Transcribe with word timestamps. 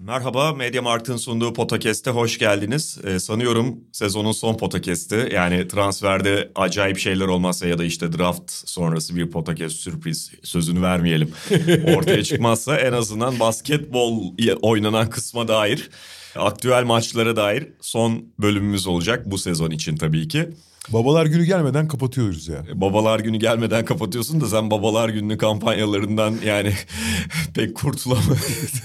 Merhaba, 0.00 0.52
Media 0.54 0.82
Markt'ın 0.82 1.16
sunduğu 1.16 1.52
Podcast'e 1.52 2.10
hoş 2.10 2.38
geldiniz. 2.38 2.98
Ee, 3.04 3.18
sanıyorum 3.18 3.80
sezonun 3.92 4.32
son 4.32 4.56
podcast'i. 4.56 5.28
Yani 5.32 5.68
transferde 5.68 6.50
acayip 6.54 6.98
şeyler 6.98 7.26
olmazsa 7.26 7.66
ya 7.66 7.78
da 7.78 7.84
işte 7.84 8.12
draft 8.12 8.50
sonrası 8.50 9.16
bir 9.16 9.30
podcast 9.30 9.76
sürpriz 9.76 10.32
sözünü 10.42 10.82
vermeyelim. 10.82 11.32
Ortaya 11.96 12.22
çıkmazsa 12.22 12.76
en 12.76 12.92
azından 12.92 13.40
basketbol 13.40 14.34
oynanan 14.62 15.10
kısma 15.10 15.48
dair, 15.48 15.90
aktüel 16.36 16.84
maçlara 16.84 17.36
dair 17.36 17.68
son 17.80 18.24
bölümümüz 18.38 18.86
olacak 18.86 19.30
bu 19.30 19.38
sezon 19.38 19.70
için 19.70 19.96
tabii 19.96 20.28
ki. 20.28 20.48
Babalar 20.92 21.26
günü 21.26 21.44
gelmeden 21.44 21.88
kapatıyoruz 21.88 22.48
ya. 22.48 22.64
Babalar 22.74 23.20
günü 23.20 23.38
gelmeden 23.38 23.84
kapatıyorsun 23.84 24.40
da 24.40 24.46
sen 24.46 24.70
babalar 24.70 25.08
günü 25.08 25.38
kampanyalarından 25.38 26.34
yani 26.44 26.72
pek 27.54 27.76
kurtulamadın. 27.76 28.38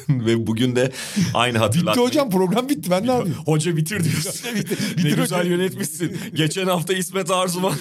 Ve 0.10 0.48
bugün 0.48 0.76
de 0.76 0.92
aynı 1.34 1.58
hatırlatmayı... 1.58 1.96
Bitti 1.98 2.08
hocam 2.08 2.30
program 2.30 2.70
bitti 2.70 2.92
ben 2.92 3.08
ne 3.08 3.12
yapayım? 3.12 3.38
Hoca 3.46 3.78
bitir 3.78 4.04
diyorsun. 4.04 4.56
bitir, 4.56 4.78
ne 4.98 5.10
güzel 5.10 5.24
hocam. 5.24 5.48
yönetmişsin. 5.52 6.18
Geçen 6.34 6.66
hafta 6.66 6.94
İsmet 6.94 7.32
Arzuman... 7.32 7.74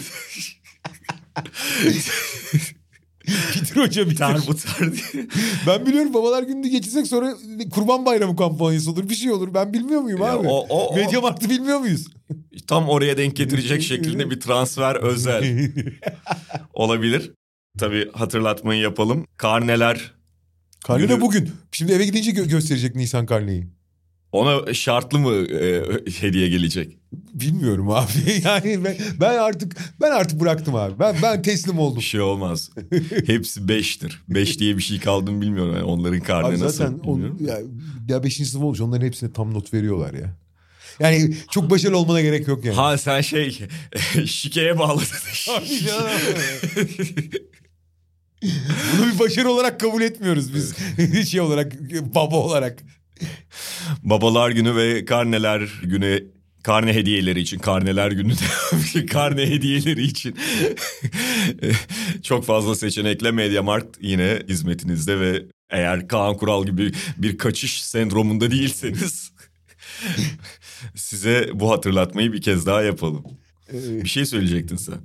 Bitir 3.55 3.77
hocam 3.77 4.05
bitir. 4.07 4.17
Ter 4.19 4.37
bu 4.49 4.57
ter 4.57 4.93
diye. 4.93 5.27
Ben 5.67 5.87
biliyorum 5.87 6.15
babalar 6.15 6.43
gününü 6.43 6.69
geçirsek 6.69 7.07
sonra 7.07 7.35
kurban 7.71 8.07
bayramı 8.07 8.37
kampanyası 8.37 8.91
olur 8.91 9.09
bir 9.09 9.15
şey 9.15 9.31
olur. 9.31 9.55
Ben 9.55 9.73
bilmiyor 9.73 10.01
muyum 10.01 10.21
Ya 10.23 10.33
abi? 10.33 10.49
o- 10.49 10.67
o- 10.69 10.87
o- 10.89 10.97
Medya 10.97 11.21
Markt'ı 11.21 11.51
bilmiyor 11.51 11.79
muyuz? 11.79 12.07
Tam 12.67 12.89
oraya 12.89 13.17
denk 13.19 13.37
getirecek 13.37 13.83
şekilde 13.93 14.31
bir 14.31 14.41
transfer 14.41 14.95
özel 14.97 15.71
olabilir. 16.75 17.33
Tabii 17.79 18.11
hatırlatmayı 18.13 18.81
yapalım. 18.81 19.27
Karneler 19.37 20.13
Karne 20.85 21.09
de 21.09 21.21
bugün. 21.21 21.51
Şimdi 21.73 21.93
eve 21.93 22.05
gidince 22.05 22.31
gö- 22.31 22.49
gösterecek 22.49 22.95
Nisan 22.97 23.27
karneyi. 23.27 23.67
Ona 24.33 24.75
şartlı 24.75 25.19
mı 25.19 25.35
e, 25.35 25.83
hediye 26.21 26.49
gelecek? 26.49 26.97
Bilmiyorum 27.35 27.91
abi. 27.91 28.09
Yani 28.45 28.85
ben, 28.85 28.97
ben 29.21 29.39
artık 29.39 29.77
ben 30.01 30.11
artık 30.11 30.41
bıraktım 30.41 30.75
abi. 30.75 30.99
Ben 30.99 31.17
ben 31.23 31.43
teslim 31.43 31.79
oldum. 31.79 31.99
Bir 31.99 32.03
şey 32.03 32.21
olmaz. 32.21 32.71
Hepsi 33.27 33.69
beştir. 33.69 34.23
Beş 34.29 34.59
diye 34.59 34.77
bir 34.77 34.83
şey 34.83 35.01
kaldı 35.01 35.33
mı 35.33 35.41
bilmiyorum. 35.41 35.75
Yani 35.75 35.85
onların 35.85 36.21
karne 36.21 36.47
Abi 36.47 36.61
nasıl 36.61 36.77
zaten 36.77 36.99
on, 36.99 37.39
ya, 37.47 37.59
ya 38.09 38.25
beşinci 38.25 38.51
sınıf 38.51 38.65
olmuş 38.65 38.81
onların 38.81 39.07
hepsine 39.07 39.33
tam 39.33 39.55
not 39.55 39.75
veriyorlar 39.75 40.15
ya. 40.15 40.37
Yani 41.01 41.37
çok 41.51 41.71
başarılı 41.71 41.99
olmana 41.99 42.21
gerek 42.21 42.49
yok 42.49 42.65
yani. 42.65 42.77
Ha 42.77 42.99
sen 42.99 43.21
şey 43.21 43.59
şikeye 44.27 44.79
bağladın. 44.79 45.07
Bunu 48.97 49.13
bir 49.15 49.19
başarı 49.19 49.51
olarak 49.51 49.81
kabul 49.81 50.03
etmiyoruz 50.03 50.55
biz. 50.55 50.75
şey 51.29 51.41
olarak 51.41 51.73
baba 52.15 52.37
olarak. 52.37 52.83
Babalar 54.03 54.51
günü 54.51 54.77
ve 54.77 55.05
karneler 55.05 55.61
günü 55.83 56.33
karne 56.63 56.95
hediyeleri 56.95 57.41
için 57.41 57.59
karneler 57.59 58.13
günü 58.13 58.35
de 58.35 59.07
karne 59.07 59.51
hediyeleri 59.51 60.03
için 60.03 60.37
çok 62.23 62.45
fazla 62.45 62.75
seçenekle 62.75 63.31
Mediamarkt 63.31 63.99
yine 64.01 64.43
hizmetinizde 64.49 65.21
ve 65.21 65.43
eğer 65.71 66.09
Kaan 66.09 66.37
Kural 66.37 66.67
gibi 66.67 66.93
bir 67.17 67.39
kaçış 67.39 67.83
sendromunda 67.83 68.51
değilseniz 68.51 69.33
size 70.95 71.51
bu 71.55 71.71
hatırlatmayı 71.71 72.33
bir 72.33 72.43
kez 72.43 72.67
daha 72.67 72.83
yapalım. 72.83 73.25
Bir 73.73 74.09
şey 74.09 74.27
söyleyecektin 74.27 74.77
sen. 74.77 74.99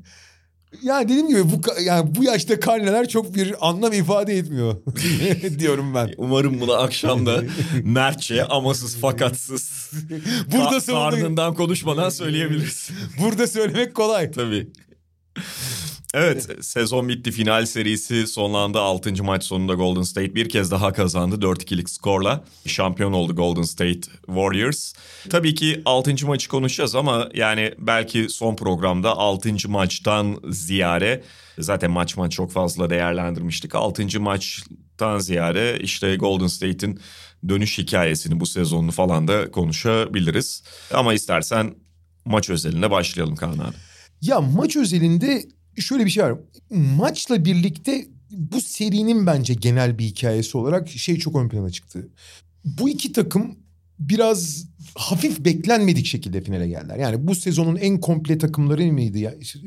Ya 0.82 1.04
dediğim 1.04 1.28
gibi 1.28 1.44
bu 1.44 1.62
yani 1.82 2.16
bu 2.16 2.24
yaşta 2.24 2.60
karneler 2.60 3.08
çok 3.10 3.36
bir 3.36 3.68
anlam 3.70 3.94
ifade 3.94 4.38
etmiyor 4.38 4.76
diyorum 5.60 5.96
ben. 5.96 6.14
Umarım 6.18 6.60
bunu 6.62 6.74
akşamda 6.74 7.44
mertçe 7.84 8.46
amasız 8.46 8.96
fakatsız 8.98 9.92
Burada 10.52 10.78
ka- 10.78 10.82
savunduğu- 10.82 11.12
karnından 11.22 11.54
konuşmadan 11.54 12.10
söyleyebilirsin. 12.10 12.96
Burada 13.22 13.48
söylemek 13.48 13.96
kolay. 13.96 14.32
Tabii. 14.32 14.68
Evet 16.13 16.66
sezon 16.66 17.09
bitti 17.09 17.31
final 17.31 17.66
serisi 17.66 18.28
sonlandı 18.28 18.79
6. 18.79 19.23
maç 19.23 19.44
sonunda 19.44 19.73
Golden 19.73 20.01
State 20.01 20.35
bir 20.35 20.50
kez 20.50 20.72
daha 20.72 20.94
kazandı 20.94 21.35
4-2'lik 21.35 21.90
skorla 21.90 22.44
şampiyon 22.66 23.13
oldu 23.13 23.35
Golden 23.35 23.62
State 23.62 24.01
Warriors. 24.25 24.94
Tabii 25.29 25.56
ki 25.56 25.81
6. 25.85 26.28
maçı 26.28 26.50
konuşacağız 26.50 26.95
ama 26.95 27.29
yani 27.34 27.73
belki 27.78 28.29
son 28.29 28.56
programda 28.56 29.18
6. 29.18 29.69
maçtan 29.69 30.41
ziyare 30.50 31.23
zaten 31.59 31.91
maç 31.91 32.18
maç 32.18 32.31
çok 32.31 32.51
fazla 32.51 32.89
değerlendirmiştik 32.89 33.75
6. 33.75 34.19
maçtan 34.19 35.19
ziyare 35.19 35.79
işte 35.81 36.16
Golden 36.16 36.47
State'in 36.47 37.00
dönüş 37.50 37.78
hikayesini 37.78 38.39
bu 38.39 38.45
sezonunu 38.45 38.91
falan 38.91 39.28
da 39.28 39.51
konuşabiliriz. 39.51 40.63
Ama 40.94 41.13
istersen 41.13 41.75
maç 42.25 42.50
özelinde 42.50 42.91
başlayalım 42.91 43.35
Kaan 43.35 43.57
abi. 43.57 43.75
Ya 44.22 44.41
maç 44.41 44.75
özelinde 44.75 45.44
şöyle 45.80 46.06
bir 46.06 46.10
şey 46.10 46.24
var. 46.24 46.40
Maçla 46.70 47.46
birlikte 47.46 48.08
bu 48.32 48.62
serinin 48.62 49.28
bence 49.28 49.54
genel 49.54 50.00
bir 50.00 50.06
hikayesi 50.06 50.58
olarak 50.58 50.90
şey 50.90 51.18
çok 51.18 51.36
ön 51.36 51.50
plana 51.50 51.70
çıktı. 51.70 52.10
Bu 52.66 52.90
iki 52.90 53.12
takım 53.12 53.56
biraz 54.00 54.68
hafif 54.96 55.40
beklenmedik 55.40 56.06
şekilde 56.06 56.41
finale 56.41 56.68
geldiler. 56.68 56.97
Yani 56.97 57.28
bu 57.28 57.35
sezonun 57.35 57.75
en 57.75 58.00
komple 58.00 58.38
takımları 58.38 58.94
mıydı? 58.94 59.18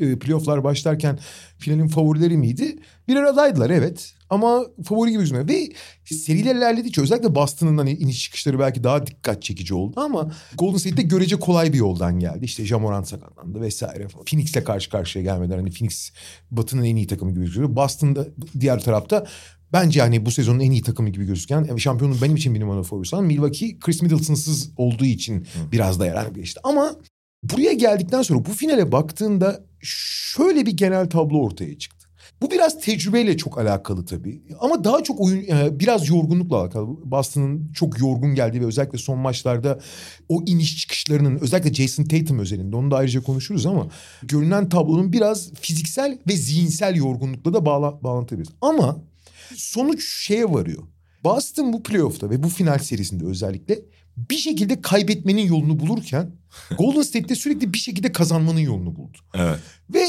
E, 0.00 0.18
playofflar 0.18 0.64
başlarken 0.64 1.18
finalin 1.58 1.88
favorileri 1.88 2.36
miydi? 2.36 2.78
Birer 3.08 3.22
adaydılar 3.22 3.70
evet. 3.70 4.14
Ama 4.30 4.64
favori 4.84 5.10
gibi 5.10 5.20
gözükmüyor. 5.20 5.48
Ve 5.48 5.69
seriler 6.04 6.54
ilerledikçe 6.54 7.00
özellikle 7.00 7.34
Boston'ın 7.34 7.78
hani 7.78 7.92
iniş 7.92 8.22
çıkışları 8.22 8.58
belki 8.58 8.84
daha 8.84 9.06
dikkat 9.06 9.42
çekici 9.42 9.74
oldu 9.74 10.00
ama 10.00 10.32
Golden 10.58 10.78
State'de 10.78 11.02
görece 11.02 11.36
kolay 11.36 11.72
bir 11.72 11.78
yoldan 11.78 12.19
geldi. 12.19 12.44
İşte 12.44 12.64
Jamoran 12.64 13.02
sakatlandı 13.02 13.60
vesaire 13.60 14.08
falan. 14.08 14.24
Phoenix'le 14.24 14.64
karşı 14.64 14.90
karşıya 14.90 15.24
gelmeden 15.24 15.56
hani 15.56 15.70
Phoenix 15.70 16.12
Batı'nın 16.50 16.84
en 16.84 16.96
iyi 16.96 17.06
takımı 17.06 17.30
gibi 17.30 17.40
gözüküyor. 17.40 17.76
Boston'da 17.76 18.26
diğer 18.60 18.80
tarafta 18.80 19.26
Bence 19.72 20.00
hani 20.00 20.26
bu 20.26 20.31
sezonun 20.31 20.60
en 20.60 20.70
iyi 20.70 20.82
takımı 20.82 21.08
gibi 21.08 21.25
gözüken 21.25 21.76
şampiyonun 21.76 22.19
benim 22.22 22.36
için 22.36 22.54
bir 22.54 22.60
numaralı 22.60 22.82
favorisi. 22.82 23.16
ama 23.16 23.26
Milwaukee 23.26 23.78
Chris 23.78 24.03
Middleton'sız 24.03 24.70
olduğu 24.76 25.04
için 25.04 25.47
biraz 25.72 26.00
da 26.00 26.06
yarar 26.06 26.26
geçti. 26.26 26.60
Ama 26.64 26.97
buraya 27.42 27.72
geldikten 27.72 28.22
sonra 28.22 28.44
bu 28.44 28.53
finale 28.53 28.92
baktığında 28.92 29.64
şöyle 29.81 30.66
bir 30.66 30.72
genel 30.72 31.10
tablo 31.10 31.38
ortaya 31.38 31.78
çıktı. 31.78 32.00
Bu 32.42 32.50
biraz 32.50 32.81
tecrübeyle 32.81 33.36
çok 33.36 33.58
alakalı 33.58 34.06
tabii. 34.06 34.42
Ama 34.60 34.84
daha 34.84 35.03
çok 35.03 35.20
oyun 35.20 35.42
e, 35.42 35.81
biraz 35.81 36.08
yorgunlukla 36.08 36.56
alakalı. 36.56 36.87
Boston'ın 37.10 37.72
çok 37.72 38.00
yorgun 38.00 38.34
geldiği 38.34 38.60
ve 38.60 38.66
özellikle 38.66 38.98
son 38.98 39.19
maçlarda 39.19 39.81
o 40.28 40.42
iniş 40.47 40.78
çıkışlarının 40.78 41.38
özellikle 41.38 41.75
Jason 41.75 42.04
Tatum 42.04 42.38
özelinde 42.38 42.76
onu 42.76 42.91
da 42.91 42.97
ayrıca 42.97 43.22
konuşuruz 43.22 43.66
ama 43.66 43.88
görünen 44.22 44.69
tablonun 44.69 45.12
biraz 45.12 45.52
fiziksel 45.54 46.19
ve 46.28 46.37
zihinsel 46.37 46.97
yorgunlukla 46.97 47.52
da 47.52 47.66
bağla, 47.66 48.02
bağlantılıyız. 48.02 48.48
Ama 48.60 48.98
sonuç 49.56 50.05
şeye 50.05 50.50
varıyor. 50.50 50.83
Boston 51.25 51.72
bu 51.72 51.83
playoff'ta 51.83 52.31
ve 52.31 52.43
bu 52.43 52.49
final 52.49 52.78
serisinde 52.78 53.25
özellikle 53.25 53.78
bir 54.16 54.37
şekilde 54.37 54.81
kaybetmenin 54.81 55.47
yolunu 55.47 55.81
bulurken 55.81 56.33
Golden 56.78 57.03
State'de 57.03 57.34
sürekli 57.34 57.72
bir 57.72 57.78
şekilde 57.78 58.12
kazanmanın 58.12 58.61
yolunu 58.61 58.97
buldu. 58.97 59.19
Evet. 59.35 59.58
Ve 59.94 60.06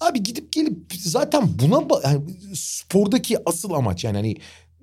abi 0.00 0.22
gidip 0.22 0.52
gelip 0.52 0.92
zaten 0.98 1.48
buna 1.58 2.00
yani 2.04 2.22
spordaki 2.54 3.48
asıl 3.48 3.70
amaç 3.70 4.04
yani 4.04 4.16
hani 4.16 4.36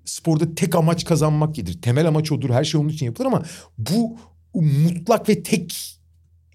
sporda 0.06 0.56
tek 0.56 0.76
amaç 0.76 1.06
kazanmak 1.06 1.56
gelir. 1.56 1.82
Temel 1.82 2.08
amaç 2.08 2.32
odur. 2.32 2.50
Her 2.50 2.64
şey 2.64 2.82
onun 2.82 2.90
için 2.90 3.06
yapılır 3.06 3.26
ama 3.26 3.44
bu 3.78 4.18
mutlak 4.54 5.30
ve 5.30 5.44
tek 5.44 6.00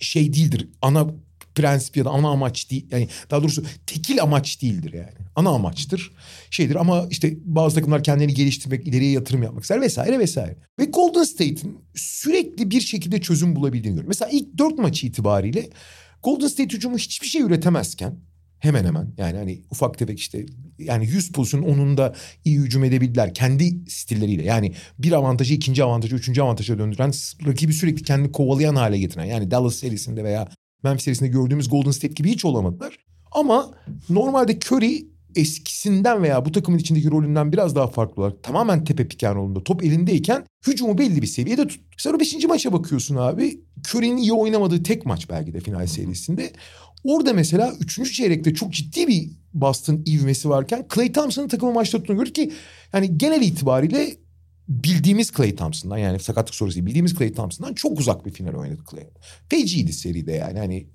şey 0.00 0.32
değildir. 0.32 0.68
Ana 0.82 1.06
prensip 1.58 1.96
ya 1.96 2.04
da 2.04 2.10
ana 2.10 2.28
amaç 2.28 2.70
değil. 2.70 2.86
Yani 2.90 3.08
daha 3.30 3.42
doğrusu 3.42 3.64
tekil 3.86 4.22
amaç 4.22 4.62
değildir 4.62 4.92
yani. 4.92 5.28
Ana 5.36 5.48
amaçtır. 5.48 6.12
Şeydir 6.50 6.76
ama 6.76 7.06
işte 7.10 7.34
bazı 7.44 7.74
takımlar 7.74 8.02
kendini 8.02 8.34
geliştirmek, 8.34 8.86
ileriye 8.86 9.10
yatırım 9.10 9.42
yapmak 9.42 9.62
ister 9.62 9.80
vesaire 9.80 10.18
vesaire. 10.18 10.56
Ve 10.78 10.84
Golden 10.84 11.24
State'in 11.24 11.78
sürekli 11.94 12.70
bir 12.70 12.80
şekilde 12.80 13.20
çözüm 13.20 13.56
bulabildiğini 13.56 13.94
görüyorum. 13.94 14.08
Mesela 14.08 14.30
ilk 14.32 14.58
dört 14.58 14.78
maçı 14.78 15.06
itibariyle 15.06 15.70
Golden 16.22 16.48
State 16.48 16.76
hücumu 16.76 16.98
hiçbir 16.98 17.26
şey 17.26 17.42
üretemezken 17.42 18.18
hemen 18.58 18.84
hemen 18.84 19.12
yani 19.18 19.36
hani 19.36 19.62
ufak 19.70 19.98
tefek 19.98 20.18
işte 20.18 20.46
yani 20.78 21.06
100 21.06 21.32
pozisyon 21.32 21.62
onun 21.62 21.96
da 21.96 22.14
iyi 22.44 22.58
hücum 22.58 22.84
edebildiler 22.84 23.34
kendi 23.34 23.90
stilleriyle. 23.90 24.44
Yani 24.44 24.72
bir 24.98 25.12
avantajı 25.12 25.54
ikinci 25.54 25.84
avantajı 25.84 26.16
üçüncü 26.16 26.42
avantaja 26.42 26.78
döndüren 26.78 27.12
rakibi 27.46 27.72
sürekli 27.72 28.02
kendini 28.02 28.32
kovalayan 28.32 28.74
hale 28.74 28.98
getiren 28.98 29.24
yani 29.24 29.50
Dallas 29.50 29.74
serisinde 29.74 30.24
veya 30.24 30.48
Memphis 30.84 31.04
serisinde 31.04 31.28
gördüğümüz 31.28 31.68
Golden 31.68 31.90
State 31.90 32.14
gibi 32.14 32.30
hiç 32.30 32.44
olamadılar. 32.44 32.98
Ama 33.32 33.70
normalde 34.10 34.58
Curry 34.58 35.06
eskisinden 35.36 36.22
veya 36.22 36.44
bu 36.44 36.52
takımın 36.52 36.78
içindeki 36.78 37.10
rolünden 37.10 37.52
biraz 37.52 37.76
daha 37.76 37.86
farklı 37.86 38.22
olarak 38.22 38.42
tamamen 38.42 38.84
tepe 38.84 39.08
piken 39.08 39.34
rolünde 39.34 39.64
top 39.64 39.84
elindeyken 39.84 40.44
hücumu 40.66 40.98
belli 40.98 41.22
bir 41.22 41.26
seviyede 41.26 41.66
tut. 41.66 41.80
Sonra 41.96 42.20
beşinci 42.20 42.46
maça 42.46 42.72
bakıyorsun 42.72 43.16
abi. 43.16 43.60
Curry'nin 43.88 44.16
iyi 44.16 44.32
oynamadığı 44.32 44.82
tek 44.82 45.06
maç 45.06 45.30
belki 45.30 45.54
de 45.54 45.60
final 45.60 45.86
serisinde. 45.86 46.52
Orada 47.04 47.32
mesela 47.32 47.72
üçüncü 47.80 48.12
çeyrekte 48.12 48.54
çok 48.54 48.72
ciddi 48.72 49.08
bir 49.08 49.30
Boston 49.54 50.02
ivmesi 50.06 50.48
varken 50.48 50.86
Clay 50.94 51.12
Thompson'ın 51.12 51.48
takımı 51.48 51.72
maçta 51.72 51.98
tuttuğunu 51.98 52.16
gördük 52.16 52.34
ki 52.34 52.52
yani 52.92 53.18
genel 53.18 53.42
itibariyle 53.42 54.16
bildiğimiz 54.68 55.32
Clay 55.32 55.56
Thompson'dan 55.56 55.98
yani 55.98 56.18
sakatlık 56.18 56.54
sonrası 56.54 56.86
bildiğimiz 56.86 57.14
Clay 57.14 57.32
Thompson'dan 57.32 57.74
çok 57.74 58.00
uzak 58.00 58.26
bir 58.26 58.30
final 58.30 58.54
oynadı 58.54 58.80
Clay. 58.90 59.04
Feciydi 59.48 59.92
seride 59.92 60.32
yani 60.32 60.58
hani 60.58 60.86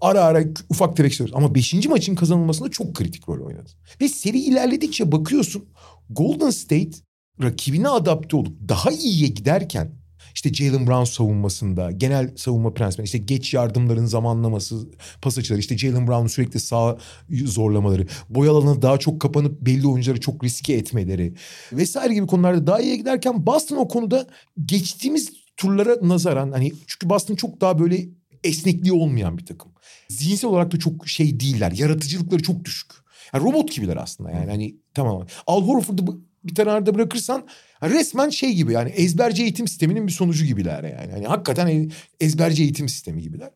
ara 0.00 0.24
ara 0.24 0.44
ufak 0.70 0.96
tefek 0.96 1.12
şeyler 1.12 1.32
ama 1.34 1.54
beşinci 1.54 1.88
maçın 1.88 2.14
kazanılmasında 2.14 2.68
çok 2.68 2.94
kritik 2.94 3.28
rol 3.28 3.46
oynadı. 3.46 3.70
Ve 4.00 4.08
seri 4.08 4.38
ilerledikçe 4.38 5.12
bakıyorsun 5.12 5.64
Golden 6.10 6.50
State 6.50 6.98
rakibine 7.42 7.88
adapte 7.88 8.36
olup 8.36 8.68
daha 8.68 8.90
iyiye 8.90 9.28
giderken 9.28 9.97
işte 10.38 10.54
Jalen 10.54 10.86
Brown 10.86 11.04
savunmasında, 11.04 11.90
genel 11.90 12.36
savunma 12.36 12.74
prensipleri, 12.74 13.04
işte 13.04 13.18
geç 13.18 13.54
yardımların 13.54 14.06
zamanlaması, 14.06 14.88
pas 15.22 15.38
açıları, 15.38 15.60
işte 15.60 15.78
Jalen 15.78 16.06
Brown'un 16.06 16.26
sürekli 16.26 16.60
sağ 16.60 16.98
zorlamaları, 17.30 18.06
boy 18.30 18.48
alanına 18.48 18.82
daha 18.82 18.98
çok 18.98 19.20
kapanıp 19.20 19.60
belli 19.60 19.86
oyuncuları 19.86 20.20
çok 20.20 20.44
riske 20.44 20.72
etmeleri 20.72 21.34
vesaire 21.72 22.14
gibi 22.14 22.26
konularda 22.26 22.66
daha 22.66 22.80
iyiye 22.80 22.96
giderken 22.96 23.46
Boston 23.46 23.76
o 23.76 23.88
konuda 23.88 24.26
geçtiğimiz 24.64 25.32
turlara 25.56 25.96
nazaran 26.02 26.52
hani 26.52 26.72
çünkü 26.86 27.10
Boston 27.10 27.34
çok 27.34 27.60
daha 27.60 27.78
böyle 27.78 28.08
esnekliği 28.44 28.92
olmayan 28.92 29.38
bir 29.38 29.46
takım. 29.46 29.72
Zihinsel 30.08 30.50
olarak 30.50 30.72
da 30.72 30.78
çok 30.78 31.08
şey 31.08 31.40
değiller. 31.40 31.72
Yaratıcılıkları 31.72 32.42
çok 32.42 32.64
düşük. 32.64 32.92
Yani 33.34 33.44
robot 33.44 33.72
gibiler 33.72 33.96
aslında 33.96 34.30
yani 34.30 34.50
hani 34.50 34.76
tamam. 34.94 35.26
Al 35.46 35.62
Horford'u 35.62 36.22
bir 36.44 36.54
kenarda 36.54 36.94
bırakırsan 36.94 37.46
resmen 37.82 38.28
şey 38.28 38.54
gibi 38.54 38.72
yani 38.72 38.90
ezberci 38.90 39.42
eğitim 39.42 39.68
sisteminin 39.68 40.06
bir 40.06 40.12
sonucu 40.12 40.44
gibiler 40.44 40.84
yani. 40.84 41.12
yani 41.12 41.26
hakikaten 41.26 41.90
ezberci 42.20 42.62
eğitim 42.62 42.88
sistemi 42.88 43.22
gibiler. 43.22 43.50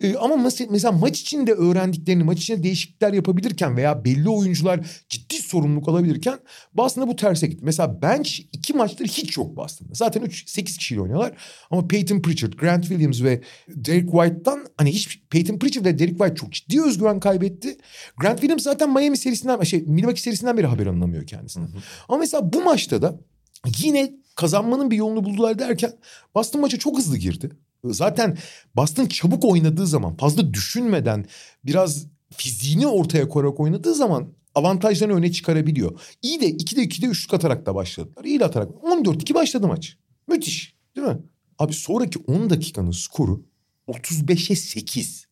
Ee, 0.00 0.14
ama 0.16 0.50
mesela, 0.70 0.92
maç 0.92 1.20
içinde 1.20 1.52
öğrendiklerini 1.52 2.24
maç 2.24 2.38
içinde 2.38 2.62
değişiklikler 2.62 3.12
yapabilirken 3.12 3.76
veya 3.76 4.04
belli 4.04 4.28
oyuncular 4.28 4.86
ciddi 5.08 5.36
sorumluluk 5.36 5.88
alabilirken 5.88 6.38
Boston'da 6.74 7.08
bu 7.08 7.16
terse 7.16 7.46
gitti. 7.46 7.64
Mesela 7.64 8.02
bench 8.02 8.40
iki 8.52 8.72
maçtır 8.72 9.06
hiç 9.06 9.36
yok 9.36 9.56
Boston'da. 9.56 9.94
Zaten 9.94 10.22
3 10.22 10.50
8 10.50 10.78
kişiyle 10.78 11.00
oynuyorlar. 11.00 11.32
Ama 11.70 11.88
Peyton 11.88 12.20
Pritchard, 12.20 12.52
Grant 12.52 12.84
Williams 12.84 13.22
ve 13.22 13.40
Derek 13.68 14.10
White'dan 14.10 14.66
hani 14.76 14.92
hiç 14.92 15.20
Peyton 15.30 15.58
Pritchard 15.58 15.84
ve 15.84 15.98
Derek 15.98 16.18
White 16.18 16.34
çok 16.34 16.52
ciddi 16.52 16.82
özgüven 16.82 17.20
kaybetti. 17.20 17.76
Grant 18.16 18.40
Williams 18.40 18.62
zaten 18.62 18.92
Miami 18.92 19.16
serisinden 19.16 19.62
şey 19.62 19.82
Milwaukee 19.82 20.22
serisinden 20.22 20.56
beri 20.56 20.66
haber 20.66 20.86
alınamıyor 20.86 21.26
kendisinden. 21.26 21.68
Ama 22.08 22.18
mesela 22.18 22.52
bu 22.52 22.64
maçta 22.64 23.02
da 23.02 23.20
yine 23.78 24.14
kazanmanın 24.34 24.90
bir 24.90 24.96
yolunu 24.96 25.24
buldular 25.24 25.58
derken 25.58 25.92
Boston 26.34 26.60
maça 26.60 26.78
çok 26.78 26.98
hızlı 26.98 27.16
girdi. 27.16 27.50
Zaten 27.84 28.38
Boston 28.76 29.06
çabuk 29.06 29.44
oynadığı 29.44 29.86
zaman 29.86 30.16
fazla 30.16 30.54
düşünmeden 30.54 31.26
biraz 31.64 32.06
fiziğini 32.36 32.86
ortaya 32.86 33.28
koyarak 33.28 33.60
oynadığı 33.60 33.94
zaman 33.94 34.28
avantajlarını 34.54 35.14
öne 35.14 35.32
çıkarabiliyor. 35.32 36.00
İyi 36.22 36.40
de 36.40 36.50
2'de 36.50 36.84
2'de 36.84 37.06
üçlük 37.06 37.34
atarak 37.34 37.66
da 37.66 37.74
başladılar. 37.74 38.24
İyi 38.24 38.40
de 38.40 38.44
atarak. 38.44 38.70
14-2 38.70 39.34
başladı 39.34 39.66
maç. 39.68 39.96
Müthiş 40.28 40.74
değil 40.96 41.06
mi? 41.06 41.18
Abi 41.58 41.72
sonraki 41.72 42.18
10 42.18 42.50
dakikanın 42.50 42.90
skoru 42.90 43.44
35'e 43.88 44.56
8. 44.56 45.26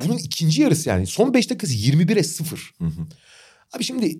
Bunun 0.00 0.18
ikinci 0.18 0.62
yarısı 0.62 0.88
yani 0.88 1.06
son 1.06 1.34
5 1.34 1.50
dakikası 1.50 1.74
21'e 1.74 2.22
0. 2.22 2.74
Hı 2.78 2.84
hı. 2.84 3.06
Abi 3.76 3.84
şimdi 3.84 4.18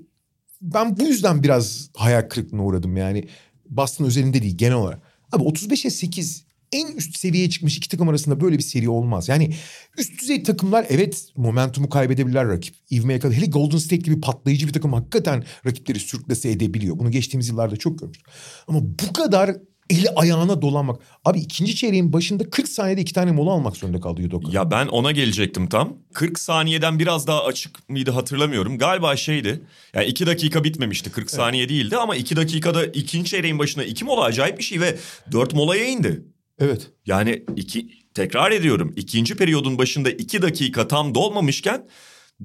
ben 0.64 0.96
bu 0.96 1.02
yüzden 1.02 1.42
biraz 1.42 1.90
hayal 1.96 2.22
kırıklığına 2.28 2.64
uğradım 2.64 2.96
yani. 2.96 3.24
Boston 3.70 4.04
özelinde 4.04 4.42
değil 4.42 4.58
genel 4.58 4.74
olarak. 4.74 5.02
Abi 5.32 5.44
35'e 5.44 5.90
8 5.90 6.44
en 6.72 6.86
üst 6.86 7.18
seviyeye 7.18 7.50
çıkmış 7.50 7.76
iki 7.76 7.88
takım 7.88 8.08
arasında 8.08 8.40
böyle 8.40 8.58
bir 8.58 8.62
seri 8.62 8.88
olmaz. 8.88 9.28
Yani 9.28 9.54
üst 9.98 10.20
düzey 10.20 10.42
takımlar 10.42 10.86
evet 10.88 11.28
momentumu 11.36 11.88
kaybedebilirler 11.88 12.48
rakip. 12.48 12.74
İvmeye 12.90 13.18
kadar. 13.18 13.36
Hele 13.36 13.46
Golden 13.46 13.78
State 13.78 13.96
gibi 13.96 14.20
patlayıcı 14.20 14.66
bir 14.66 14.72
takım 14.72 14.92
hakikaten 14.92 15.44
rakipleri 15.66 15.98
sürklese 15.98 16.50
edebiliyor. 16.50 16.98
Bunu 16.98 17.10
geçtiğimiz 17.10 17.48
yıllarda 17.48 17.76
çok 17.76 17.98
görmüştük. 17.98 18.26
Ama 18.68 18.80
bu 18.82 19.12
kadar 19.12 19.56
eli 19.90 20.08
ayağına 20.16 20.62
dolanmak. 20.62 21.00
Abi 21.24 21.38
ikinci 21.38 21.76
çeyreğin 21.76 22.12
başında 22.12 22.50
40 22.50 22.68
saniyede 22.68 23.00
iki 23.00 23.12
tane 23.12 23.32
mola 23.32 23.50
almak 23.50 23.76
zorunda 23.76 24.00
kaldı 24.00 24.22
Yudoka. 24.22 24.52
Ya 24.52 24.70
ben 24.70 24.86
ona 24.86 25.12
gelecektim 25.12 25.68
tam. 25.68 25.96
40 26.12 26.38
saniyeden 26.38 26.98
biraz 26.98 27.26
daha 27.26 27.44
açık 27.44 27.88
mıydı 27.88 28.10
hatırlamıyorum. 28.10 28.78
Galiba 28.78 29.16
şeydi. 29.16 29.62
Yani 29.94 30.06
iki 30.06 30.26
dakika 30.26 30.64
bitmemişti. 30.64 31.10
40 31.10 31.18
evet. 31.18 31.30
saniye 31.30 31.68
değildi 31.68 31.96
ama 31.96 32.16
iki 32.16 32.36
dakikada 32.36 32.86
ikinci 32.86 33.30
çeyreğin 33.30 33.58
başında 33.58 33.84
iki 33.84 34.04
mola 34.04 34.22
acayip 34.22 34.58
bir 34.58 34.64
şey 34.64 34.80
ve 34.80 34.96
dört 35.32 35.54
molaya 35.54 35.84
indi. 35.84 36.24
Evet. 36.58 36.90
Yani 37.06 37.44
iki 37.56 37.88
tekrar 38.14 38.52
ediyorum. 38.52 38.92
ikinci 38.96 39.36
periyodun 39.36 39.78
başında 39.78 40.10
iki 40.10 40.42
dakika 40.42 40.88
tam 40.88 41.14
dolmamışken 41.14 41.88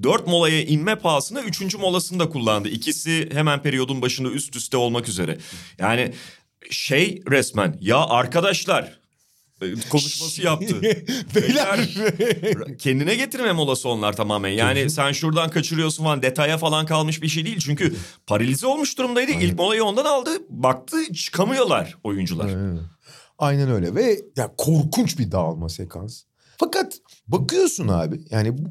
dört 0.02 0.26
molaya 0.26 0.62
inme 0.62 0.96
pahasına 0.96 1.42
üçüncü 1.42 1.78
molasını 1.78 2.20
da 2.20 2.28
kullandı. 2.28 2.68
İkisi 2.68 3.28
hemen 3.32 3.62
periyodun 3.62 4.02
başında 4.02 4.30
üst 4.30 4.56
üste 4.56 4.76
olmak 4.76 5.08
üzere. 5.08 5.38
Yani 5.78 6.12
şey 6.70 7.22
resmen 7.30 7.78
ya 7.80 7.98
arkadaşlar 7.98 9.00
e, 9.62 9.74
konuşması 9.90 10.42
yaptı. 10.42 10.80
Beyler. 11.34 11.88
Kendine 12.78 13.14
getirme 13.14 13.52
molası 13.52 13.88
onlar 13.88 14.16
tamamen. 14.16 14.50
Yani 14.50 14.90
sen 14.90 15.12
şuradan 15.12 15.50
kaçırıyorsun 15.50 16.04
falan 16.04 16.22
detaya 16.22 16.58
falan 16.58 16.86
kalmış 16.86 17.22
bir 17.22 17.28
şey 17.28 17.44
değil. 17.44 17.58
Çünkü 17.58 17.94
paralize 18.26 18.66
olmuş 18.66 18.98
durumdaydı. 18.98 19.32
Aynen. 19.32 19.46
İlk 19.46 19.58
molayı 19.58 19.84
ondan 19.84 20.04
aldı. 20.04 20.30
Baktı 20.48 21.12
çıkamıyorlar 21.12 21.96
oyuncular. 22.04 22.46
Aynen. 22.46 22.80
Aynen 23.38 23.70
öyle 23.70 23.94
ve 23.94 24.20
ya 24.36 24.54
korkunç 24.58 25.18
bir 25.18 25.30
dağılma 25.30 25.68
sekans. 25.68 26.22
Fakat 26.56 26.98
bakıyorsun 27.28 27.88
abi 27.88 28.20
yani 28.30 28.58
bu 28.58 28.70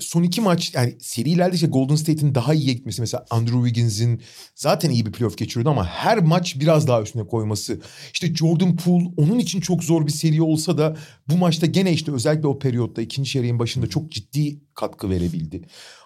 son 0.00 0.22
iki 0.22 0.40
maç 0.40 0.74
yani 0.74 0.96
serilerde 1.00 1.54
işte 1.54 1.66
Golden 1.66 1.96
State'in 1.96 2.34
daha 2.34 2.54
iyi 2.54 2.66
gitmesi 2.66 3.00
mesela 3.00 3.26
Andrew 3.30 3.68
Wiggins'in 3.68 4.22
zaten 4.54 4.90
iyi 4.90 5.06
bir 5.06 5.12
playoff 5.12 5.38
geçiriyordu 5.38 5.70
ama 5.70 5.86
her 5.86 6.18
maç 6.18 6.60
biraz 6.60 6.88
daha 6.88 7.02
üstüne 7.02 7.26
koyması. 7.26 7.80
İşte 8.12 8.34
Jordan 8.34 8.76
Poole 8.76 9.04
onun 9.16 9.38
için 9.38 9.60
çok 9.60 9.84
zor 9.84 10.06
bir 10.06 10.12
seri 10.12 10.42
olsa 10.42 10.78
da 10.78 10.96
bu 11.28 11.36
maçta 11.36 11.66
gene 11.66 11.92
işte 11.92 12.12
özellikle 12.12 12.48
o 12.48 12.58
periyotta 12.58 13.02
ikinci 13.02 13.30
çeyreğin 13.30 13.58
başında 13.58 13.86
çok 13.86 14.12
ciddi 14.12 14.60
katkı 14.74 15.10
verebildi. 15.10 15.62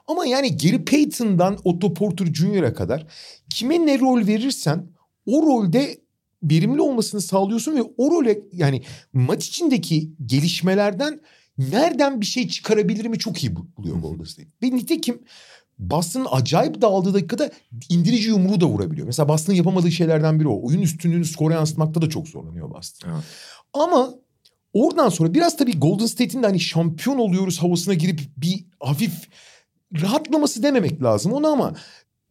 Ama 0.07 0.27
yani 0.27 0.57
Gary 0.57 0.85
Payton'dan 0.85 1.59
Otto 1.65 1.95
Porter 1.95 2.27
Jr.'a 2.27 2.75
kadar 2.75 3.07
kime 3.51 3.87
ne 3.87 3.99
rol 3.99 4.27
verirsen 4.27 4.87
o 5.27 5.43
rolde 5.43 6.03
verimli 6.43 6.81
olmasını 6.81 7.21
sağlıyorsun 7.21 7.77
ve 7.77 7.83
o 7.97 8.11
role 8.11 8.41
yani 8.53 8.83
maç 9.13 9.49
içindeki 9.49 10.13
gelişmelerden 10.27 11.21
nereden 11.59 12.21
bir 12.21 12.27
şey 12.27 12.49
çıkarabilir 12.49 13.07
mi 13.07 13.19
çok 13.19 13.45
iyi 13.45 13.57
buluyor 13.57 13.97
Golden 13.97 14.25
State. 14.25 14.49
Ve 14.63 14.67
nitekim 14.67 15.23
Boston'ın 15.79 16.27
acayip 16.31 16.83
dağıldığı 16.83 17.15
dakikada 17.15 17.51
indirici 17.89 18.29
yumruğu 18.29 18.61
da 18.61 18.67
vurabiliyor. 18.67 19.07
Mesela 19.07 19.29
Boston'ın 19.29 19.57
yapamadığı 19.57 19.91
şeylerden 19.91 20.41
biri 20.41 20.49
o. 20.49 20.67
Oyun 20.67 20.83
üstünlüğünü 20.83 21.25
skora 21.25 21.55
yansıtmakta 21.55 22.03
da 22.03 22.09
çok 22.09 22.29
zorlanıyor 22.29 22.71
Boston. 22.71 23.11
Evet. 23.11 23.25
Ama 23.73 24.15
oradan 24.73 25.09
sonra 25.09 25.35
biraz 25.35 25.57
tabii 25.57 25.79
Golden 25.79 26.07
State'in 26.07 26.43
de 26.43 26.47
hani 26.47 26.61
şampiyon 26.61 27.19
oluyoruz 27.19 27.59
havasına 27.63 27.95
girip 27.95 28.21
bir 28.37 28.65
hafif 28.81 29.13
rahatlaması 30.03 30.63
dememek 30.63 31.03
lazım 31.03 31.33
onu 31.33 31.49
ama 31.49 31.75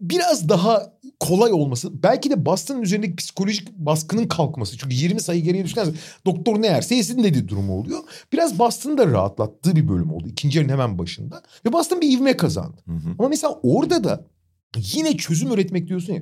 biraz 0.02 0.50
daha 0.50 0.94
kolay 1.20 1.52
olması 1.52 2.04
belki 2.04 2.30
de 2.30 2.46
Boston'ın 2.46 2.82
üzerindeki 2.82 3.16
psikolojik 3.16 3.72
baskının 3.78 4.28
kalkması. 4.28 4.78
Çünkü 4.78 4.96
20 4.96 5.22
sayı 5.22 5.44
geriye 5.44 5.66
düşerse 5.66 5.92
doktor 6.26 6.62
ne 6.62 6.68
yerse 6.68 6.96
yesin 6.96 7.24
dediği 7.24 7.48
durumu 7.48 7.80
oluyor. 7.80 8.00
Biraz 8.34 8.60
Boston'ı 8.60 8.98
da 8.98 9.08
rahatlattığı 9.08 9.76
bir 9.76 9.88
bölüm 9.88 10.14
oldu. 10.14 10.28
İkinci 10.28 10.58
yarının 10.58 10.74
hemen 10.74 10.98
başında. 10.98 11.42
Ve 11.66 11.74
Boston 11.74 12.02
bir 12.02 12.18
ivme 12.18 12.38
kazandı. 12.38 12.82
Hı 12.86 12.94
hı. 12.94 13.16
Ama 13.20 13.30
mesela 13.30 13.60
orada 13.64 14.04
da 14.04 14.26
yine 14.78 15.18
çözüm 15.18 15.52
üretmek 15.52 15.88
diyorsun 15.88 16.14
ya. 16.14 16.22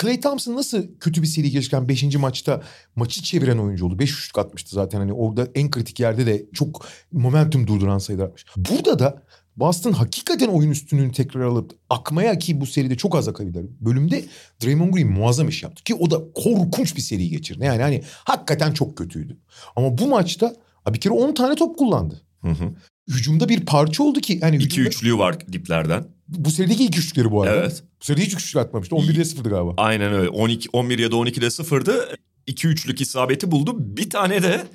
Clay 0.00 0.20
Thompson 0.20 0.56
nasıl 0.56 0.82
kötü 1.00 1.22
bir 1.22 1.26
seri 1.26 1.50
geçirken 1.50 1.88
5. 1.88 2.16
maçta 2.16 2.62
maçı 2.96 3.22
çeviren 3.22 3.58
oyuncu 3.58 3.86
oldu. 3.86 3.98
5 3.98 4.10
şut 4.10 4.38
atmıştı 4.38 4.74
zaten 4.74 4.98
hani 4.98 5.12
orada 5.12 5.48
en 5.54 5.70
kritik 5.70 6.00
yerde 6.00 6.26
de 6.26 6.46
çok 6.52 6.86
momentum 7.12 7.66
durduran 7.66 7.98
sayılar 7.98 8.24
atmış. 8.24 8.46
Burada 8.56 8.98
da 8.98 9.22
Boston 9.56 9.92
hakikaten 9.92 10.48
oyun 10.48 10.70
üstünlüğünü 10.70 11.12
tekrar 11.12 11.40
alıp 11.40 11.72
akmaya 11.90 12.38
ki 12.38 12.60
bu 12.60 12.66
seride 12.66 12.96
çok 12.96 13.16
az 13.16 13.28
akabilir. 13.28 13.66
Bölümde 13.80 14.24
Draymond 14.64 14.94
Green 14.94 15.12
muazzam 15.12 15.48
iş 15.48 15.62
yaptı 15.62 15.84
ki 15.84 15.94
o 15.94 16.10
da 16.10 16.20
korkunç 16.34 16.96
bir 16.96 17.00
seri 17.00 17.28
geçirdi. 17.28 17.64
Yani 17.64 17.82
hani 17.82 18.02
hakikaten 18.24 18.72
çok 18.72 18.96
kötüydü. 18.96 19.36
Ama 19.76 19.98
bu 19.98 20.08
maçta 20.08 20.56
bir 20.88 21.00
kere 21.00 21.14
10 21.14 21.34
tane 21.34 21.54
top 21.54 21.78
kullandı. 21.78 22.22
Hı 22.42 22.50
hı. 22.50 22.72
Hücumda 23.08 23.48
bir 23.48 23.66
parça 23.66 24.02
oldu 24.02 24.20
ki. 24.20 24.32
İki 24.32 24.46
hücumda... 24.46 24.88
üçlüğü 24.88 25.18
var 25.18 25.52
diplerden. 25.52 26.04
Bu 26.28 26.50
serideki 26.50 26.84
ilk 26.84 26.98
üçlükleri 26.98 27.30
bu 27.30 27.42
arada. 27.42 27.56
Evet. 27.56 27.82
Bu 28.00 28.04
seride 28.04 28.22
hiç 28.22 28.34
üçlük 28.34 28.56
atmamıştı. 28.56 28.96
11'de 28.96 29.20
0'dı 29.20 29.48
galiba. 29.48 29.74
Aynen 29.76 30.12
öyle. 30.12 30.28
12, 30.28 30.68
11 30.72 30.98
ya 30.98 31.10
da 31.10 31.16
12'de 31.16 31.46
0'dı. 31.46 32.16
İki 32.46 32.68
üçlük 32.68 33.00
isabeti 33.00 33.50
buldu. 33.50 33.76
Bir 33.78 34.10
tane 34.10 34.42
de 34.42 34.66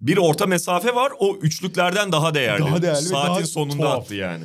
bir 0.00 0.16
orta 0.16 0.46
mesafe 0.46 0.94
var. 0.94 1.12
O 1.18 1.36
üçlüklerden 1.36 2.12
daha 2.12 2.34
değerli. 2.34 2.64
Daha 2.64 2.82
değerli 2.82 3.02
Saatin 3.02 3.34
daha 3.34 3.46
sonunda 3.46 3.76
tuhaf. 3.82 4.02
attı 4.02 4.14
yani. 4.14 4.44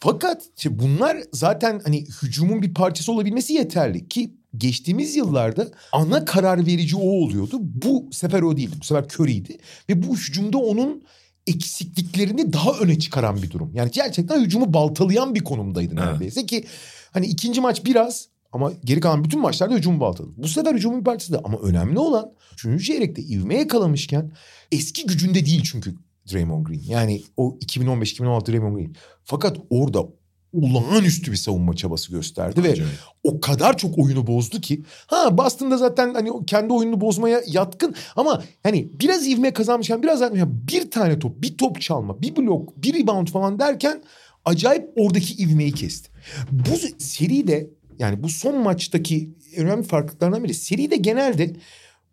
Fakat 0.00 0.42
işte 0.56 0.78
bunlar 0.78 1.16
zaten 1.32 1.80
hani 1.84 2.06
hücumun 2.22 2.62
bir 2.62 2.74
parçası 2.74 3.12
olabilmesi 3.12 3.52
yeterli 3.52 4.08
ki 4.08 4.34
geçtiğimiz 4.56 5.16
yıllarda 5.16 5.68
ana 5.92 6.24
karar 6.24 6.66
verici 6.66 6.96
o 6.96 7.00
oluyordu. 7.10 7.56
Bu 7.60 8.08
sefer 8.12 8.42
o 8.42 8.56
değildi. 8.56 8.76
Bu 8.80 8.84
sefer 8.84 9.04
Curry'ydi. 9.04 9.58
Ve 9.88 10.02
bu 10.08 10.16
hücumda 10.16 10.58
onun 10.58 11.02
eksikliklerini 11.46 12.52
daha 12.52 12.72
öne 12.72 12.98
çıkaran 12.98 13.42
bir 13.42 13.50
durum. 13.50 13.70
Yani 13.74 13.90
gerçekten 13.90 14.40
hücumu 14.40 14.72
baltalayan 14.74 15.34
bir 15.34 15.44
konumdaydı 15.44 15.94
Evet. 15.98 16.04
neredeyse 16.04 16.46
ki 16.46 16.64
hani 17.12 17.26
ikinci 17.26 17.60
maç 17.60 17.84
biraz 17.84 18.28
ama 18.52 18.72
geri 18.84 19.00
kalan 19.00 19.24
bütün 19.24 19.40
maçlarda 19.40 19.74
hücumu 19.74 20.00
baltaladı. 20.00 20.32
Bu 20.36 20.48
sefer 20.48 20.74
hücumun 20.74 21.00
bir 21.00 21.04
parçası 21.04 21.40
ama 21.44 21.58
önemli 21.58 21.98
olan 21.98 22.32
üçüncü 22.52 22.84
çeyrekte 22.84 23.22
ivme 23.22 23.54
yakalamışken 23.54 24.32
eski 24.72 25.06
gücünde 25.06 25.46
değil 25.46 25.62
çünkü 25.72 25.94
Draymond 26.32 26.66
Green. 26.66 26.82
Yani 26.82 27.22
o 27.36 27.58
2015-2016 27.66 28.52
Draymond 28.52 28.76
Green. 28.76 28.94
Fakat 29.24 29.56
orada 29.70 30.06
olağanüstü 30.52 31.32
bir 31.32 31.36
savunma 31.36 31.74
çabası 31.76 32.12
gösterdi 32.12 32.64
ve 32.64 32.70
Acayip. 32.70 32.92
o 33.24 33.40
kadar 33.40 33.78
çok 33.78 33.98
oyunu 33.98 34.26
bozdu 34.26 34.60
ki. 34.60 34.82
Ha 35.06 35.38
Boston'da 35.38 35.76
zaten 35.76 36.14
hani 36.14 36.30
kendi 36.46 36.72
oyununu 36.72 37.00
bozmaya 37.00 37.42
yatkın 37.46 37.94
ama 38.16 38.42
hani 38.62 38.90
biraz 39.00 39.26
ivme 39.26 39.52
kazanmışken 39.52 40.02
biraz 40.02 40.20
yani 40.20 40.42
bir 40.46 40.90
tane 40.90 41.18
top, 41.18 41.42
bir 41.42 41.58
top 41.58 41.80
çalma, 41.80 42.22
bir 42.22 42.36
blok, 42.36 42.82
bir 42.82 42.94
rebound 42.94 43.28
falan 43.28 43.58
derken 43.58 44.02
acayip 44.44 44.88
oradaki 44.96 45.42
ivmeyi 45.42 45.72
kesti. 45.72 46.10
Bu 46.50 46.76
seride 46.98 47.70
yani 48.00 48.22
bu 48.22 48.28
son 48.28 48.62
maçtaki 48.62 49.30
önemli 49.56 49.82
farklılıklardan 49.82 50.44
biri 50.44 50.54
seride 50.54 50.96
genelde 50.96 51.52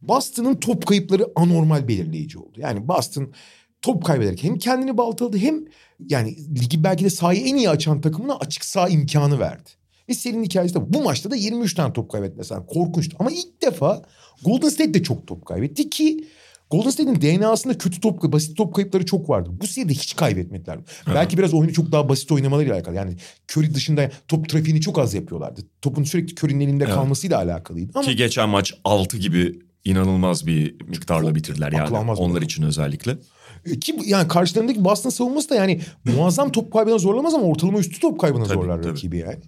Boston'ın 0.01 0.55
top 0.55 0.85
kayıpları 0.85 1.27
anormal 1.35 1.87
belirleyici 1.87 2.39
oldu. 2.39 2.53
Yani 2.57 2.87
Boston 2.87 3.33
top 3.81 4.05
kaybederken 4.05 4.49
hem 4.49 4.57
kendini 4.57 4.97
baltaladı 4.97 5.37
hem 5.37 5.65
yani 6.09 6.37
ligi 6.59 6.83
belki 6.83 7.05
de 7.05 7.09
sahayı 7.09 7.41
en 7.41 7.55
iyi 7.55 7.69
açan 7.69 8.01
takımına 8.01 8.35
açık 8.35 8.65
saha 8.65 8.89
imkanı 8.89 9.39
verdi. 9.39 9.69
Ve 10.09 10.13
serinin 10.13 10.43
hikayesi 10.43 10.75
de. 10.75 10.93
Bu 10.93 11.03
maçta 11.03 11.31
da 11.31 11.35
23 11.35 11.73
tane 11.73 11.93
top 11.93 12.11
kaybetti 12.11 12.35
mesela. 12.37 12.65
Korkunçtu. 12.65 13.17
Ama 13.19 13.31
ilk 13.31 13.61
defa 13.61 14.01
Golden 14.45 14.69
State 14.69 14.93
de 14.93 15.03
çok 15.03 15.27
top 15.27 15.45
kaybetti 15.45 15.89
ki 15.89 16.27
Golden 16.71 16.89
State'in 16.89 17.21
DNA'sında 17.21 17.77
kötü 17.77 18.01
top, 18.01 18.23
basit 18.23 18.57
top 18.57 18.75
kayıpları 18.75 19.05
çok 19.05 19.29
vardı. 19.29 19.49
Bu 19.61 19.67
seride 19.67 19.93
hiç 19.93 20.15
kaybetmediler. 20.15 20.79
Belki 21.07 21.37
biraz 21.37 21.53
oyunu 21.53 21.73
çok 21.73 21.91
daha 21.91 22.09
basit 22.09 22.31
oynamalarıyla 22.31 22.75
alakalı. 22.75 22.95
Yani 22.95 23.15
Curry 23.51 23.73
dışında 23.73 24.11
top 24.27 24.49
trafiğini 24.49 24.81
çok 24.81 24.99
az 24.99 25.13
yapıyorlardı. 25.13 25.61
Topun 25.81 26.03
sürekli 26.03 26.33
Curry'nin 26.35 26.59
elinde 26.59 26.83
Evet. 26.83 26.93
kalmasıyla 26.95 27.37
alakalıydı. 27.37 27.91
Ama 27.95 28.07
Ki 28.07 28.15
geçen 28.15 28.49
maç 28.49 28.73
6 28.83 29.17
gibi 29.17 29.59
inanılmaz 29.85 30.47
bir 30.47 30.75
miktarla 30.87 31.35
bitirdiler 31.35 31.71
yani. 31.71 31.97
Onlar 31.97 32.41
için 32.41 32.63
özellikle. 32.63 33.17
E, 33.65 33.79
Ki 33.79 33.95
yani 34.05 34.27
karşılarındaki 34.27 34.83
Boston 34.85 35.09
savunması 35.09 35.49
da 35.49 35.55
yani 35.55 35.81
muazzam 36.05 36.51
top 36.51 36.73
kaybına 36.73 36.97
zorlamaz 36.97 37.33
ama 37.33 37.43
ortalama 37.45 37.79
üstü 37.79 37.99
top 37.99 38.19
kaybına 38.19 38.43
Tabii, 38.43 38.53
zorlar 38.53 38.77
tabii. 38.77 38.91
rakibi 38.91 39.17
yani. 39.17 39.39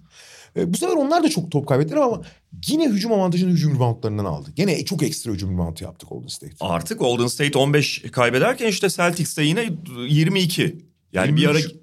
E, 0.56 0.72
bu 0.72 0.76
sefer 0.76 0.94
onlar 0.96 1.22
da 1.24 1.28
çok 1.28 1.50
top 1.50 1.66
kaybettiler 1.68 1.96
ama 2.00 2.22
yine 2.68 2.88
hücum 2.88 3.12
avantajını 3.12 3.50
hücum 3.50 3.74
reboundlarından 3.74 4.24
aldı. 4.24 4.50
Gene 4.56 4.84
çok 4.84 5.02
ekstra 5.02 5.32
hücum 5.32 5.54
reboundu 5.54 5.84
yaptı 5.84 6.06
Golden 6.06 6.28
State. 6.28 6.52
Artık 6.60 6.98
Golden 6.98 7.26
State 7.26 7.58
15 7.58 8.02
kaybederken 8.12 8.66
işte 8.66 8.88
Celtics'te 8.88 9.42
yine 9.42 9.70
22. 10.08 10.76
Yani 11.12 11.36
bir 11.36 11.46
ara 11.48 11.58
23. 11.58 11.74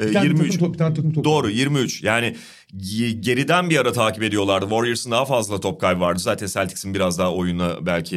e, 0.00 0.06
Bir 0.08 0.12
tane 0.12 0.26
23. 0.26 0.52
takım 0.52 0.58
top- 0.66 0.74
bir 0.74 0.78
tane 0.78 0.94
takım 0.94 1.12
top. 1.12 1.24
Doğru 1.24 1.50
23. 1.50 2.02
Yani 2.02 2.36
ge- 2.76 3.20
geriden 3.20 3.70
bir 3.70 3.76
ara 3.76 3.92
takip 3.92 4.22
ediyorlardı. 4.22 4.64
Warriors'ın 4.68 5.10
daha 5.10 5.24
fazla 5.24 5.60
top 5.60 5.80
kaybı 5.80 6.00
vardı. 6.00 6.18
Zaten 6.20 6.46
Celtics'in 6.46 6.94
biraz 6.94 7.18
daha 7.18 7.32
oyuna 7.34 7.86
belki 7.86 8.16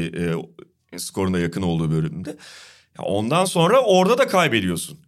e, 0.94 1.00
skoruna 1.00 1.39
yakın 1.39 1.62
olduğu 1.62 1.91
bölümde. 1.91 2.36
Ondan 3.00 3.46
sonra 3.46 3.82
orada 3.82 4.18
da 4.18 4.27
kaybediyorsun. 4.27 5.00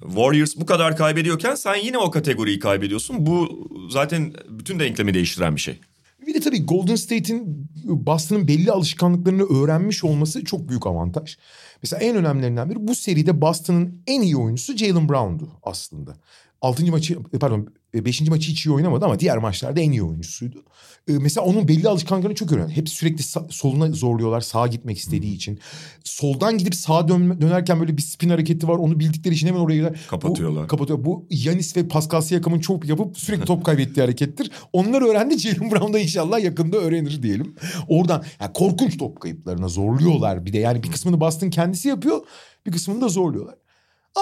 Warriors 0.00 0.56
bu 0.56 0.66
kadar 0.66 0.96
kaybediyorken 0.96 1.54
sen 1.54 1.74
yine 1.74 1.98
o 1.98 2.10
kategoriyi 2.10 2.58
kaybediyorsun. 2.58 3.26
Bu 3.26 3.68
zaten 3.90 4.32
bütün 4.48 4.80
denklemi 4.80 5.14
değiştiren 5.14 5.56
bir 5.56 5.60
şey. 5.60 5.80
Bir 6.26 6.34
de 6.34 6.40
tabii 6.40 6.66
Golden 6.66 6.94
State'in 6.94 7.68
Boston'ın 7.84 8.48
belli 8.48 8.72
alışkanlıklarını 8.72 9.42
öğrenmiş 9.42 10.04
olması 10.04 10.44
çok 10.44 10.68
büyük 10.68 10.86
avantaj. 10.86 11.36
Mesela 11.82 12.00
en 12.00 12.16
önemlilerinden 12.16 12.70
biri 12.70 12.88
bu 12.88 12.94
seride 12.94 13.40
Boston'ın 13.40 14.02
en 14.06 14.20
iyi 14.20 14.36
oyuncusu 14.36 14.76
Jalen 14.76 15.08
Brown'du 15.08 15.48
aslında. 15.62 16.16
Altıncı 16.62 16.92
maçı 16.92 17.18
pardon 17.40 17.68
beşinci 17.94 18.30
maçı 18.30 18.50
hiç 18.50 18.66
iyi 18.66 18.70
oynamadı 18.72 19.04
ama 19.04 19.20
diğer 19.20 19.38
maçlarda 19.38 19.80
en 19.80 19.90
iyi 19.90 20.02
oyuncusuydu. 20.02 20.62
Ee, 21.08 21.12
mesela 21.12 21.46
onun 21.46 21.68
belli 21.68 21.88
alışkanlıklarını 21.88 22.36
çok 22.36 22.52
öğrendi. 22.52 22.72
Hep 22.72 22.88
sürekli 22.88 23.22
soluna 23.50 23.92
zorluyorlar 23.92 24.40
sağa 24.40 24.66
gitmek 24.66 24.98
istediği 24.98 25.34
için. 25.34 25.58
Soldan 26.04 26.58
gidip 26.58 26.74
sağa 26.74 27.08
dön- 27.08 27.40
dönerken 27.40 27.80
böyle 27.80 27.96
bir 27.96 28.02
spin 28.02 28.28
hareketi 28.28 28.68
var. 28.68 28.74
Onu 28.76 29.00
bildikleri 29.00 29.34
için 29.34 29.46
hemen 29.46 29.60
oraya. 29.60 29.94
Kapatıyorlar. 30.08 30.64
Bu, 30.64 30.68
kapatıyor. 30.68 31.04
Bu 31.04 31.26
Yanis 31.30 31.76
ve 31.76 31.88
Pascal 31.88 32.20
Siakam'ın 32.20 32.60
çok 32.60 32.88
yapıp 32.88 33.18
sürekli 33.18 33.44
top 33.44 33.64
kaybettiği 33.64 34.02
harekettir. 34.04 34.50
Onlar 34.72 35.02
öğrendi. 35.02 35.38
Jalen 35.38 35.70
Brown 35.70 35.92
da 35.92 35.98
inşallah 35.98 36.40
yakında 36.44 36.76
öğrenir 36.76 37.22
diyelim. 37.22 37.54
Oradan 37.88 38.24
yani 38.40 38.52
korkunç 38.52 38.98
top 38.98 39.20
kayıplarına 39.20 39.68
zorluyorlar 39.68 40.46
bir 40.46 40.52
de. 40.52 40.58
Yani 40.58 40.82
bir 40.82 40.90
kısmını 40.90 41.20
Boston 41.20 41.50
kendisi 41.50 41.88
yapıyor. 41.88 42.20
Bir 42.66 42.72
kısmını 42.72 43.00
da 43.00 43.08
zorluyorlar. 43.08 43.54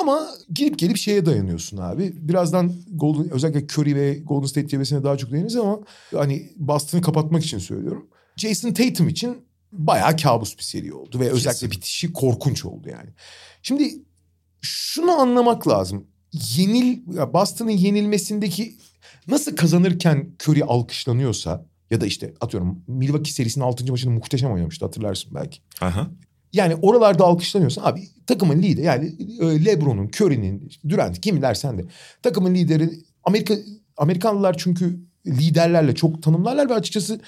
Ama 0.01 0.29
gelip 0.53 0.79
gelip 0.79 0.97
şeye 0.97 1.27
dayanıyorsun 1.27 1.77
abi. 1.77 2.29
Birazdan 2.29 2.73
Golden 2.95 3.31
özellikle 3.31 3.67
Curry 3.67 3.95
ve 3.95 4.15
Golden 4.15 4.47
State 4.47 4.69
cephesine 4.69 5.05
daha 5.05 5.17
çok 5.17 5.33
değiniriz 5.33 5.57
ama 5.57 5.81
hani 6.15 6.53
Boston'ı 6.57 7.03
kapatmak 7.03 7.45
için 7.45 7.59
söylüyorum. 7.59 8.07
Jason 8.37 8.73
Tatum 8.73 9.09
için 9.09 9.47
bayağı 9.73 10.17
kabus 10.17 10.59
bir 10.59 10.63
seri 10.63 10.93
oldu 10.93 11.21
ve 11.21 11.31
özellikle 11.31 11.71
bitişi 11.71 12.13
korkunç 12.13 12.65
oldu 12.65 12.89
yani. 12.89 13.11
Şimdi 13.63 13.95
şunu 14.61 15.11
anlamak 15.11 15.69
lazım. 15.69 16.07
Yenil 16.33 17.07
Boston'ın 17.07 17.71
yenilmesindeki 17.71 18.77
nasıl 19.29 19.57
kazanırken 19.57 20.31
Curry 20.43 20.65
alkışlanıyorsa 20.65 21.67
ya 21.91 22.01
da 22.01 22.07
işte 22.07 22.35
atıyorum 22.41 22.83
Milwaukee 22.87 23.33
serisinin 23.33 23.65
6. 23.65 23.91
maçını 23.91 24.11
muhteşem 24.11 24.53
oynamıştı 24.53 24.85
hatırlarsın 24.85 25.35
belki. 25.35 25.61
Aha. 25.81 26.11
Yani 26.57 26.75
oralarda 26.83 27.25
alkışlanıyorsa 27.25 27.85
abi 27.85 28.09
takımın 28.27 28.63
lideri 28.63 28.87
yani 28.87 29.13
e, 29.41 29.65
LeBron'un, 29.65 30.11
Curry'nin, 30.21 30.71
Durant 30.89 31.21
kim 31.21 31.43
dersen 31.43 31.79
de 31.79 31.85
takımın 32.23 32.55
lideri 32.55 32.91
Amerika 33.25 33.55
Amerikanlılar 33.97 34.57
çünkü 34.59 35.01
liderlerle 35.27 35.95
çok 35.95 36.23
tanımlarlar 36.23 36.71
ve 36.71 36.75
açıkçası 36.75 37.21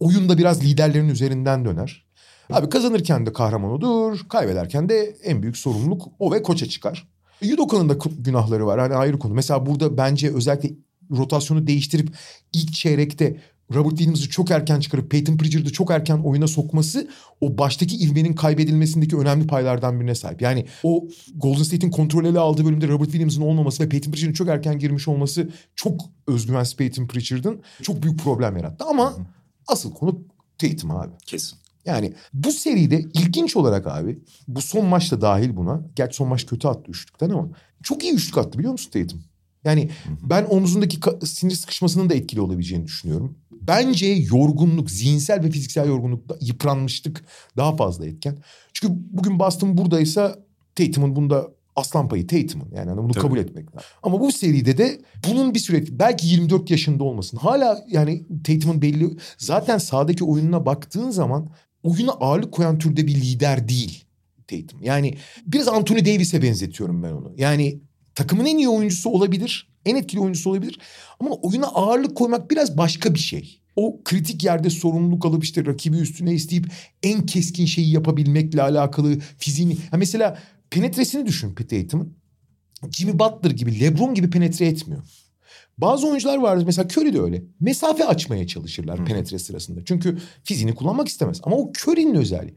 oyunda 0.00 0.38
biraz 0.38 0.64
liderlerin 0.64 1.08
üzerinden 1.08 1.64
döner. 1.64 2.08
Abi 2.50 2.68
kazanırken 2.68 3.26
de 3.26 3.32
kahraman 3.32 3.70
odur, 3.70 4.20
kaybederken 4.28 4.88
de 4.88 5.16
en 5.24 5.42
büyük 5.42 5.56
sorumluluk 5.56 6.02
o 6.18 6.32
ve 6.32 6.42
koça 6.42 6.66
çıkar. 6.66 7.08
Yudoka'nın 7.42 7.88
da 7.88 7.96
günahları 8.18 8.66
var 8.66 8.80
hani 8.80 8.94
ayrı 8.94 9.18
konu. 9.18 9.34
Mesela 9.34 9.66
burada 9.66 9.96
bence 9.96 10.34
özellikle 10.34 10.70
rotasyonu 11.10 11.66
değiştirip 11.66 12.08
ilk 12.52 12.72
çeyrekte 12.72 13.36
Robert 13.74 13.96
Williams'ı 13.96 14.28
çok 14.28 14.50
erken 14.50 14.80
çıkarıp 14.80 15.10
Peyton 15.10 15.36
Pritchard'ı 15.36 15.72
çok 15.72 15.90
erken 15.90 16.18
oyuna 16.18 16.46
sokması 16.46 17.08
o 17.40 17.58
baştaki 17.58 17.96
ivmenin 17.96 18.32
kaybedilmesindeki 18.32 19.16
önemli 19.16 19.46
paylardan 19.46 20.00
birine 20.00 20.14
sahip. 20.14 20.42
Yani 20.42 20.66
o 20.82 21.08
Golden 21.36 21.62
State'in 21.62 21.90
kontrol 21.90 22.24
ele 22.24 22.38
aldığı 22.38 22.64
bölümde 22.64 22.88
Robert 22.88 23.10
Williams'ın 23.10 23.42
olmaması 23.42 23.84
ve 23.84 23.88
Peyton 23.88 24.10
Pritchard'ın 24.10 24.34
çok 24.34 24.48
erken 24.48 24.78
girmiş 24.78 25.08
olması 25.08 25.50
çok 25.76 26.00
özgüvensiz 26.26 26.76
Peyton 26.76 27.06
Pritchard'ın 27.06 27.62
çok 27.82 28.02
büyük 28.02 28.20
problem 28.20 28.56
yarattı. 28.56 28.84
Ama 28.84 29.16
asıl 29.66 29.92
konu 29.92 30.20
Tatum 30.58 30.90
abi. 30.90 31.12
Kesin. 31.26 31.58
Yani 31.84 32.12
bu 32.32 32.52
seride 32.52 33.00
ilginç 33.00 33.56
olarak 33.56 33.86
abi 33.86 34.18
bu 34.48 34.60
son 34.60 34.86
maçta 34.86 35.20
dahil 35.20 35.56
buna. 35.56 35.80
Gerçi 35.96 36.16
son 36.16 36.28
maç 36.28 36.46
kötü 36.46 36.68
attı 36.68 36.90
üçlükten 36.90 37.30
ama 37.30 37.48
çok 37.82 38.04
iyi 38.04 38.12
üçlük 38.12 38.38
attı 38.38 38.58
biliyor 38.58 38.72
musun 38.72 38.90
Tatum? 38.90 39.22
Yani 39.64 39.90
ben 40.22 40.46
omzundaki 40.50 40.98
sinir 41.24 41.54
sıkışmasının 41.54 42.10
da 42.10 42.14
etkili 42.14 42.40
olabileceğini 42.40 42.84
düşünüyorum. 42.84 43.38
Bence 43.68 44.06
yorgunluk, 44.06 44.90
zihinsel 44.90 45.44
ve 45.44 45.50
fiziksel 45.50 45.88
yorgunluk, 45.88 46.22
yıpranmışlık 46.40 47.24
daha 47.56 47.76
fazla 47.76 48.06
etken. 48.06 48.38
Çünkü 48.72 48.94
bugün 49.10 49.38
Boston 49.38 49.78
buradaysa 49.78 50.38
Tatum'un 50.74 51.16
bunda 51.16 51.48
aslan 51.76 52.08
payı 52.08 52.26
Tatum'un. 52.26 52.68
Yani 52.74 52.88
hani 52.88 52.98
bunu 52.98 53.12
Tabii. 53.12 53.22
kabul 53.22 53.38
etmek 53.38 53.66
lazım. 53.66 53.88
Ama 54.02 54.20
bu 54.20 54.32
seride 54.32 54.78
de 54.78 55.00
bunun 55.28 55.54
bir 55.54 55.58
süre 55.58 55.84
belki 55.90 56.26
24 56.26 56.70
yaşında 56.70 57.04
olmasın. 57.04 57.36
Hala 57.36 57.84
yani 57.88 58.26
Tatum'un 58.44 58.82
belli 58.82 59.10
zaten 59.38 59.78
sahadaki 59.78 60.24
oyununa 60.24 60.66
baktığın 60.66 61.10
zaman 61.10 61.48
oyuna 61.82 62.12
ağırlık 62.12 62.52
koyan 62.52 62.78
türde 62.78 63.06
bir 63.06 63.14
lider 63.14 63.68
değil 63.68 64.04
Tatum. 64.48 64.82
Yani 64.82 65.14
biraz 65.46 65.68
Anthony 65.68 66.04
Davis'e 66.04 66.42
benzetiyorum 66.42 67.02
ben 67.02 67.12
onu. 67.12 67.32
Yani 67.36 67.80
takımın 68.18 68.46
en 68.46 68.58
iyi 68.58 68.68
oyuncusu 68.68 69.10
olabilir, 69.10 69.68
en 69.84 69.96
etkili 69.96 70.20
oyuncusu 70.20 70.50
olabilir 70.50 70.78
ama 71.20 71.30
oyuna 71.30 71.66
ağırlık 71.66 72.16
koymak 72.16 72.50
biraz 72.50 72.78
başka 72.78 73.14
bir 73.14 73.18
şey. 73.18 73.60
O 73.76 74.00
kritik 74.04 74.44
yerde 74.44 74.70
sorumluluk 74.70 75.26
alıp 75.26 75.44
işte 75.44 75.66
rakibi 75.66 75.96
üstüne 75.96 76.34
isteyip 76.34 76.66
en 77.02 77.26
keskin 77.26 77.66
şeyi 77.66 77.92
yapabilmekle 77.92 78.62
alakalı 78.62 79.18
fiziğini. 79.38 79.76
Ha 79.90 79.96
mesela 79.96 80.38
penetresini 80.70 81.26
düşün 81.26 81.54
Tatum'un. 81.54 82.16
Jimmy 82.90 83.18
Butler 83.18 83.50
gibi, 83.50 83.80
LeBron 83.80 84.14
gibi 84.14 84.30
penetre 84.30 84.66
etmiyor. 84.66 85.02
Bazı 85.78 86.08
oyuncular 86.08 86.38
vardır 86.38 86.66
mesela 86.66 86.88
Curry 86.88 87.12
de 87.12 87.20
öyle. 87.20 87.42
Mesafe 87.60 88.04
açmaya 88.04 88.46
çalışırlar 88.46 89.04
penetre 89.04 89.38
sırasında. 89.38 89.84
Çünkü 89.84 90.18
fiziğini 90.44 90.74
kullanmak 90.74 91.08
istemez. 91.08 91.40
Ama 91.42 91.56
o 91.56 91.72
Curry'nin 91.72 92.14
özelliği. 92.14 92.54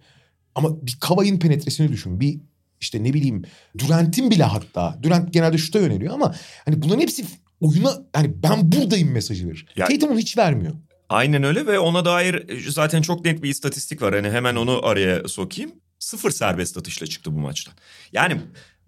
Ama 0.56 0.86
bir 0.86 0.98
Kavay'ın 1.02 1.40
penetresini 1.40 1.92
düşün. 1.92 2.20
Bir 2.20 2.40
işte 2.82 3.04
ne 3.04 3.14
bileyim 3.14 3.42
Durant'in 3.78 4.32
bile 4.32 4.44
hatta. 4.44 5.00
Durant 5.04 5.34
genelde 5.34 5.58
şuta 5.58 5.80
yöneliyor 5.80 6.14
ama 6.14 6.36
hani 6.66 6.82
bunların 6.82 7.02
hepsi 7.02 7.26
oyuna 7.60 7.98
hani 8.14 8.44
ben 8.44 8.72
buradayım 8.72 9.12
mesajı 9.12 9.48
verir. 9.48 9.66
Ya- 9.76 9.88
Tatum 9.88 10.10
onu 10.10 10.20
hiç 10.20 10.38
vermiyor. 10.38 10.74
Aynen 11.10 11.44
öyle 11.44 11.66
ve 11.68 11.80
ona 11.80 12.06
dair 12.06 12.60
zaten 12.70 13.02
çok 13.02 13.26
net 13.26 13.44
bir 13.44 13.50
istatistik 13.50 14.02
var. 14.02 14.16
Hani 14.16 14.30
hemen 14.30 14.56
onu 14.56 14.86
araya 14.86 15.28
sokayım. 15.28 15.72
Sıfır 16.00 16.32
serbest 16.32 16.78
atışla 16.78 17.08
çıktı 17.08 17.36
bu 17.36 17.40
maçta. 17.40 17.72
Yani 18.14 18.42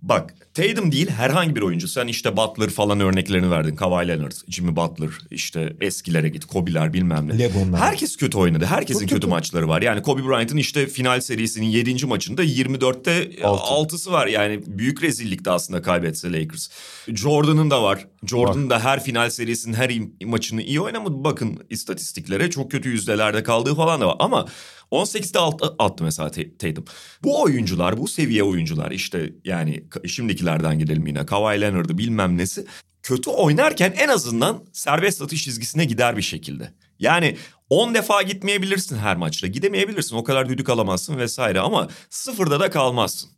bak 0.04 0.36
Tatum 0.54 0.92
değil 0.92 1.10
herhangi 1.10 1.56
bir 1.56 1.62
oyuncu. 1.62 1.88
Sen 1.88 2.08
işte 2.08 2.38
Butler 2.38 2.70
falan 2.70 3.00
örneklerini 3.00 3.52
verdin. 3.52 3.76
Kawhi 3.76 4.08
Leonard, 4.08 4.32
Jimmy 4.48 4.76
Butler, 4.76 5.10
işte 5.32 5.74
eskilere 5.82 6.30
git, 6.30 6.46
Kobe'ler 6.46 6.94
bilmem 6.94 7.28
ne. 7.30 7.40
LeBron'lar. 7.40 7.82
Herkes 7.82 8.18
kötü 8.18 8.38
oynadı. 8.38 8.66
Herkesin 8.66 9.00
kötü 9.00 9.14
kötü. 9.14 9.28
maçları 9.28 9.68
var. 9.68 9.82
Yani 9.82 10.02
Kobe 10.02 10.26
Bryant'ın 10.28 10.58
işte 10.58 10.88
final 10.88 11.22
serisinin 11.22 11.66
7. 11.66 12.06
maçında 12.06 12.44
24'te 12.44 13.44
Altı. 13.44 13.96
6'sı 13.96 14.12
var. 14.12 14.28
Yani 14.28 14.62
büyük 14.68 15.04
rezillikti 15.04 15.50
aslında 15.50 15.82
kaybetse 15.82 16.34
Lakers. 16.34 16.70
Jordan'ın 17.08 17.70
da 17.70 17.84
var. 17.84 18.08
Jordan 18.28 18.70
da 18.70 18.84
her 18.84 19.04
final 19.04 19.30
serisinin 19.30 19.74
her 19.74 19.92
maçını 20.26 20.62
iyi 20.62 20.82
oynamadı. 20.82 21.14
Bakın 21.24 21.60
istatistiklere 21.70 22.50
çok 22.50 22.72
kötü 22.72 22.90
yüzdelerde 22.90 23.44
kaldığı 23.44 23.76
falan 23.76 24.02
da 24.02 24.08
var. 24.08 24.16
Ama 24.20 24.46
18'de 24.92 25.40
alt, 25.40 25.62
attı 25.80 26.04
mesela 26.04 26.32
Ta- 26.32 26.58
Tatum. 26.60 26.86
Bu 27.24 27.42
oyuncular, 27.42 27.98
bu 27.98 28.08
seviye 28.08 28.44
oyuncular 28.44 28.92
işte 28.92 29.34
yani 29.46 29.84
şimdikilerden 30.08 30.80
gidelim 30.80 31.08
yine. 31.08 31.26
Kawhi 31.26 31.62
Leonard'ı 31.62 31.98
bilmem 31.98 32.38
nesi. 32.38 32.66
Kötü 33.04 33.30
oynarken 33.30 33.94
en 33.98 34.08
azından 34.08 34.64
serbest 34.74 35.22
atış 35.22 35.44
çizgisine 35.44 35.86
gider 35.86 36.18
bir 36.18 36.22
şekilde. 36.22 36.74
Yani 37.00 37.38
10 37.70 37.94
defa 37.94 38.22
gitmeyebilirsin 38.22 38.98
her 38.98 39.18
maçta. 39.18 39.48
Gidemeyebilirsin. 39.48 40.16
O 40.16 40.24
kadar 40.24 40.50
düdük 40.50 40.70
alamazsın 40.70 41.18
vesaire 41.18 41.60
ama 41.60 41.88
sıfırda 42.10 42.60
da 42.60 42.70
kalmazsın. 42.70 43.30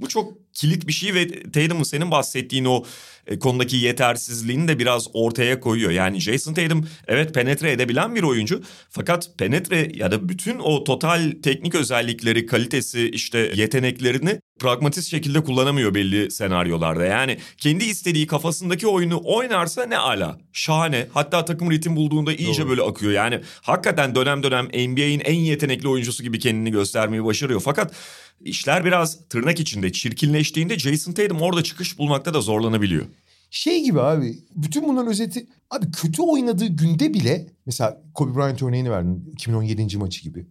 Bu 0.00 0.08
çok 0.08 0.32
kilit 0.52 0.86
bir 0.86 0.92
şey 0.92 1.14
ve 1.14 1.42
Tatum'un 1.42 1.82
senin 1.82 2.10
bahsettiğin 2.10 2.64
o 2.64 2.84
e, 3.26 3.38
konudaki 3.38 3.76
yetersizliğini 3.76 4.68
de 4.68 4.78
biraz 4.78 5.06
ortaya 5.12 5.60
koyuyor. 5.60 5.90
Yani 5.90 6.20
Jason 6.20 6.54
Tatum 6.54 6.88
evet 7.08 7.34
penetre 7.34 7.70
edebilen 7.72 8.14
bir 8.14 8.22
oyuncu 8.22 8.62
fakat 8.90 9.30
penetre 9.38 9.88
ya 9.94 10.10
da 10.10 10.28
bütün 10.28 10.58
o 10.58 10.84
total 10.84 11.32
teknik 11.42 11.74
özellikleri, 11.74 12.46
kalitesi, 12.46 13.10
işte 13.10 13.52
yeteneklerini 13.54 14.40
pragmatist 14.60 15.08
şekilde 15.08 15.44
kullanamıyor 15.44 15.94
belli 15.94 16.30
senaryolarda. 16.30 17.04
Yani 17.04 17.38
kendi 17.56 17.84
istediği 17.84 18.26
kafasındaki 18.26 18.86
oyunu 18.86 19.20
oynarsa 19.24 19.86
ne 19.86 19.98
ala. 19.98 20.38
Şahane. 20.52 21.06
Hatta 21.14 21.44
takım 21.44 21.70
ritim 21.70 21.96
bulduğunda 21.96 22.34
iyice 22.34 22.68
böyle 22.68 22.82
akıyor. 22.82 23.12
Yani 23.12 23.40
hakikaten 23.62 24.14
dönem 24.14 24.42
dönem 24.42 24.64
NBA'in 24.66 25.20
en 25.20 25.34
yetenekli 25.34 25.88
oyuncusu 25.88 26.22
gibi 26.22 26.38
kendini 26.38 26.70
göstermeyi 26.70 27.24
başarıyor. 27.24 27.60
Fakat 27.64 27.94
işler 28.40 28.84
biraz 28.84 29.28
tırnak 29.28 29.60
içinde 29.60 29.92
çirkinleştiğinde 29.92 30.78
Jason 30.78 31.12
Tatum 31.12 31.40
orada 31.40 31.62
çıkış 31.62 31.98
bulmakta 31.98 32.34
da 32.34 32.40
zorlanabiliyor. 32.40 33.06
Şey 33.50 33.84
gibi 33.84 34.00
abi 34.00 34.38
bütün 34.56 34.88
bunların 34.88 35.10
özeti 35.10 35.46
abi 35.70 35.90
kötü 35.90 36.22
oynadığı 36.22 36.66
günde 36.66 37.14
bile 37.14 37.46
mesela 37.66 38.02
Kobe 38.14 38.34
Bryant 38.36 38.62
örneğini 38.62 38.90
verdin 38.90 39.30
2017. 39.32 39.96
maçı 39.98 40.22
gibi. 40.22 40.46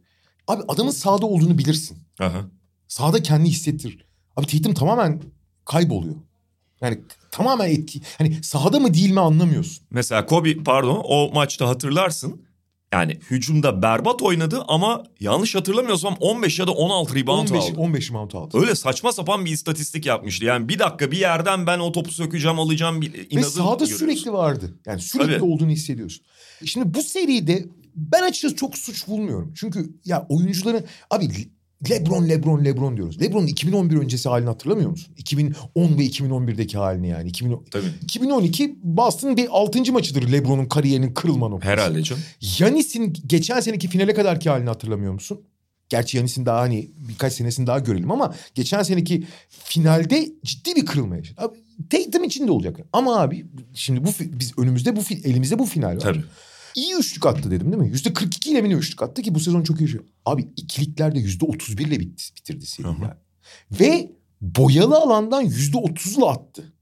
Abi 0.48 0.64
adamın 0.68 0.92
sahada 0.92 1.26
olduğunu 1.26 1.58
bilirsin. 1.58 1.98
Aha. 2.20 2.46
Sahada 2.90 3.24
kendini 3.24 3.50
hissettir. 3.50 4.06
Abi 4.36 4.48
Tatum 4.48 4.74
tamamen 4.74 5.22
kayboluyor. 5.66 6.16
Yani 6.82 7.00
tamamen 7.32 7.70
etki. 7.70 8.02
Hani 8.18 8.44
sahada 8.44 8.80
mı 8.80 8.94
değil 8.94 9.12
mi 9.12 9.20
anlamıyorsun. 9.20 9.86
Mesela 9.92 10.26
Kobe 10.26 10.64
pardon 10.64 11.02
o 11.04 11.32
maçta 11.34 11.68
hatırlarsın. 11.68 12.42
Yani 12.94 13.20
hücumda 13.30 13.82
berbat 13.82 14.22
oynadı 14.22 14.64
ama 14.68 15.04
yanlış 15.20 15.56
hatırlamıyorsam 15.56 16.16
15 16.20 16.60
ya 16.60 16.68
da 16.68 16.72
16 16.72 17.16
rebound 17.16 17.50
15, 17.50 17.64
aldı. 17.64 17.80
15 17.80 18.12
mount 18.12 18.36
aldı. 18.36 18.58
Öyle 18.60 18.76
saçma 18.76 19.12
sapan 19.12 19.46
bir 19.46 19.52
istatistik 19.52 20.06
yapmıştı. 20.06 20.46
Yani 20.46 20.70
bir 20.70 20.80
dakika 20.80 21.12
bir 21.12 21.18
yerden 21.18 21.68
ben 21.68 21.80
o 21.80 21.92
topu 21.92 22.12
sökeceğim 22.12 22.60
alacağım 22.60 23.02
Ve 23.36 23.44
sahada 23.44 23.86
sürekli 23.86 24.34
vardı. 24.34 24.80
Yani 24.86 25.02
sürekli 25.02 25.34
Tabii. 25.34 25.44
olduğunu 25.44 25.70
hissediyorsun. 25.70 26.26
Şimdi 26.66 26.94
bu 26.94 27.04
seride 27.04 27.66
ben 27.96 28.24
açıkçası 28.24 28.56
çok 28.56 28.78
suç 28.78 29.08
bulmuyorum. 29.08 29.54
Çünkü 29.56 29.94
ya 30.06 30.26
oyuncuların 30.30 30.86
abi 31.10 31.30
Lebron, 31.90 32.30
Lebron, 32.30 32.66
Lebron 32.66 32.98
diyoruz. 32.98 33.22
Lebron'un 33.22 33.48
2011 33.48 33.98
öncesi 33.98 34.30
halini 34.30 34.50
hatırlamıyor 34.50 34.90
musun? 34.90 35.14
2010 35.18 35.98
ve 35.98 36.06
2011'deki 36.06 36.78
halini 36.78 37.08
yani. 37.08 37.30
2010, 37.30 37.66
Tabii. 37.72 37.86
2012 38.04 38.76
Boston'ın 38.84 39.38
bir 39.38 39.48
6. 39.52 39.94
maçıdır 39.94 40.32
Lebron'un 40.32 40.66
kariyerinin 40.66 41.14
kırılma 41.14 41.48
noktası. 41.48 41.72
Herhalde 41.72 42.04
canım. 42.04 42.24
Yanis'in 42.60 43.14
geçen 43.28 43.60
seneki 43.60 43.88
finale 43.88 44.14
kadarki 44.14 44.50
halini 44.50 44.70
hatırlamıyor 44.70 45.14
musun? 45.14 45.42
Gerçi 45.90 46.18
Yanis'in 46.18 46.46
daha 46.46 46.60
hani 46.60 46.90
birkaç 47.10 47.34
senesini 47.34 47.68
daha 47.68 47.80
görelim 47.80 48.12
ama 48.12 48.36
geçen 48.56 48.84
seneki 48.84 49.24
finalde 49.50 50.30
ciddi 50.46 50.76
bir 50.76 50.86
kırılma 50.86 51.16
yaşadı. 51.18 51.54
Tatum 51.90 52.24
için 52.24 52.48
de 52.48 52.52
olacak. 52.52 52.80
Ama 52.94 53.20
abi 53.20 53.46
şimdi 53.74 54.04
bu 54.04 54.10
biz 54.20 54.58
önümüzde 54.58 54.96
bu 54.96 55.02
elimizde 55.24 55.60
bu 55.60 55.66
final 55.66 55.96
var. 55.96 56.00
Tabii. 56.00 56.24
İyi 56.76 56.96
üçlük 57.00 57.26
attı 57.26 57.52
dedim 57.52 57.72
değil 57.72 57.84
mi? 57.84 57.90
Yüzde 57.90 58.14
42 58.14 58.52
ile 58.52 58.62
mi 58.62 58.74
üçlük 58.74 59.02
attı 59.02 59.22
ki 59.22 59.36
bu 59.36 59.40
sezon 59.40 59.64
çok 59.64 59.80
iyi. 59.82 59.88
şey. 59.90 60.02
Abi 60.26 60.48
ikiliklerde 60.58 61.20
yüzde 61.20 61.46
31 61.46 61.88
ile 61.88 62.00
bitti, 62.00 62.24
bitirdi 62.38 62.66
seriyi. 62.66 62.96
Yani. 63.02 63.14
Ve 63.80 64.12
boyalı 64.42 64.98
alandan 64.98 65.42
yüzde 65.42 65.78
30'la 65.78 66.30
attı. 66.30 66.74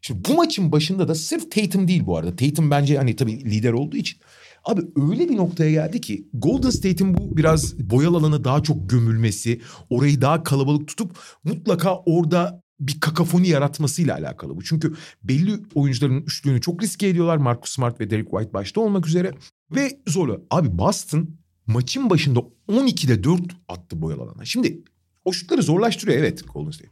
Şimdi 0.00 0.28
bu 0.28 0.34
maçın 0.34 0.72
başında 0.72 1.08
da 1.08 1.14
sırf 1.14 1.50
Tatum 1.50 1.88
değil 1.88 2.06
bu 2.06 2.16
arada. 2.16 2.36
Tatum 2.36 2.70
bence 2.70 2.96
hani 2.96 3.16
tabii 3.16 3.44
lider 3.44 3.72
olduğu 3.72 3.96
için. 3.96 4.18
Abi 4.64 4.82
öyle 4.96 5.28
bir 5.28 5.36
noktaya 5.36 5.70
geldi 5.70 6.00
ki 6.00 6.28
Golden 6.34 6.70
State'in 6.70 7.14
bu 7.14 7.36
biraz 7.36 7.78
boyalı 7.90 8.16
alana 8.16 8.44
daha 8.44 8.62
çok 8.62 8.90
gömülmesi, 8.90 9.60
orayı 9.90 10.20
daha 10.20 10.42
kalabalık 10.42 10.88
tutup 10.88 11.18
mutlaka 11.44 11.96
orada 11.96 12.62
bir 12.80 13.00
kakafoni 13.00 13.48
yaratmasıyla 13.48 14.14
alakalı 14.14 14.56
bu. 14.56 14.64
Çünkü 14.64 14.94
belli 15.22 15.60
oyuncuların 15.74 16.22
üçlüğünü 16.22 16.60
çok 16.60 16.82
riske 16.82 17.08
ediyorlar. 17.08 17.36
Marcus 17.36 17.72
Smart 17.72 18.00
ve 18.00 18.10
Derek 18.10 18.30
White 18.30 18.52
başta 18.52 18.80
olmak 18.80 19.06
üzere. 19.06 19.32
Ve 19.70 20.00
zorlu. 20.06 20.46
Abi 20.50 20.78
Boston 20.78 21.30
maçın 21.66 22.10
başında 22.10 22.40
12'de 22.68 23.24
4 23.24 23.40
attı 23.68 24.02
boyalı 24.02 24.22
alana. 24.22 24.44
Şimdi 24.44 24.82
o 25.24 25.32
şutları 25.32 25.62
zorlaştırıyor 25.62 26.18
evet 26.18 26.44
Golden 26.54 26.70
State. 26.70 26.90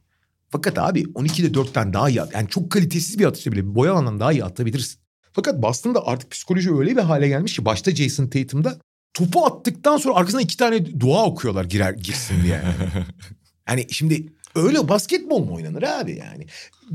Fakat 0.49 0.79
abi 0.79 1.03
12'de 1.03 1.47
4'ten 1.47 1.92
daha 1.92 2.11
iyi 2.11 2.23
at. 2.23 2.35
Yani 2.35 2.49
çok 2.49 2.70
kalitesiz 2.70 3.18
bir 3.18 3.25
atışta 3.25 3.53
bile 3.53 3.75
boyalı 3.75 3.97
alandan 3.97 4.20
daha 4.20 4.33
iyi 4.33 4.44
atabilirsin. 4.44 5.01
Fakat 5.33 5.62
Boston'da 5.62 6.07
artık 6.07 6.31
psikoloji 6.31 6.75
öyle 6.75 6.97
bir 6.97 7.03
hale 7.03 7.29
gelmiş 7.29 7.57
ki 7.57 7.64
başta 7.64 7.90
Jason 7.90 8.27
Tatum'da 8.27 8.79
topu 9.14 9.47
attıktan 9.47 9.97
sonra 9.97 10.14
arkasına 10.14 10.40
iki 10.40 10.57
tane 10.57 11.01
dua 11.01 11.25
okuyorlar 11.25 11.64
girer 11.64 11.92
girsin 11.92 12.42
diye. 12.42 12.55
Yani. 12.55 13.05
Yani 13.68 13.87
şimdi 13.90 14.33
öyle 14.55 14.88
basketbol 14.88 15.45
mu 15.45 15.55
oynanır 15.55 15.83
abi 15.83 16.17
yani? 16.17 16.47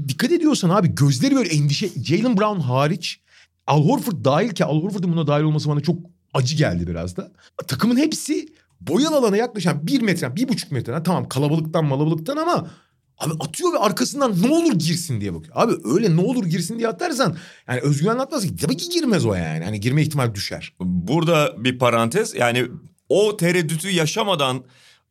Dikkat 0.07 0.31
ediyorsan 0.31 0.69
abi 0.69 0.95
gözleri 0.95 1.35
böyle 1.35 1.49
endişe. 1.49 1.89
Jalen 2.03 2.37
Brown 2.37 2.59
hariç 2.59 3.19
Al 3.67 3.83
Horford 3.83 4.25
dahil 4.25 4.49
ki 4.49 4.65
Al 4.65 4.83
Horford'un 4.83 5.11
buna 5.11 5.27
dahil 5.27 5.43
olması 5.43 5.69
bana 5.69 5.79
çok 5.79 5.99
acı 6.33 6.55
geldi 6.55 6.87
biraz 6.87 7.17
da. 7.17 7.31
Takımın 7.67 7.97
hepsi 7.97 8.47
boyalı 8.81 9.15
alana 9.17 9.37
yaklaşan 9.37 9.87
bir 9.87 10.01
metre, 10.01 10.35
bir 10.35 10.47
buçuk 10.47 10.71
metre. 10.71 11.03
Tamam 11.03 11.29
kalabalıktan 11.29 11.85
malabalıktan 11.85 12.37
ama 12.37 12.71
abi 13.17 13.33
atıyor 13.39 13.73
ve 13.73 13.77
arkasından 13.77 14.41
ne 14.41 14.49
olur 14.49 14.73
girsin 14.73 15.21
diye 15.21 15.33
bakıyor. 15.33 15.53
Abi 15.55 15.73
öyle 15.83 16.15
ne 16.15 16.21
olur 16.21 16.45
girsin 16.45 16.77
diye 16.77 16.87
atarsan 16.87 17.37
yani 17.67 17.79
özgüven 17.79 18.17
atmaz 18.17 18.43
ki. 18.43 18.55
Tabii 18.55 18.77
ki 18.77 18.89
girmez 18.89 19.25
o 19.25 19.33
yani. 19.33 19.65
Hani 19.65 19.79
girme 19.79 20.01
ihtimali 20.01 20.35
düşer. 20.35 20.73
Burada 20.79 21.63
bir 21.63 21.79
parantez 21.79 22.35
yani 22.35 22.67
o 23.09 23.37
tereddütü 23.37 23.89
yaşamadan 23.89 24.63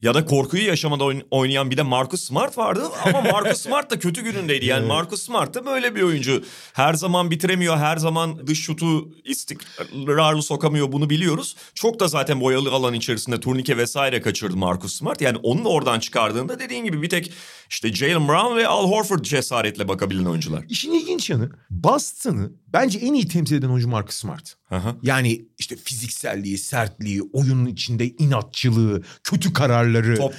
ya 0.02 0.14
da 0.14 0.24
korkuyu 0.24 0.66
yaşamadan 0.66 1.06
oyn- 1.06 1.22
oynayan 1.30 1.70
bir 1.70 1.76
de 1.76 1.82
Marcus 1.82 2.24
Smart 2.24 2.58
vardı 2.58 2.82
ama 3.04 3.20
Marcus 3.20 3.60
Smart 3.62 3.90
da 3.90 3.98
kötü 3.98 4.22
günündeydi. 4.22 4.66
Yani 4.66 4.86
Marcus 4.86 5.22
Smart 5.22 5.54
da 5.54 5.66
böyle 5.66 5.94
bir 5.94 6.02
oyuncu. 6.02 6.44
Her 6.72 6.94
zaman 6.94 7.30
bitiremiyor, 7.30 7.76
her 7.76 7.96
zaman 7.96 8.46
dış 8.46 8.60
şutu 8.62 9.08
istikrarlı 9.24 10.42
sokamıyor 10.42 10.92
bunu 10.92 11.10
biliyoruz. 11.10 11.56
Çok 11.74 12.00
da 12.00 12.08
zaten 12.08 12.40
boyalı 12.40 12.70
alan 12.72 12.94
içerisinde 12.94 13.40
turnike 13.40 13.76
vesaire 13.76 14.20
kaçırdı 14.20 14.56
Marcus 14.56 14.94
Smart. 14.94 15.20
Yani 15.20 15.38
onu 15.42 15.64
da 15.64 15.68
oradan 15.68 16.00
çıkardığında 16.00 16.58
dediğin 16.58 16.84
gibi 16.84 17.02
bir 17.02 17.08
tek 17.08 17.32
işte 17.70 17.92
Jalen 17.92 18.28
Brown 18.28 18.56
ve 18.56 18.66
Al 18.68 18.90
Horford 18.90 19.22
cesaretle 19.24 19.88
bakabilen 19.88 20.24
oyuncular. 20.24 20.64
İşin 20.68 20.92
ilginç 20.92 21.30
yanı 21.30 21.50
Boston'ı 21.70 22.52
bence 22.66 22.98
en 22.98 23.14
iyi 23.14 23.28
temsil 23.28 23.56
eden 23.56 23.68
oyuncu 23.68 23.88
Marcus 23.88 24.14
Smart. 24.16 24.54
Aha. 24.70 24.96
Yani 25.02 25.44
işte 25.58 25.76
fizikselliği, 25.76 26.58
sertliği, 26.58 27.22
oyunun 27.22 27.66
içinde 27.66 28.08
inatçılığı, 28.08 29.02
kötü 29.24 29.52
kararları, 29.52 30.16
top, 30.16 30.38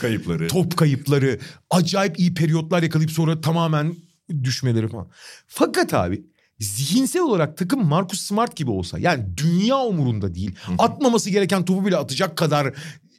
Top 0.49 0.77
kayıpları. 0.77 0.77
kayıpları, 0.77 1.39
acayip 1.69 2.19
iyi 2.19 2.33
periyotlar 2.33 2.83
yakalayıp 2.83 3.11
sonra 3.11 3.41
tamamen 3.41 3.95
düşmeleri 4.43 4.87
falan. 4.87 5.07
Fakat 5.47 5.93
abi 5.93 6.23
zihinsel 6.59 7.21
olarak 7.21 7.57
takım 7.57 7.85
Marcus 7.85 8.21
Smart 8.21 8.55
gibi 8.55 8.71
olsa 8.71 8.99
yani 8.99 9.25
dünya 9.37 9.77
umurunda 9.77 10.35
değil. 10.35 10.55
Atmaması 10.77 11.29
gereken 11.29 11.65
topu 11.65 11.85
bile 11.85 11.97
atacak 11.97 12.37
kadar 12.37 12.67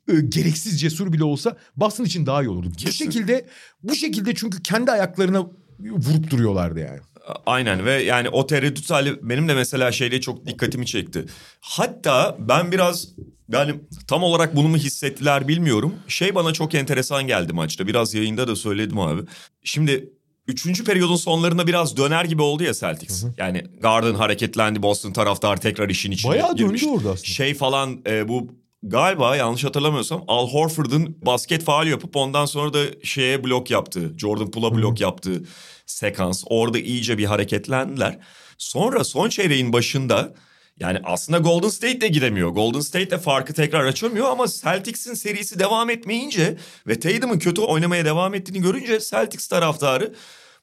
e, 0.08 0.20
gereksiz 0.28 0.80
cesur 0.80 1.12
bile 1.12 1.24
olsa 1.24 1.56
Boston 1.76 2.04
için 2.04 2.26
daha 2.26 2.42
iyi 2.42 2.48
olurdu. 2.48 2.68
Bu 2.86 2.92
şekilde 2.92 3.46
bu 3.82 3.94
şekilde 3.94 4.34
çünkü 4.34 4.62
kendi 4.62 4.90
ayaklarına 4.90 5.46
vurup 5.80 6.30
duruyorlardı 6.30 6.80
yani. 6.80 7.00
Aynen 7.46 7.84
ve 7.84 8.02
yani 8.02 8.28
o 8.28 8.46
tereddüt 8.46 8.90
hali 8.90 9.28
benim 9.28 9.48
de 9.48 9.54
mesela 9.54 9.92
şeyde 9.92 10.20
çok 10.20 10.46
dikkatimi 10.46 10.86
çekti. 10.86 11.24
Hatta 11.60 12.36
ben 12.38 12.72
biraz 12.72 13.08
Yani 13.52 13.74
tam 14.08 14.22
olarak 14.22 14.56
bunu 14.56 14.68
mu 14.68 14.76
hissettiler 14.76 15.48
bilmiyorum. 15.48 15.94
Şey 16.08 16.34
bana 16.34 16.52
çok 16.52 16.74
enteresan 16.74 17.26
geldi 17.26 17.52
maçta. 17.52 17.86
Biraz 17.86 18.14
yayında 18.14 18.48
da 18.48 18.56
söyledim 18.56 18.98
abi. 18.98 19.22
Şimdi 19.64 20.10
Üçüncü 20.50 20.84
periyodun 20.84 21.16
sonlarında 21.16 21.66
biraz 21.66 21.96
döner 21.96 22.24
gibi 22.24 22.42
oldu 22.42 22.62
ya 22.62 22.74
Celtics. 22.74 23.22
Hı 23.22 23.26
hı. 23.26 23.34
Yani 23.38 23.64
Garden 23.80 24.14
hareketlendi, 24.14 24.82
Boston 24.82 25.12
taraftar 25.12 25.60
tekrar 25.60 25.88
işin 25.88 26.10
içine 26.10 26.32
Bayağı 26.32 26.56
girmiş. 26.56 26.82
döndü 26.82 26.92
orada 26.92 27.10
aslında. 27.10 27.26
Şey 27.26 27.54
falan 27.54 28.02
e, 28.06 28.28
bu 28.28 28.48
galiba 28.82 29.36
yanlış 29.36 29.64
hatırlamıyorsam 29.64 30.24
Al 30.28 30.48
Horford'un 30.48 31.18
basket 31.26 31.64
faal 31.64 31.86
yapıp 31.86 32.16
ondan 32.16 32.46
sonra 32.46 32.72
da 32.72 32.84
şeye 33.04 33.44
blok 33.44 33.70
yaptığı, 33.70 34.18
Jordan 34.18 34.50
Pool'a 34.50 34.74
blok 34.74 35.00
yaptığı 35.00 35.42
sekans. 35.86 36.44
Orada 36.46 36.78
iyice 36.78 37.18
bir 37.18 37.24
hareketlendiler. 37.24 38.18
Sonra 38.58 39.04
son 39.04 39.28
çeyreğin 39.28 39.72
başında 39.72 40.34
yani 40.80 40.98
aslında 41.04 41.38
Golden 41.38 41.68
State 41.68 42.00
de 42.00 42.08
gidemiyor. 42.08 42.48
Golden 42.48 42.80
State 42.80 43.10
de 43.10 43.18
farkı 43.18 43.54
tekrar 43.54 43.84
açamıyor 43.84 44.28
ama 44.28 44.46
Celtics'in 44.48 45.14
serisi 45.14 45.58
devam 45.58 45.90
etmeyince 45.90 46.56
ve 46.86 47.00
Tatum'un 47.00 47.38
kötü 47.38 47.60
oynamaya 47.60 48.04
devam 48.04 48.34
ettiğini 48.34 48.60
görünce 48.60 49.00
Celtics 49.00 49.48
taraftarı 49.48 50.14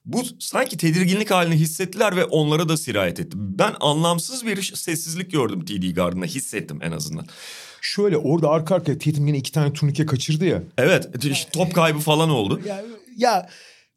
bu 0.04 0.22
sanki 0.38 0.76
tedirginlik 0.76 1.30
halini 1.30 1.54
hissettiler 1.54 2.16
ve 2.16 2.24
onlara 2.24 2.68
da 2.68 2.76
sirayet 2.76 3.20
etti. 3.20 3.36
Ben 3.36 3.74
anlamsız 3.80 4.46
bir 4.46 4.62
sessizlik 4.62 5.30
gördüm 5.30 5.64
TD 5.64 5.94
Garden'da 5.94 6.26
hissettim 6.26 6.78
en 6.82 6.92
azından. 6.92 7.26
Şöyle 7.80 8.16
orada 8.16 8.50
arka 8.50 8.74
arkaya 8.74 8.98
Tatum 8.98 9.26
yine 9.26 9.38
iki 9.38 9.52
tane 9.52 9.72
turnike 9.72 10.06
kaçırdı 10.06 10.44
ya. 10.44 10.62
Evet 10.78 11.08
işte 11.24 11.50
top 11.52 11.74
kaybı 11.74 11.98
falan 11.98 12.30
oldu. 12.30 12.60
Ya, 12.66 12.82
ya 13.16 13.48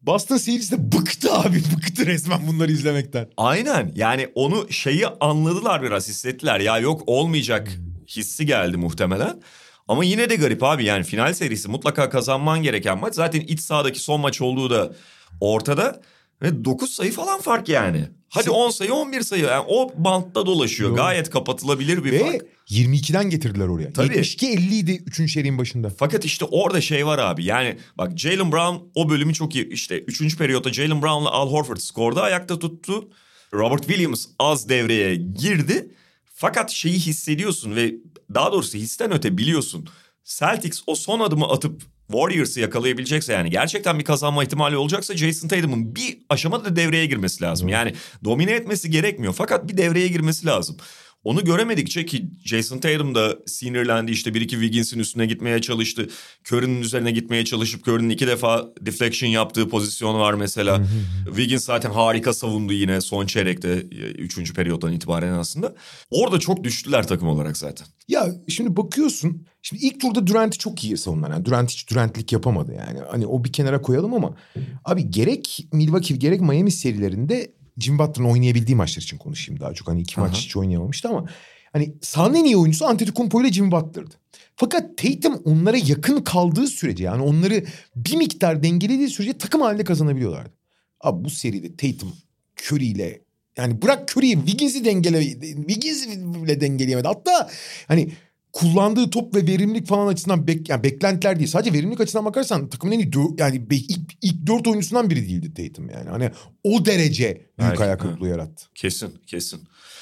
Boston 0.02 0.38
serisi 0.38 0.72
de 0.72 0.92
bıktı 0.92 1.34
abi 1.34 1.58
bıktı 1.78 2.06
resmen 2.06 2.48
bunları 2.48 2.72
izlemekten. 2.72 3.28
Aynen 3.38 3.92
yani 3.96 4.28
onu 4.36 4.72
şeyi 4.72 5.08
anladılar 5.08 5.82
biraz 5.82 6.08
hissettiler 6.10 6.60
ya 6.60 6.80
yok 6.80 7.04
olmayacak 7.06 7.72
hissi 8.08 8.46
geldi 8.46 8.78
muhtemelen. 8.78 9.42
Ama 9.88 10.04
yine 10.04 10.30
de 10.30 10.36
garip 10.36 10.64
abi 10.64 10.86
yani 10.86 11.04
final 11.04 11.34
serisi 11.34 11.68
mutlaka 11.70 12.10
kazanman 12.10 12.64
gereken 12.64 13.00
maç. 13.00 13.16
Zaten 13.16 13.40
iç 13.40 13.60
sahadaki 13.60 14.00
son 14.00 14.22
maç 14.22 14.42
olduğu 14.42 14.70
da 14.70 14.94
ortada. 15.42 16.02
Ve 16.42 16.66
9 16.66 16.92
sayı 16.92 17.12
falan 17.12 17.42
fark 17.42 17.70
yani. 17.70 18.08
Hadi 18.30 18.50
10 18.50 18.70
sayı 18.70 18.94
11 18.94 19.22
sayı. 19.22 19.44
Yani 19.44 19.66
o 19.68 19.92
bantta 19.98 20.46
dolaşıyor. 20.46 20.90
Doğru. 20.90 20.98
Gayet 20.98 21.30
kapatılabilir 21.30 22.04
bir 22.04 22.12
Ve 22.12 22.20
fark. 22.20 22.42
22'den 22.70 23.30
getirdiler 23.30 23.68
oraya. 23.68 23.94
Tabii. 23.94 24.14
72-50 24.14 24.74
idi 24.74 25.04
3. 25.06 25.34
çeyreğin 25.34 25.58
başında. 25.58 25.90
Fakat 25.90 26.26
işte 26.26 26.46
orada 26.46 26.82
şey 26.82 27.06
var 27.06 27.20
abi. 27.20 27.46
Yani 27.46 27.78
bak 27.98 28.20
Jalen 28.20 28.52
Brown 28.52 28.86
o 28.96 29.10
bölümü 29.10 29.34
çok 29.34 29.56
iyi. 29.56 29.70
İşte 29.70 30.00
3. 30.00 30.38
periyotta 30.38 30.74
Jalen 30.74 31.02
Brown'la 31.02 31.32
Al 31.32 31.52
Horford 31.52 31.78
skorda 31.78 32.22
ayakta 32.22 32.60
tuttu. 32.60 33.10
Robert 33.54 33.88
Williams 33.88 34.26
az 34.40 34.70
devreye 34.70 35.16
girdi. 35.16 35.92
Fakat 36.34 36.72
şeyi 36.72 37.00
hissediyorsun 37.00 37.76
ve 37.76 37.94
daha 38.34 38.52
doğrusu 38.52 38.78
histen 38.78 39.14
öte 39.14 39.38
biliyorsun. 39.38 39.90
Celtics 40.24 40.84
o 40.88 40.96
son 40.96 41.20
adımı 41.20 41.46
atıp 41.46 41.82
Warriors'ı 42.12 42.60
yakalayabilecekse 42.60 43.34
yani 43.34 43.50
gerçekten 43.50 44.00
bir 44.00 44.04
kazanma 44.04 44.44
ihtimali 44.44 44.78
olacaksa 44.78 45.18
Jason 45.18 45.48
Tatum'un 45.48 45.96
bir 45.96 46.18
aşamada 46.30 46.76
devreye 46.76 47.06
girmesi 47.06 47.44
lazım. 47.44 47.68
Yani 47.68 47.94
domine 48.24 48.52
etmesi 48.52 48.90
gerekmiyor 48.90 49.34
fakat 49.38 49.68
bir 49.68 49.78
devreye 49.78 50.08
girmesi 50.08 50.46
lazım. 50.46 50.78
Onu 51.24 51.44
göremedikçe 51.44 52.06
ki 52.06 52.30
Jason 52.46 52.78
Tatum 52.78 53.16
da 53.16 53.38
sinirlendi 53.46 54.12
işte 54.12 54.34
bir 54.34 54.42
iki 54.42 54.56
Wiggins'in 54.56 55.00
üstüne 55.00 55.26
gitmeye 55.26 55.62
çalıştı. 55.62 56.10
Curry'nin 56.52 56.82
üzerine 56.82 57.12
gitmeye 57.12 57.46
çalışıp 57.46 57.88
Curry'nin 57.88 58.10
iki 58.10 58.28
defa 58.28 58.70
deflection 58.82 59.30
yaptığı 59.30 59.70
pozisyon 59.70 60.20
var 60.20 60.34
mesela. 60.34 60.86
Wiggins 61.26 61.66
zaten 61.66 61.92
harika 61.92 62.34
savundu 62.34 62.74
yine 62.74 63.02
son 63.02 63.26
çeyrekte 63.26 63.76
üçüncü 64.18 64.54
periyottan 64.54 64.94
itibaren 64.94 65.34
aslında. 65.34 65.76
Orada 66.12 66.40
çok 66.40 66.64
düştüler 66.64 67.08
takım 67.08 67.28
olarak 67.28 67.58
zaten. 67.58 67.88
Ya 68.08 68.28
şimdi 68.48 68.78
bakıyorsun 68.78 69.48
şimdi 69.62 69.86
ilk 69.86 70.02
turda 70.02 70.28
Durant'i 70.28 70.58
çok 70.58 70.84
iyi 70.84 70.98
savundular. 70.98 71.32
Yani 71.32 71.46
Durant 71.46 71.72
hiç 71.72 71.90
Durant'lik 71.90 72.32
yapamadı 72.32 72.74
yani. 72.74 73.00
Hani 73.12 73.28
o 73.28 73.44
bir 73.44 73.52
kenara 73.54 73.82
koyalım 73.82 74.14
ama 74.14 74.38
abi 74.86 75.10
gerek 75.10 75.68
Milwaukee 75.74 76.16
gerek 76.16 76.42
Miami 76.42 76.72
serilerinde 76.72 77.54
Jim 77.78 78.00
Butler'ın 78.00 78.30
oynayabildiği 78.30 78.76
maçlar 78.76 79.04
için 79.04 79.18
konuşayım 79.18 79.60
daha 79.60 79.74
çok. 79.74 79.88
Hani 79.88 80.02
iki 80.02 80.22
Aha. 80.22 80.28
maç 80.28 80.38
hiç 80.38 80.58
oynayamamıştı 80.58 81.10
ama 81.10 81.26
hani 81.74 81.94
sahanın 82.02 82.36
en 82.36 82.46
iyi 82.46 82.58
oyuncusu 82.58 82.86
Antetokounmpo 82.86 83.42
ile 83.42 83.54
Jim 83.54 83.72
Butler'dı. 83.72 84.16
Fakat 84.56 84.98
Tatum 84.98 85.42
onlara 85.46 85.78
yakın 85.78 86.22
kaldığı 86.22 86.68
sürece 86.68 87.04
yani 87.04 87.24
onları 87.24 87.66
bir 87.96 88.16
miktar 88.16 88.64
dengelediği 88.64 89.10
sürece 89.10 89.38
takım 89.38 89.62
halinde 89.62 89.84
kazanabiliyorlardı. 89.84 90.54
Abi 91.02 91.24
bu 91.24 91.30
seride 91.30 91.76
Tatum 91.76 92.14
Curry 92.62 92.86
ile 92.86 93.22
yani 93.58 93.82
bırak 93.82 94.12
Curry'i 94.12 94.36
Wiggins'i 94.36 94.86
dengele 94.86 95.24
Wiggins'i 95.42 96.10
bile 96.44 96.62
dengeleyemedi. 96.62 97.08
Hatta 97.08 97.50
hani 97.88 98.12
kullandığı 98.54 99.10
top 99.10 99.36
ve 99.36 99.48
verimlilik 99.48 99.88
falan 99.88 100.08
açısından 100.08 100.48
bek, 100.48 100.70
yani 100.70 100.84
beklentiler 100.84 101.40
değil. 101.40 101.48
Sadece 101.48 101.74
verimlilik 101.74 102.02
açısından 102.02 102.26
bakarsan 102.26 102.70
takımın 102.70 102.94
en 102.94 103.00
iyi 103.00 103.12
yani 103.38 103.68
ilk, 103.72 104.00
ilk 104.22 104.48
dört 104.48 104.68
oyuncusundan 104.68 105.10
biri 105.10 105.30
değildi 105.30 105.54
Tatum 105.54 105.90
yani. 105.90 106.10
Hani 106.10 106.32
o 106.64 106.86
derece 106.86 107.26
büyük 107.28 107.72
Belki, 107.72 107.84
ayak 107.84 108.00
kırıklığı 108.00 108.28
yarattı. 108.28 108.66
Kesin 108.76 109.14
kesin. 109.28 109.60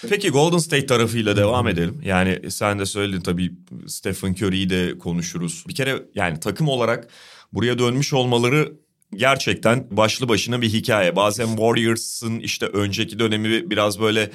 Peki 0.10 0.30
Golden 0.30 0.58
State 0.58 0.86
tarafıyla 0.86 1.38
devam 1.38 1.68
edelim. 1.68 2.02
Yani 2.06 2.52
sen 2.52 2.80
de 2.80 2.86
söyledin 2.86 3.22
tabii 3.22 3.52
Stephen 3.88 4.34
Curry'yi 4.34 4.70
de 4.70 4.98
konuşuruz. 4.98 5.64
Bir 5.68 5.76
kere 5.76 6.04
yani 6.16 6.40
takım 6.40 6.68
olarak 6.68 7.08
buraya 7.54 7.80
dönmüş 7.80 8.14
olmaları 8.14 8.74
gerçekten 9.16 9.88
başlı 9.92 10.30
başına 10.30 10.62
bir 10.62 10.70
hikaye. 10.70 11.16
Bazen 11.16 11.48
Warriors'ın 11.48 12.40
işte 12.40 12.66
önceki 12.66 13.20
dönemi 13.20 13.70
biraz 13.70 14.00
böyle 14.00 14.32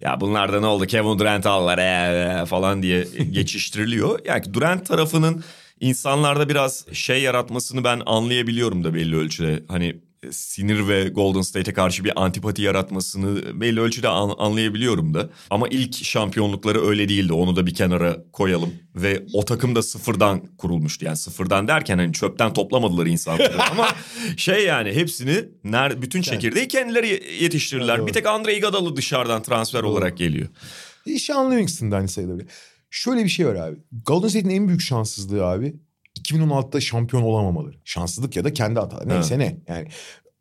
ya 0.00 0.20
bunlar 0.20 0.52
da 0.52 0.60
ne 0.60 0.66
oldu 0.66 0.86
Kevin 0.86 1.18
Durant 1.18 1.46
aldılar 1.46 1.78
ee, 1.78 2.46
falan 2.46 2.82
diye 2.82 3.06
geçiştiriliyor. 3.30 4.18
Yani 4.24 4.54
Durant 4.54 4.86
tarafının 4.86 5.44
insanlarda 5.80 6.48
biraz 6.48 6.86
şey 6.92 7.22
yaratmasını 7.22 7.84
ben 7.84 8.02
anlayabiliyorum 8.06 8.84
da 8.84 8.94
belli 8.94 9.16
ölçüde. 9.16 9.62
Hani 9.68 9.96
sinir 10.32 10.88
ve 10.88 11.08
Golden 11.08 11.40
State'e 11.40 11.74
karşı 11.74 12.04
bir 12.04 12.22
antipati 12.22 12.62
yaratmasını 12.62 13.60
belli 13.60 13.80
ölçüde 13.80 14.08
an, 14.08 14.34
anlayabiliyorum 14.38 15.14
da. 15.14 15.30
Ama 15.50 15.68
ilk 15.68 16.04
şampiyonlukları 16.04 16.86
öyle 16.86 17.08
değildi. 17.08 17.32
Onu 17.32 17.56
da 17.56 17.66
bir 17.66 17.74
kenara 17.74 18.16
koyalım. 18.32 18.74
Ve 18.94 19.26
o 19.32 19.44
takım 19.44 19.74
da 19.74 19.82
sıfırdan 19.82 20.56
kurulmuştu. 20.58 21.04
Yani 21.04 21.16
sıfırdan 21.16 21.68
derken 21.68 21.98
hani 21.98 22.12
çöpten 22.12 22.52
toplamadılar 22.52 23.06
insanları. 23.06 23.62
Ama 23.70 23.88
şey 24.36 24.64
yani 24.64 24.92
hepsini 24.92 25.44
ner 25.64 26.02
bütün 26.02 26.22
çekirdeği 26.22 26.68
kendileri 26.68 27.22
yetiştirirler. 27.40 28.06
Bir 28.06 28.12
tek 28.12 28.26
Andre 28.26 28.56
Iguodala 28.56 28.96
dışarıdan 28.96 29.42
transfer 29.42 29.82
olarak 29.82 30.16
geliyor. 30.18 30.48
Sean 31.18 31.50
Livingston'da 31.50 31.96
aynı 31.96 32.08
sayılır. 32.08 32.42
Şöyle 32.90 33.24
bir 33.24 33.28
şey 33.28 33.46
var 33.46 33.54
abi. 33.54 33.76
Golden 34.06 34.28
State'in 34.28 34.50
en 34.50 34.68
büyük 34.68 34.80
şanssızlığı 34.80 35.46
abi 35.46 35.74
2016'da 36.24 36.80
şampiyon 36.80 37.22
olamamaları. 37.22 37.76
Şanssızlık 37.84 38.36
ya 38.36 38.44
da 38.44 38.52
kendi 38.52 38.80
hataları. 38.80 39.08
Neyse 39.08 39.38
ne. 39.38 39.62
Yani 39.68 39.88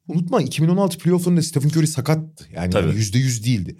unutma 0.07 0.41
2016 0.41 0.97
playoff'larında 0.97 1.41
Stephen 1.41 1.69
Curry 1.69 1.87
sakattı. 1.87 2.45
Yani 2.53 2.95
yüzde 2.95 3.19
yüz 3.19 3.45
değildi. 3.45 3.77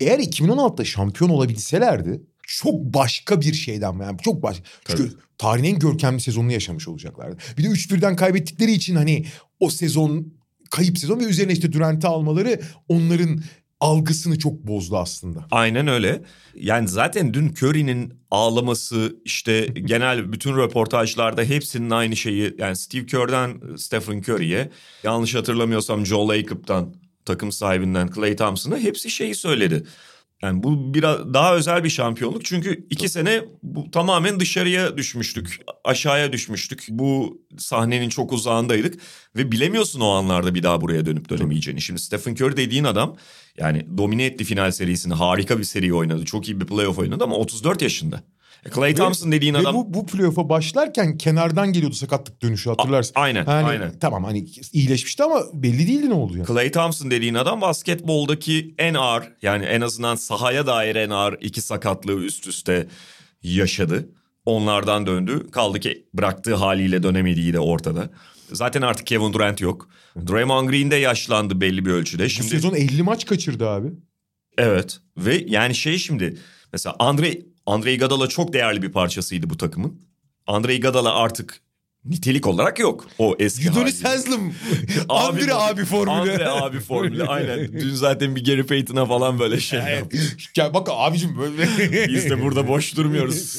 Eğer 0.00 0.18
2016'da 0.18 0.84
şampiyon 0.84 1.30
olabilselerdi 1.30 2.22
çok 2.46 2.74
başka 2.74 3.40
bir 3.40 3.54
şeyden 3.54 4.00
yani 4.00 4.18
çok 4.22 4.42
başka. 4.42 4.64
Çünkü 4.86 5.08
Tabii. 5.08 5.20
tarihin 5.38 5.74
en 5.74 5.78
görkemli 5.78 6.20
sezonunu 6.20 6.52
yaşamış 6.52 6.88
olacaklardı. 6.88 7.36
Bir 7.58 7.64
de 7.64 7.68
3-1'den 7.68 8.16
kaybettikleri 8.16 8.72
için 8.72 8.96
hani 8.96 9.24
o 9.60 9.70
sezon 9.70 10.32
kayıp 10.70 10.98
sezon 10.98 11.20
ve 11.20 11.24
üzerine 11.24 11.52
işte 11.52 11.72
Durant'i 11.72 12.06
almaları 12.06 12.60
onların 12.88 13.40
algısını 13.80 14.38
çok 14.38 14.66
bozdu 14.66 14.96
aslında. 14.96 15.46
Aynen 15.50 15.88
öyle. 15.88 16.22
Yani 16.54 16.88
zaten 16.88 17.34
dün 17.34 17.48
Curry'nin 17.48 18.14
ağlaması 18.30 19.16
işte 19.24 19.66
genel 19.66 20.32
bütün 20.32 20.56
röportajlarda 20.56 21.42
hepsinin 21.42 21.90
aynı 21.90 22.16
şeyi 22.16 22.54
yani 22.58 22.76
Steve 22.76 23.06
Kerr'den 23.06 23.76
Stephen 23.76 24.18
Curry'e 24.18 24.70
yanlış 25.02 25.34
hatırlamıyorsam 25.34 26.06
Joe 26.06 26.28
Lacob'dan 26.28 26.94
takım 27.24 27.52
sahibinden 27.52 28.10
Clay 28.14 28.36
Thompson'a 28.36 28.78
hepsi 28.78 29.10
şeyi 29.10 29.34
söyledi. 29.34 29.86
Yani 30.42 30.62
bu 30.62 30.94
biraz 30.94 31.34
daha 31.34 31.54
özel 31.54 31.84
bir 31.84 31.90
şampiyonluk 31.90 32.44
çünkü 32.44 32.86
iki 32.90 33.08
sene 33.08 33.44
bu 33.62 33.90
tamamen 33.90 34.40
dışarıya 34.40 34.96
düşmüştük. 34.96 35.60
Aşağıya 35.84 36.32
düşmüştük. 36.32 36.86
Bu 36.90 37.40
sahnenin 37.58 38.08
çok 38.08 38.32
uzağındaydık 38.32 39.00
ve 39.36 39.52
bilemiyorsun 39.52 40.00
o 40.00 40.08
anlarda 40.08 40.54
bir 40.54 40.62
daha 40.62 40.80
buraya 40.80 41.06
dönüp 41.06 41.28
dönemeyeceğini. 41.28 41.80
Şimdi 41.80 42.00
Stephen 42.00 42.32
Curry 42.32 42.56
dediğin 42.56 42.84
adam 42.84 43.16
yani 43.58 43.86
domine 43.98 44.24
etti 44.24 44.44
final 44.44 44.70
serisini. 44.70 45.14
Harika 45.14 45.58
bir 45.58 45.64
seri 45.64 45.94
oynadı. 45.94 46.24
Çok 46.24 46.48
iyi 46.48 46.60
bir 46.60 46.66
playoff 46.66 46.98
oynadı 46.98 47.24
ama 47.24 47.36
34 47.36 47.82
yaşında. 47.82 48.22
Clay 48.74 48.90
e, 48.90 48.94
Thompson 48.94 49.32
dediğin 49.32 49.54
ve 49.54 49.58
adam... 49.58 49.74
bu, 49.74 49.94
bu 49.94 50.06
playoff'a 50.06 50.48
başlarken 50.48 51.18
kenardan 51.18 51.72
geliyordu 51.72 51.94
sakatlık 51.94 52.42
dönüşü 52.42 52.70
hatırlarsın. 52.70 53.12
A- 53.14 53.20
aynen, 53.20 53.44
yani, 53.46 53.66
aynen. 53.66 53.98
Tamam 54.00 54.24
hani 54.24 54.46
iyileşmişti 54.72 55.22
ama 55.22 55.42
belli 55.54 55.88
değildi 55.88 56.10
ne 56.10 56.14
oldu 56.14 56.36
yani. 56.36 56.46
Clay 56.46 56.70
Thompson 56.70 57.10
dediğin 57.10 57.34
adam 57.34 57.60
basketboldaki 57.60 58.74
en 58.78 58.94
ağır 58.94 59.32
yani 59.42 59.64
en 59.64 59.80
azından 59.80 60.14
sahaya 60.14 60.66
dair 60.66 60.96
en 60.96 61.10
ağır 61.10 61.38
iki 61.40 61.60
sakatlığı 61.60 62.24
üst 62.24 62.46
üste 62.46 62.86
yaşadı. 63.42 64.08
Onlardan 64.46 65.06
döndü. 65.06 65.50
Kaldı 65.50 65.80
ki 65.80 66.08
bıraktığı 66.14 66.54
haliyle 66.54 67.02
dönemediği 67.02 67.52
de 67.52 67.60
ortada. 67.60 68.10
Zaten 68.52 68.82
artık 68.82 69.06
Kevin 69.06 69.32
Durant 69.32 69.60
yok. 69.60 69.88
Draymond 70.28 70.68
Green 70.68 70.90
de 70.90 70.96
yaşlandı 70.96 71.60
belli 71.60 71.84
bir 71.84 71.90
ölçüde. 71.90 72.28
Şimdi... 72.28 72.46
Bu 72.46 72.50
sezon 72.50 72.74
50 72.74 73.02
maç 73.02 73.26
kaçırdı 73.26 73.68
abi. 73.68 73.88
Evet 74.58 74.98
ve 75.16 75.44
yani 75.46 75.74
şey 75.74 75.98
şimdi 75.98 76.38
mesela 76.72 76.96
Andre 76.98 77.38
Andre 77.66 77.94
Iguodala 77.94 78.28
çok 78.28 78.52
değerli 78.52 78.82
bir 78.82 78.92
parçasıydı 78.92 79.50
bu 79.50 79.56
takımın. 79.56 80.00
Andre 80.46 80.74
Iguodala 80.74 81.14
artık 81.14 81.60
nitelik 82.04 82.46
olarak 82.46 82.78
yok. 82.78 83.06
O 83.18 83.36
eski 83.38 83.70
Udonis. 83.70 84.04
Abi 84.04 84.22
Andre 85.08 85.54
abi 85.54 85.84
formülü. 85.84 86.32
Andre 86.32 86.48
abi 86.48 86.80
formülü 86.80 87.24
aynen. 87.24 87.72
Dün 87.72 87.94
zaten 87.94 88.36
bir 88.36 88.44
Gary 88.44 88.62
Payton'a 88.62 89.06
falan 89.06 89.38
böyle 89.38 89.60
şey 89.60 89.80
yaptı. 89.80 90.18
Ya 90.56 90.74
bak 90.74 90.88
abicim 90.90 91.38
böyle. 91.38 91.68
Biz 92.08 92.30
de 92.30 92.42
burada 92.42 92.68
boş 92.68 92.96
durmuyoruz. 92.96 93.56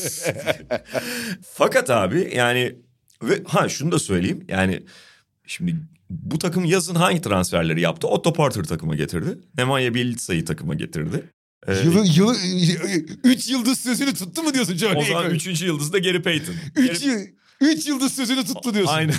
Fakat 1.54 1.90
abi 1.90 2.32
yani 2.36 2.76
ve 3.24 3.44
ha 3.48 3.70
şunu 3.70 3.92
da 3.92 4.00
söyleyeyim. 4.00 4.46
Yani 4.48 4.84
şimdi 5.48 5.76
bu 6.10 6.40
takım 6.40 6.66
yazın 6.66 6.96
hangi 6.96 7.22
transferleri 7.22 7.82
yaptı? 7.82 8.08
Otto 8.08 8.34
Porter 8.34 8.64
takıma 8.64 8.96
getirdi. 8.96 9.38
Nemanja 9.58 9.94
Bjelitza'yı 9.94 10.46
takıma 10.46 10.74
getirdi. 10.76 11.24
Ee, 11.68 11.74
Yılı, 11.74 12.06
yılı, 12.06 12.36
üç 13.24 13.50
yıldız 13.50 13.80
sözünü 13.80 14.14
tuttu 14.14 14.44
mu 14.44 14.54
diyorsun 14.54 14.78
Johnny? 14.78 14.98
o 14.98 15.04
zaman 15.06 15.30
üçüncü 15.32 15.66
yıldız 15.66 15.94
da 15.94 15.98
Gary 16.00 16.22
Payton. 16.22 16.56
Üç, 16.76 17.02
Gary- 17.02 17.08
yıl, 17.08 17.20
üç 17.62 17.88
yıldız 17.88 18.14
sözünü 18.14 18.46
tuttu 18.46 18.74
diyorsun. 18.74 18.94
Aynen. 18.94 19.16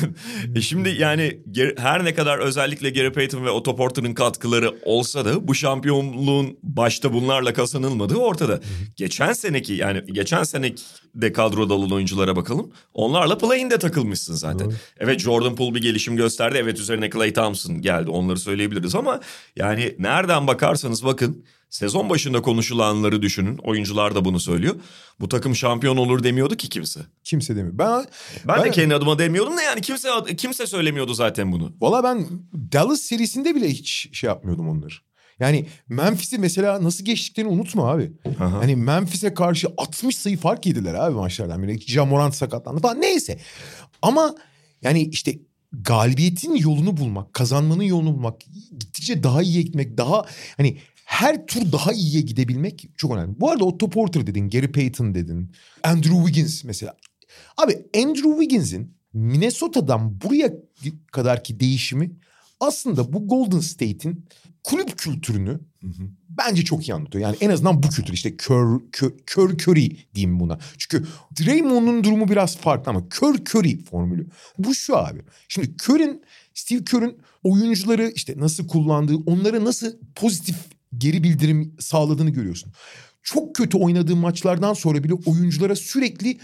E 0.57 0.61
şimdi 0.61 0.89
yani 0.99 1.41
her 1.79 2.05
ne 2.05 2.15
kadar 2.15 2.39
özellikle 2.39 2.91
Gary 2.91 3.13
Payton 3.13 3.45
ve 3.45 3.51
Otto 3.51 3.77
Porter'ın 3.77 4.15
katkıları 4.15 4.75
olsa 4.85 5.25
da 5.25 5.49
bu 5.49 5.55
şampiyonluğun 5.55 6.59
başta 6.63 7.13
bunlarla 7.13 7.53
kazanılmadığı 7.53 8.17
ortada. 8.17 8.61
Geçen 8.97 9.33
seneki 9.33 9.73
yani 9.73 10.03
geçen 10.13 10.43
seneki 10.43 10.83
de 11.15 11.33
kadroda 11.33 11.75
olan 11.75 11.91
oyunculara 11.91 12.37
bakalım. 12.37 12.73
Onlarla 12.95 13.39
play'inde 13.39 13.79
takılmışsın 13.79 14.35
zaten. 14.35 14.73
Evet 14.99 15.21
Jordan 15.21 15.57
Poole 15.57 15.75
bir 15.75 15.83
gelişim 15.83 16.17
gösterdi. 16.17 16.59
Evet 16.63 16.79
üzerine 16.79 17.11
Klay 17.11 17.33
Thompson 17.33 17.81
geldi. 17.83 18.11
Onları 18.11 18.39
söyleyebiliriz 18.39 18.95
ama 18.95 19.21
yani 19.57 19.95
nereden 19.99 20.47
bakarsanız 20.47 21.05
bakın 21.05 21.45
sezon 21.71 22.11
başında 22.11 22.43
konuşulanları 22.43 23.23
düşünün. 23.23 23.59
Oyuncular 23.59 24.15
da 24.15 24.25
bunu 24.25 24.41
söylüyor. 24.41 24.75
Bu 25.21 25.29
takım 25.29 25.57
şampiyon 25.57 25.97
olur 25.97 26.23
demiyordu 26.23 26.57
ki 26.57 26.69
kimse. 26.69 27.01
Kimse 27.25 27.57
demiyor. 27.57 27.79
Ben, 27.79 28.05
Ben, 28.49 28.61
de 28.61 28.65
Ben- 28.65 28.71
kendi 28.73 28.95
adıma 28.95 29.19
demiyordum 29.19 29.57
da 29.57 29.63
yani 29.63 29.81
kimse 29.81 30.09
kimse 30.37 30.67
söylemiyordu 30.67 31.15
zaten 31.15 31.53
bunu. 31.53 31.73
Valla 31.81 32.05
ben 32.05 32.27
Dallas 32.73 33.01
serisinde 33.01 33.55
bile 33.55 33.69
hiç 33.69 34.09
şey 34.13 34.29
yapmıyordum 34.29 34.69
onları. 34.69 34.95
Yani 35.41 35.67
Memphis'i 35.89 36.39
mesela 36.39 36.85
nasıl 36.85 37.05
geçtiklerini 37.05 37.51
unutma 37.53 37.91
abi. 37.91 38.13
Aha. 38.41 38.53
Hani 38.59 38.77
Memphis'e 38.77 39.35
karşı 39.35 39.69
60 39.77 40.17
sayı 40.17 40.37
fark 40.37 40.67
yediler 40.67 40.95
abi 40.95 41.15
maçlardan 41.15 41.63
biri. 41.63 41.81
Jamorant 41.81 42.35
sakatlandı 42.35 42.81
falan 42.81 43.01
neyse. 43.01 43.41
Ama 44.03 44.35
yani 44.83 45.03
işte 45.03 45.39
galibiyetin 45.73 46.55
yolunu 46.55 46.97
bulmak, 46.97 47.35
kazanmanın 47.35 47.83
yolunu 47.83 48.15
bulmak, 48.15 48.41
gittikçe 48.79 49.23
daha 49.23 49.43
iyiye 49.43 49.63
gitmek, 49.63 49.99
daha 49.99 50.25
hani 50.57 50.79
her 51.09 51.47
tur 51.47 51.73
daha 51.73 51.93
iyiye 51.93 52.21
gidebilmek 52.21 52.89
çok 52.97 53.17
önemli. 53.17 53.41
Bu 53.41 53.51
arada 53.51 53.65
Otto 53.65 53.91
Porter 53.91 54.27
dedin, 54.27 54.51
Gary 54.51 54.67
Payton 54.67 55.15
dedin, 55.15 55.53
Andrew 55.83 56.17
Wiggins 56.17 56.65
mesela. 56.65 56.97
Abi 57.57 57.73
Andrew 57.97 58.31
Wiggins'in 58.31 58.97
Minnesota'dan 59.13 60.21
buraya 60.21 60.53
kadarki 61.13 61.61
değişimi 61.61 62.11
aslında 62.61 63.13
bu 63.13 63.29
Golden 63.29 63.61
State'in 63.61 64.27
kulüp 64.65 64.99
kültürünü 64.99 65.61
bence 66.29 66.65
çok 66.65 66.89
iyi 66.89 66.95
anlatıyor. 66.95 67.25
Yani 67.25 67.37
en 67.41 67.51
azından 67.51 67.83
bu 67.83 67.89
kültür 67.89 68.13
işte 68.13 68.37
kör, 68.37 68.81
kör, 68.93 69.13
kör 69.27 69.51
Curry 69.51 69.97
diyeyim 70.15 70.41
buna. 70.41 70.59
Çünkü 70.79 71.07
Draymond'un 71.41 72.05
durumu 72.05 72.29
biraz 72.29 72.57
farklı 72.57 72.91
ama 72.91 73.09
kör 73.09 73.35
Curry 73.35 73.85
formülü. 73.85 74.29
Bu 74.59 74.75
şu 74.75 74.97
abi. 74.97 75.21
Şimdi 75.49 75.75
Curry'in, 75.83 76.23
Steve 76.55 76.85
Kerr'ün 76.85 77.19
oyuncuları 77.43 78.13
işte 78.15 78.35
nasıl 78.37 78.69
kullandığı, 78.69 79.17
onlara 79.17 79.65
nasıl 79.65 79.93
pozitif 80.15 80.57
geri 80.99 81.23
bildirim 81.23 81.77
sağladığını 81.79 82.31
görüyorsun. 82.31 82.73
Çok 83.23 83.55
kötü 83.55 83.79
oynadığı 83.79 84.17
maçlardan 84.17 84.75
sonra 84.75 85.05
bile 85.05 85.15
oyunculara 85.15 85.77
sürekli 85.77 86.39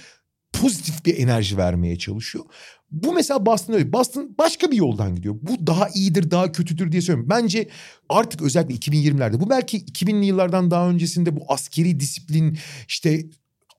pozitif 0.53 1.05
bir 1.05 1.19
enerji 1.19 1.57
vermeye 1.57 1.99
çalışıyor. 1.99 2.45
Bu 2.91 3.13
mesela 3.13 3.47
Boston 3.47 3.75
öyle. 3.75 3.93
Boston 3.93 4.35
başka 4.39 4.71
bir 4.71 4.77
yoldan 4.77 5.17
gidiyor. 5.17 5.35
Bu 5.43 5.67
daha 5.67 5.89
iyidir, 5.89 6.31
daha 6.31 6.53
kötüdür 6.53 6.93
diye 6.93 7.03
söylüyorum. 7.03 7.31
Bence 7.31 7.69
artık 8.09 8.43
özellikle 8.43 8.75
2020'lerde 8.75 9.41
bu 9.41 9.51
belki 9.51 9.79
2000'li 9.79 10.27
yıllardan 10.27 10.71
daha 10.71 10.89
öncesinde 10.89 11.37
bu 11.37 11.41
askeri 11.49 12.01
disiplin 12.01 12.59
işte 12.89 13.25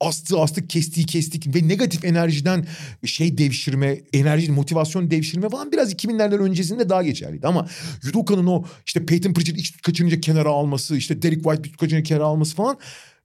astığı 0.01 0.39
astık 0.39 0.69
kestiği 0.69 1.05
kestik 1.05 1.55
ve 1.55 1.67
negatif 1.67 2.05
enerjiden 2.05 2.67
şey 3.05 3.37
devşirme, 3.37 4.01
enerji 4.13 4.51
motivasyon 4.51 5.11
devşirme 5.11 5.49
falan 5.49 5.71
biraz 5.71 5.93
2000'lerden 5.93 6.39
öncesinde 6.39 6.89
daha 6.89 7.03
geçerliydi. 7.03 7.47
Ama 7.47 7.67
Yudoka'nın 8.03 8.47
o 8.47 8.65
işte 8.85 9.05
Peyton 9.05 9.33
Pritchard 9.33 9.57
ilk 9.57 9.83
kaçırınca 9.83 10.19
kenara 10.21 10.49
alması, 10.49 10.97
işte 10.97 11.21
Derek 11.21 11.43
White 11.43 11.63
bir 11.63 11.73
kaçırınca 11.73 12.03
kenara 12.03 12.23
alması 12.23 12.55
falan 12.55 12.77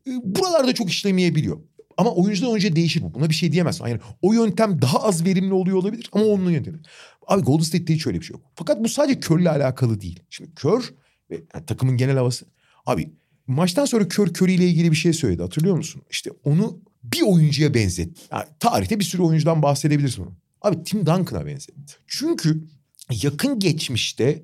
e, 0.06 0.11
buralarda 0.24 0.74
çok 0.74 0.90
işlemeyebiliyor. 0.90 1.61
Ama 1.96 2.14
oyuncudan 2.14 2.54
önce 2.54 2.76
değişir 2.76 3.02
bu. 3.02 3.14
Buna 3.14 3.28
bir 3.28 3.35
şey 3.35 3.52
diyemezsin. 3.52 3.87
Yani 3.87 4.00
o 4.22 4.33
yöntem 4.33 4.83
daha 4.83 5.02
az 5.02 5.24
verimli 5.24 5.54
oluyor 5.54 5.76
olabilir 5.76 6.11
ama 6.12 6.24
onun 6.24 6.50
yöntemi. 6.50 6.78
Abi 7.26 7.42
Golden 7.42 7.62
State'te 7.62 7.94
hiç 7.94 8.06
öyle 8.06 8.20
bir 8.20 8.24
şey 8.24 8.35
yok. 8.35 8.42
Fakat 8.54 8.85
bu 8.85 8.88
sadece 8.88 9.20
Kör'le 9.20 9.46
alakalı 9.46 10.00
değil. 10.00 10.20
Şimdi 10.30 10.54
Kör 10.54 10.94
ve 11.30 11.35
yani 11.54 11.66
takımın 11.66 11.96
genel 11.96 12.16
havası. 12.16 12.46
Abi 12.87 13.11
maçtan 13.50 13.84
sonra 13.84 14.08
Kör 14.08 14.26
Curry 14.26 14.54
ile 14.54 14.66
ilgili 14.66 14.90
bir 14.90 14.96
şey 14.96 15.12
söyledi 15.12 15.42
hatırlıyor 15.42 15.76
musun? 15.76 16.02
İşte 16.10 16.30
onu 16.44 16.78
bir 17.04 17.22
oyuncuya 17.22 17.74
benzet. 17.74 18.08
Yani 18.32 18.44
tarihte 18.60 18.98
bir 18.98 19.04
sürü 19.04 19.22
oyuncudan 19.22 19.62
bahsedebilirsin 19.62 20.22
onu. 20.22 20.32
Abi 20.62 20.84
Tim 20.84 21.00
Duncan'a 21.00 21.46
benzetti. 21.46 21.94
Çünkü 22.06 22.64
yakın 23.10 23.58
geçmişte 23.58 24.42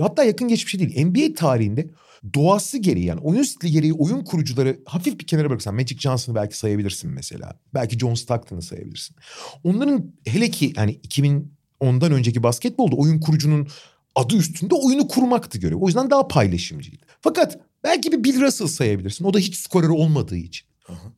hatta 0.00 0.24
yakın 0.24 0.48
geçmişte 0.48 0.78
değil 0.78 1.06
NBA 1.06 1.34
tarihinde 1.34 1.90
doğası 2.34 2.78
gereği 2.78 3.04
yani 3.04 3.20
oyun 3.20 3.42
stili 3.42 3.70
gereği 3.70 3.92
oyun 3.92 4.24
kurucuları 4.24 4.80
hafif 4.84 5.20
bir 5.20 5.26
kenara 5.26 5.50
bıraksan 5.50 5.74
Magic 5.74 5.98
Johnson'ı 5.98 6.36
belki 6.36 6.58
sayabilirsin 6.58 7.10
mesela. 7.10 7.60
Belki 7.74 7.98
John 7.98 8.14
Stockton'ı 8.14 8.62
sayabilirsin. 8.62 9.16
Onların 9.64 10.12
hele 10.26 10.50
ki 10.50 10.72
yani 10.76 11.00
2010'dan 11.08 12.12
önceki 12.12 12.42
basketbolda 12.42 12.96
oyun 12.96 13.20
kurucunun 13.20 13.68
adı 14.14 14.36
üstünde 14.36 14.74
oyunu 14.74 15.08
kurmaktı 15.08 15.58
görev. 15.58 15.76
O 15.76 15.86
yüzden 15.86 16.10
daha 16.10 16.28
paylaşımcıydı. 16.28 17.04
Fakat 17.20 17.58
belki 17.84 18.12
bir 18.12 18.24
Bill 18.24 18.40
Russell 18.40 18.68
sayabilirsin. 18.68 19.24
O 19.24 19.34
da 19.34 19.38
hiç 19.38 19.56
skorer 19.56 19.88
olmadığı 19.88 20.36
için. 20.36 20.68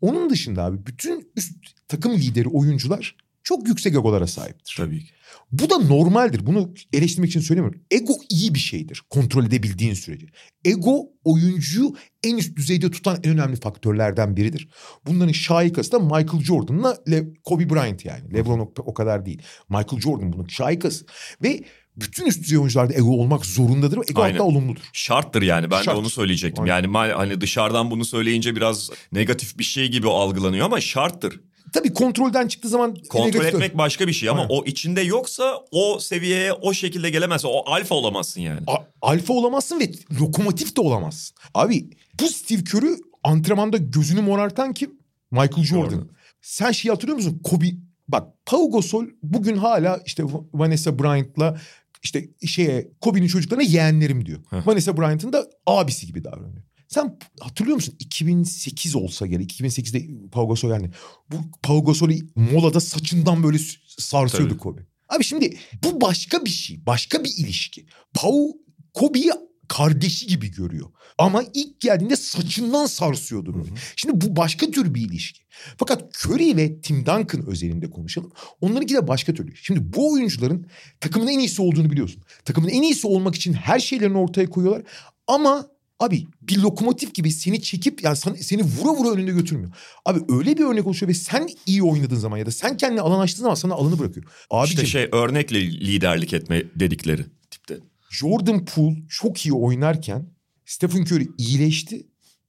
Onun 0.01 0.31
dışında 0.31 0.65
abi 0.65 0.87
bütün 0.87 1.33
üst 1.37 1.53
takım 1.89 2.13
lideri 2.13 2.49
oyuncular 2.49 3.17
çok 3.43 3.69
yüksek 3.69 3.95
egolara 3.95 4.27
sahiptir. 4.27 4.75
Tabii 4.77 5.05
ki. 5.05 5.11
Bu 5.53 5.71
da 5.71 5.79
normaldir. 5.79 6.47
Bunu 6.47 6.75
eleştirmek 6.93 7.31
için 7.31 7.41
söylemiyorum. 7.41 7.81
Ego 7.91 8.13
iyi 8.31 8.55
bir 8.55 8.59
şeydir. 8.59 9.03
Kontrol 9.11 9.47
edebildiğin 9.47 9.95
sürece. 9.95 10.27
Ego 10.65 11.07
oyuncuyu 11.25 11.95
en 12.23 12.37
üst 12.37 12.57
düzeyde 12.57 12.91
tutan 12.91 13.19
en 13.25 13.33
önemli 13.33 13.57
faktörlerden 13.57 14.37
biridir. 14.37 14.69
Bunların 15.07 15.33
şahikası 15.33 15.93
da 15.93 15.99
Michael 15.99 16.43
Jordan'la 16.43 16.99
Le- 17.11 17.33
Kobe 17.45 17.71
Bryant 17.71 18.05
yani. 18.05 18.35
LeBron 18.35 18.59
o, 18.59 18.73
o 18.77 18.95
kadar 18.95 19.27
değil. 19.27 19.43
Michael 19.69 20.01
Jordan 20.03 20.33
bunun 20.33 20.47
şahikası. 20.47 21.07
Ve 21.43 21.61
bütün 21.97 22.27
üst 22.27 22.43
düzey 22.43 22.59
oyuncularda 22.59 22.95
ego 22.95 23.11
olmak 23.11 23.47
zorundadır. 23.47 23.99
Ego 24.11 24.23
Aynen. 24.23 24.33
hatta 24.33 24.45
olumludur. 24.45 24.83
Şarttır 24.93 25.43
yani 25.43 25.71
ben 25.71 25.83
Şart. 25.83 25.97
de 25.97 26.01
onu 26.01 26.11
söyleyecektim. 26.11 26.65
Aynen. 26.65 26.93
Yani 26.93 27.13
hani 27.13 27.41
dışarıdan 27.41 27.91
bunu 27.91 28.05
söyleyince 28.05 28.57
biraz 28.57 28.91
negatif 29.13 29.59
bir 29.59 29.65
şey 29.65 29.89
gibi 29.89 30.09
algılanıyor 30.09 30.67
ama 30.67 30.81
şarttır. 30.81 31.41
Tabii 31.73 31.93
kontrolden 31.95 32.49
çıktığı 32.49 32.69
zaman... 32.69 32.97
Kontrol 33.09 33.45
etmek 33.45 33.79
başka 33.79 34.07
bir 34.09 34.13
şey 34.13 34.29
ama 34.29 34.41
Aynen. 34.41 34.55
o 34.55 34.65
içinde 34.65 35.01
yoksa 35.01 35.55
o 35.71 35.99
seviyeye 36.01 36.53
o 36.53 36.73
şekilde 36.73 37.11
gelemezsin. 37.11 37.49
O 37.49 37.71
alfa 37.71 37.95
olamazsın 37.95 38.41
yani. 38.41 38.61
A- 38.67 39.11
alfa 39.11 39.35
olamazsın 39.35 39.81
ve 39.81 39.91
lokomotif 40.21 40.77
de 40.77 40.81
olamazsın. 40.81 41.37
Abi 41.55 41.91
bu 42.21 42.29
Steve 42.29 42.65
Kerr'ü 42.65 42.97
antrenmanda 43.25 43.77
gözünü 43.77 44.21
morartan 44.21 44.73
kim? 44.75 44.91
Michael 45.31 45.65
Jordan. 45.65 45.91
Jordan. 45.91 46.09
Sen 46.43 46.73
şeyi 46.73 46.91
hatırlıyor 46.91 47.17
musun? 47.17 47.41
Kobe 47.45 47.67
bak 48.09 48.29
Pau 48.47 48.73
Gasol 48.73 49.05
bugün 49.23 49.57
hala 49.57 50.01
işte 50.07 50.25
Vanessa 50.55 50.99
Bryant'la 50.99 51.61
işte 52.03 52.29
şeye 52.47 52.93
Kobe'nin 53.01 53.27
çocuklarına 53.27 53.65
yeğenlerim 53.65 54.27
diyor. 54.27 54.41
Heh. 54.51 54.67
Vanessa 54.67 54.97
Bryant'ın 54.97 55.33
da 55.33 55.51
abisi 55.67 56.07
gibi 56.07 56.25
davranıyor. 56.25 56.63
Sen 56.89 57.19
hatırlıyor 57.41 57.75
musun 57.75 57.95
2008 57.99 58.97
olsa 58.97 59.27
gerek 59.27 59.61
2008'de 59.61 60.29
Pau 60.29 60.49
Gasol 60.49 60.71
yani 60.71 60.91
bu 61.33 61.37
Pau 61.63 61.85
Gasol'ü 61.85 62.19
molada 62.35 62.81
saçından 62.81 63.43
böyle 63.43 63.59
sarsıyordu 63.99 64.49
Tabii. 64.49 64.59
Kobe. 64.59 64.81
Abi 65.09 65.25
şimdi 65.25 65.57
bu 65.85 66.01
başka 66.01 66.45
bir 66.45 66.51
şey 66.51 66.87
başka 66.87 67.25
bir 67.25 67.33
ilişki. 67.39 67.87
Pau 68.15 68.57
Kobe'yi 68.95 69.31
kardeşi 69.71 70.27
gibi 70.27 70.51
görüyor. 70.51 70.87
Ama 71.19 71.45
ilk 71.55 71.81
geldiğinde 71.81 72.17
saçından 72.17 72.87
sarsıyordu 72.87 73.55
böyle. 73.55 73.71
Şimdi 73.97 74.21
bu 74.21 74.37
başka 74.37 74.71
tür 74.71 74.95
bir 74.95 75.01
ilişki. 75.01 75.41
Fakat 75.77 76.03
Curry 76.25 76.57
ve 76.57 76.81
Tim 76.81 76.97
Duncan 77.07 77.47
özelinde 77.47 77.91
konuşalım. 77.91 78.33
Onlarınki 78.61 78.95
de 78.95 79.09
başka 79.09 79.35
türlü. 79.35 79.57
Şimdi 79.57 79.93
bu 79.97 80.13
oyuncuların 80.13 80.67
takımın 81.01 81.27
en 81.27 81.39
iyisi 81.39 81.63
olduğunu 81.63 81.91
biliyorsun. 81.91 82.23
Takımın 82.45 82.69
en 82.69 82.83
iyisi 82.83 83.07
olmak 83.07 83.35
için 83.35 83.53
her 83.53 83.79
şeylerini 83.81 84.19
ortaya 84.19 84.51
koyuyorlar. 84.51 84.83
Ama 85.27 85.67
abi 86.01 86.27
bir 86.43 86.59
lokomotif 86.59 87.15
gibi 87.15 87.31
seni 87.33 87.63
çekip 87.63 88.03
yani 88.03 88.17
sana- 88.17 88.37
seni 88.37 88.63
vura 88.63 88.93
vura 88.97 89.11
önünde 89.11 89.33
götürmüyor. 89.33 89.73
Abi 90.07 90.21
öyle 90.29 90.59
bir 90.59 90.65
örnek 90.65 90.87
oluşuyor 90.87 91.11
ve 91.11 91.15
sen 91.15 91.49
iyi 91.67 91.83
oynadığın 91.83 92.17
zaman 92.17 92.39
ya 92.39 92.47
da 92.47 92.51
sen 92.51 92.77
kendini 92.77 93.01
alan 93.01 93.21
açtığın 93.21 93.43
zaman 93.43 93.55
sana 93.55 93.75
alanı 93.75 93.99
bırakıyor. 93.99 94.27
Abicim, 94.51 94.75
İşte 94.77 94.87
şey 94.87 95.09
örnekle 95.13 95.61
liderlik 95.71 96.33
etme 96.33 96.63
dedikleri 96.77 97.25
tipte. 97.51 97.79
Jordan 98.11 98.65
Poole 98.65 98.97
çok 99.09 99.47
iyi 99.47 99.53
oynarken 99.53 100.27
Stephen 100.65 101.03
Curry 101.03 101.29
iyileşti. 101.39 102.07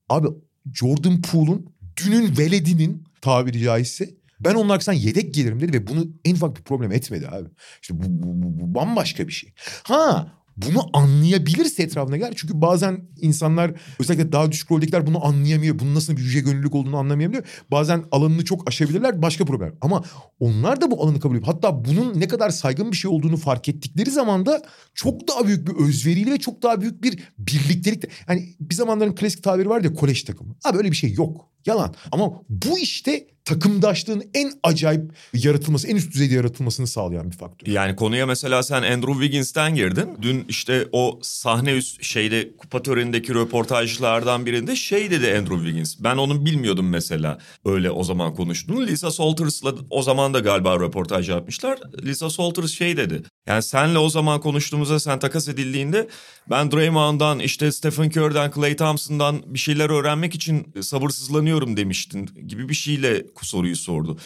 Abi 0.10 0.28
Jordan 0.74 1.22
Poole'un 1.22 1.76
dünün 2.04 2.38
veledinin 2.38 3.04
tabiri 3.22 3.60
caizse 3.60 4.10
ben 4.40 4.56
onun 4.56 4.70
arkasından 4.70 4.98
yedek 4.98 5.34
gelirim 5.34 5.60
dedi 5.60 5.74
ve 5.74 5.88
bunu 5.88 6.08
en 6.26 6.36
ufak 6.36 6.58
bir 6.58 6.62
problem 6.62 6.92
etmedi 6.92 7.28
abi. 7.28 7.50
İşte 7.82 7.94
bu, 7.98 8.04
bu, 8.08 8.42
bu, 8.42 8.60
bu 8.60 8.76
bambaşka 8.76 9.28
bir 9.28 9.34
şey. 9.34 9.54
Ha 9.84 10.34
bunu 10.68 10.90
anlayabilirse 10.94 11.84
etrafına 11.84 12.18
gel. 12.18 12.34
Çünkü 12.36 12.62
bazen 12.62 13.02
insanlar 13.22 13.72
özellikle 14.00 14.32
daha 14.32 14.52
düşük 14.52 14.72
roldekiler 14.72 15.08
bunu 15.08 15.26
anlayamıyor. 15.26 15.80
Bunun 15.80 15.96
nasıl 15.96 16.18
bir 16.18 16.22
yüce 16.22 16.40
gönüllülük 16.40 16.76
olduğunu 16.76 16.98
anlamayabiliyor. 16.98 17.44
Bazen 17.72 18.04
alanını 18.12 18.46
çok 18.46 18.68
aşabilirler 18.68 19.22
başka 19.22 19.46
problem. 19.46 19.76
Ama 19.82 20.04
onlar 20.40 20.82
da 20.82 20.92
bu 20.92 21.04
alanı 21.04 21.20
kabul 21.20 21.36
ediyor. 21.36 21.54
Hatta 21.54 21.86
bunun 21.86 22.20
ne 22.20 22.28
kadar 22.28 22.50
saygın 22.50 22.92
bir 22.92 22.98
şey 22.98 23.12
olduğunu 23.12 23.38
fark 23.38 23.70
ettikleri 23.70 24.12
zaman 24.12 24.46
da 24.46 24.62
çok 24.94 25.28
daha 25.28 25.48
büyük 25.48 25.68
bir 25.68 25.86
özveriyle 25.86 26.32
ve 26.32 26.40
çok 26.40 26.64
daha 26.64 26.82
büyük 26.82 27.04
bir 27.04 27.20
birliktelik. 27.38 28.04
Yani 28.30 28.56
bir 28.60 28.76
zamanların 28.76 29.16
klasik 29.16 29.44
tabiri 29.44 29.70
var 29.70 29.84
ya 29.84 29.94
kolej 29.94 30.24
takımı. 30.24 30.56
Abi 30.64 30.78
öyle 30.78 30.92
bir 30.92 30.96
şey 30.96 31.14
yok. 31.14 31.51
Yalan. 31.66 31.96
Ama 32.12 32.32
bu 32.50 32.80
işte 32.80 33.28
takımdaşlığın 33.46 34.24
en 34.34 34.52
acayip 34.64 35.02
yaratılması, 35.34 35.88
en 35.88 35.96
üst 35.96 36.14
düzeyde 36.14 36.34
yaratılmasını 36.34 36.88
sağlayan 36.88 37.32
bir 37.32 37.38
faktör. 37.38 37.72
Yani 37.72 37.96
konuya 37.96 38.26
mesela 38.26 38.64
sen 38.64 38.84
Andrew 38.84 39.14
Wiggins'ten 39.14 39.76
girdin. 39.76 40.10
Dün 40.22 40.46
işte 40.50 40.88
o 40.92 41.20
sahne 41.22 41.72
üst 41.72 42.04
şeyde 42.04 42.58
kupa 42.58 42.84
törenindeki 42.84 43.34
röportajlardan 43.34 44.46
birinde 44.46 44.76
şey 44.76 45.12
dedi 45.12 45.28
Andrew 45.38 45.56
Wiggins. 45.56 45.96
Ben 46.00 46.18
onu 46.18 46.46
bilmiyordum 46.46 46.90
mesela. 46.90 47.38
Öyle 47.66 47.92
o 47.92 48.04
zaman 48.04 48.36
konuştuğunu. 48.36 48.88
Lisa 48.88 49.12
Salters'la 49.12 49.74
o 49.90 50.04
zaman 50.04 50.34
da 50.34 50.40
galiba 50.40 50.80
röportaj 50.80 51.30
yapmışlar. 51.30 51.80
Lisa 52.04 52.30
Salters 52.30 52.72
şey 52.72 52.98
dedi. 52.98 53.24
Yani 53.48 53.64
senle 53.64 53.98
o 53.98 54.10
zaman 54.10 54.42
konuştuğumuzda 54.42 55.00
sen 55.00 55.20
takas 55.20 55.48
edildiğinde 55.48 56.08
ben 56.50 56.72
Draymond'dan 56.72 57.40
işte 57.40 57.72
Stephen 57.72 58.10
Curry'den 58.10 58.52
Klay 58.52 58.76
Thompson'dan 58.76 59.42
bir 59.46 59.60
şeyler 59.60 59.90
öğrenmek 59.90 60.36
için 60.36 60.74
sabırsızlanıyorum 60.82 61.51
demiştin 61.78 62.30
gibi 62.48 62.70
bir 62.70 62.74
şeyle 62.74 63.26
soruyu 63.42 63.76
sordu. 63.76 64.18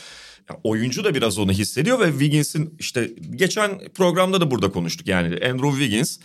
Ya 0.50 0.60
oyuncu 0.64 1.04
da 1.04 1.16
biraz 1.16 1.40
onu 1.40 1.52
hissediyor 1.52 2.00
ve 2.00 2.12
Wiggins'in 2.12 2.76
işte 2.80 3.12
geçen 3.36 3.80
programda 3.94 4.42
da 4.42 4.52
burada 4.52 4.72
konuştuk 4.72 5.08
yani 5.08 5.28
Andrew 5.28 5.72
Wiggins 5.72 6.20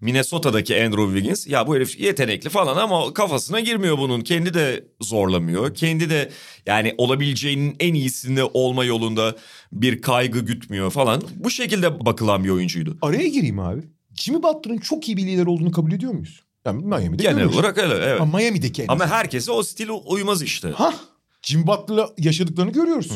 Minnesota'daki 0.00 0.84
Andrew 0.84 1.06
Wiggins 1.06 1.46
ya 1.46 1.66
bu 1.66 1.76
herif 1.76 2.00
yetenekli 2.00 2.50
falan 2.50 2.76
ama 2.76 3.14
kafasına 3.14 3.60
girmiyor 3.60 3.98
bunun. 3.98 4.20
Kendi 4.20 4.54
de 4.54 4.84
zorlamıyor. 5.00 5.74
Kendi 5.74 6.10
de 6.10 6.30
yani 6.66 6.94
olabileceğinin 6.98 7.76
en 7.80 7.94
iyisinde 7.94 8.44
olma 8.44 8.84
yolunda 8.84 9.36
bir 9.72 10.02
kaygı 10.02 10.40
gütmüyor 10.40 10.90
falan. 10.90 11.22
Bu 11.36 11.50
şekilde 11.50 12.06
bakılan 12.06 12.44
bir 12.44 12.48
oyuncuydu. 12.48 12.98
Araya 13.02 13.28
gireyim 13.28 13.58
abi. 13.58 13.82
Jimmy 14.14 14.42
Butler'ın 14.42 14.78
çok 14.78 15.08
iyi 15.08 15.16
bir 15.16 15.26
lider 15.26 15.46
olduğunu 15.46 15.72
kabul 15.72 15.92
ediyor 15.92 16.12
muyuz? 16.12 16.45
Yani 16.66 16.84
Miami'de 16.84 17.22
Genel 17.22 17.34
görüyoruz. 17.34 17.56
olarak 17.56 17.78
öyle 17.78 17.94
evet. 17.94 18.20
Ama 18.20 18.38
Miami'deki 18.38 18.82
en 18.82 18.88
Ama 18.88 19.04
azından. 19.04 19.16
herkese 19.18 19.52
o 19.52 19.62
stil 19.62 19.88
uymaz 20.04 20.42
işte. 20.42 20.68
Hah. 20.70 20.94
Jimmy 21.42 21.66
Butler'la 21.66 22.10
yaşadıklarını 22.18 22.72
görüyoruz. 22.72 23.10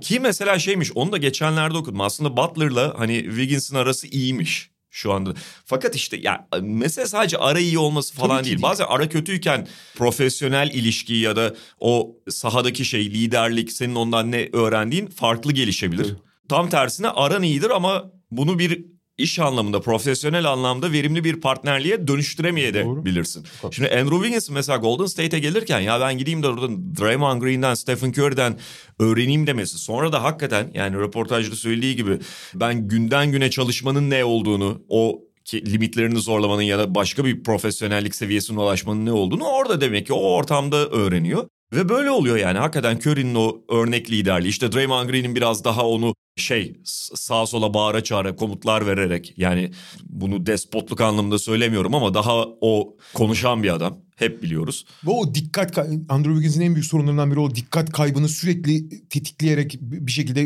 Ki 0.00 0.20
mesela 0.20 0.58
şeymiş 0.58 0.92
onu 0.94 1.12
da 1.12 1.16
geçenlerde 1.16 1.76
okudum. 1.78 2.00
Aslında 2.00 2.36
Butler'la 2.36 2.94
hani 2.98 3.22
Wiggins'in 3.24 3.76
arası 3.76 4.06
iyiymiş 4.06 4.70
şu 4.90 5.12
anda. 5.12 5.34
Fakat 5.64 5.94
işte 5.96 6.16
ya 6.16 6.48
mesele 6.60 7.06
sadece 7.06 7.38
ara 7.38 7.58
iyi 7.58 7.78
olması 7.78 8.14
falan 8.14 8.44
değil. 8.44 8.56
değil. 8.56 8.62
Bazen 8.62 8.84
ara 8.88 9.08
kötüyken 9.08 9.68
profesyonel 9.96 10.70
ilişki 10.72 11.14
ya 11.14 11.36
da 11.36 11.54
o 11.80 12.16
sahadaki 12.30 12.84
şey 12.84 13.10
liderlik 13.10 13.72
senin 13.72 13.94
ondan 13.94 14.32
ne 14.32 14.48
öğrendiğin 14.52 15.06
farklı 15.06 15.52
gelişebilir. 15.52 16.04
Tabii. 16.04 16.18
Tam 16.48 16.68
tersine 16.68 17.08
aran 17.08 17.42
iyidir 17.42 17.70
ama 17.70 18.12
bunu 18.30 18.58
bir 18.58 18.84
iş 19.18 19.38
anlamında, 19.38 19.80
profesyonel 19.80 20.44
anlamda 20.44 20.92
verimli 20.92 21.24
bir 21.24 21.40
partnerliğe 21.40 22.08
dönüştüremeye 22.08 22.74
de 22.74 22.84
Doğru. 22.84 23.04
bilirsin. 23.04 23.46
Çok 23.62 23.74
Şimdi 23.74 23.88
Andrew 23.88 24.16
Wiggins 24.16 24.50
mesela 24.50 24.78
Golden 24.78 25.06
State'e 25.06 25.38
gelirken 25.40 25.80
ya 25.80 26.00
ben 26.00 26.18
gideyim 26.18 26.42
de 26.42 26.48
oradan 26.48 26.96
Draymond 26.96 27.42
Green'den, 27.42 27.74
Stephen 27.74 28.10
Curry'den 28.10 28.58
öğreneyim 28.98 29.46
demesi. 29.46 29.78
Sonra 29.78 30.12
da 30.12 30.22
hakikaten 30.22 30.70
yani 30.74 30.96
röportajda 30.96 31.56
söylediği 31.56 31.96
gibi 31.96 32.18
ben 32.54 32.88
günden 32.88 33.32
güne 33.32 33.50
çalışmanın 33.50 34.10
ne 34.10 34.24
olduğunu, 34.24 34.82
o 34.88 35.20
ki 35.44 35.72
limitlerini 35.72 36.18
zorlamanın 36.18 36.62
ya 36.62 36.78
da 36.78 36.94
başka 36.94 37.24
bir 37.24 37.42
profesyonellik 37.42 38.14
seviyesine 38.14 38.60
ulaşmanın 38.60 39.06
ne 39.06 39.12
olduğunu 39.12 39.44
orada 39.44 39.80
demek 39.80 40.06
ki 40.06 40.12
o 40.12 40.20
ortamda 40.20 40.88
öğreniyor. 40.88 41.48
Ve 41.72 41.88
böyle 41.88 42.10
oluyor 42.10 42.36
yani 42.36 42.58
hakikaten 42.58 42.96
Curry'nin 42.96 43.34
o 43.34 43.60
örnek 43.68 44.10
liderliği 44.10 44.50
işte 44.50 44.72
Draymond 44.72 45.10
Green'in 45.10 45.34
biraz 45.36 45.64
daha 45.64 45.86
onu 45.86 46.14
şey 46.38 46.76
sağa 47.14 47.46
sola 47.46 47.74
bağıra 47.74 48.04
çağıra 48.04 48.36
komutlar 48.36 48.86
vererek 48.86 49.34
yani 49.36 49.70
bunu 50.08 50.46
despotluk 50.46 51.00
anlamında 51.00 51.38
söylemiyorum 51.38 51.94
ama 51.94 52.14
daha 52.14 52.46
o 52.60 52.96
konuşan 53.14 53.62
bir 53.62 53.74
adam 53.74 53.98
hep 54.16 54.42
biliyoruz. 54.42 54.86
Ve 55.06 55.10
o 55.10 55.34
dikkat 55.34 55.78
Andrew 55.78 56.32
Wiggins'in 56.32 56.60
en 56.60 56.74
büyük 56.74 56.86
sorunlarından 56.86 57.30
biri 57.30 57.40
o 57.40 57.54
dikkat 57.54 57.92
kaybını 57.92 58.28
sürekli 58.28 58.88
tetikleyerek 59.08 59.78
bir 59.80 60.12
şekilde 60.12 60.42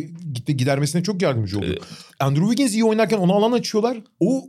gidermesine 0.52 1.02
çok 1.02 1.22
yardımcı 1.22 1.58
oldu. 1.58 1.78
Andrew 2.20 2.46
Wiggins 2.46 2.74
iyi 2.74 2.84
oynarken 2.84 3.18
ona 3.18 3.32
alan 3.32 3.52
açıyorlar. 3.52 3.98
O 4.20 4.48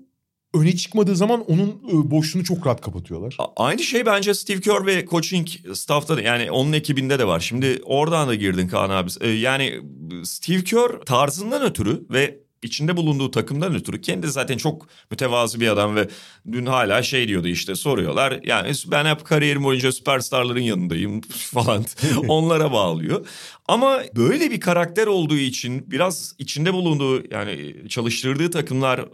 öne 0.54 0.76
çıkmadığı 0.76 1.16
zaman 1.16 1.52
onun 1.52 1.70
e, 1.70 2.12
boşluğunu 2.12 2.44
çok 2.44 2.68
rahat 2.68 2.82
kapatıyorlar. 2.82 3.38
Aynı 3.56 3.80
şey 3.80 4.06
bence 4.06 4.34
Steve 4.34 4.60
Kerr 4.62 4.86
ve 4.86 5.06
coaching 5.06 5.48
staff'ta 5.74 6.18
da 6.18 6.22
yani 6.22 6.52
onun 6.52 6.74
ekibinde 6.74 7.20
de 7.20 7.28
var. 7.28 7.40
Şimdi 7.40 7.82
oradan 7.86 8.28
da 8.28 8.36
girdin 8.36 8.68
Kaan 8.68 8.90
abi. 8.90 9.10
Ee, 9.22 9.30
Yani 9.30 9.82
Steve 10.24 10.64
Kerr 10.64 11.00
tarzından 11.06 11.62
ötürü 11.62 12.06
ve 12.10 12.40
içinde 12.64 12.98
bulunduğu 12.98 13.32
takımdan 13.32 13.76
ötürü 13.76 14.02
kendi 14.02 14.28
zaten 14.28 14.58
çok 14.58 14.88
mütevazı 15.12 15.60
bir 15.60 15.68
adam 15.68 15.96
ve 15.96 16.08
dün 16.52 16.66
hala 16.66 17.04
şey 17.04 17.28
diyordu 17.28 17.48
işte 17.48 17.76
soruyorlar. 17.76 18.40
Yani 18.44 18.72
ben 18.88 19.06
hep 19.06 19.26
kariyerim 19.26 19.64
boyunca 19.64 19.92
süperstarların 19.92 20.62
yanındayım 20.62 21.22
falan 21.30 21.86
onlara 22.28 22.72
bağlıyor. 22.72 23.28
Ama 23.68 24.04
böyle 24.16 24.52
bir 24.52 24.60
karakter 24.60 25.08
olduğu 25.08 25.38
için 25.38 25.92
biraz 25.92 26.36
içinde 26.40 26.74
bulunduğu 26.74 27.34
yani 27.34 27.76
çalıştırdığı 27.90 28.52
takımlar 28.52 29.06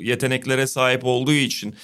yeteneklere 0.00 0.66
sahip 0.66 1.04
olduğu 1.04 1.32
için 1.32 1.74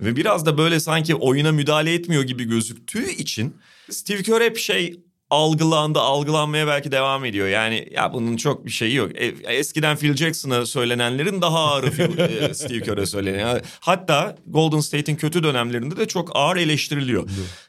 ve 0.00 0.16
biraz 0.16 0.46
da 0.46 0.58
böyle 0.58 0.80
sanki 0.80 1.14
oyuna 1.14 1.52
müdahale 1.52 1.94
etmiyor 1.94 2.22
gibi 2.22 2.44
gözüktüğü 2.44 3.10
için 3.10 3.54
Steve 3.90 4.22
Kerr 4.22 4.40
hep 4.40 4.58
şey 4.58 5.00
algılandı, 5.30 6.00
algılanmaya 6.00 6.66
belki 6.66 6.92
devam 6.92 7.24
ediyor. 7.24 7.48
Yani 7.48 7.88
ya 7.90 8.12
bunun 8.12 8.36
çok 8.36 8.66
bir 8.66 8.70
şeyi 8.70 8.94
yok. 8.94 9.10
E, 9.14 9.26
eskiden 9.54 9.96
Phil 9.96 10.16
Jackson'a 10.16 10.66
söylenenlerin 10.66 11.42
daha 11.42 11.58
ağırı 11.58 11.90
Phil, 11.90 12.18
e, 12.18 12.54
Steve 12.54 12.80
Kerr'e 12.80 13.06
söyleniyor. 13.06 13.60
Hatta 13.80 14.36
Golden 14.46 14.80
State'in 14.80 15.16
kötü 15.16 15.42
dönemlerinde 15.42 15.96
de 15.96 16.08
çok 16.08 16.30
ağır 16.34 16.56
eleştiriliyor. 16.56 17.28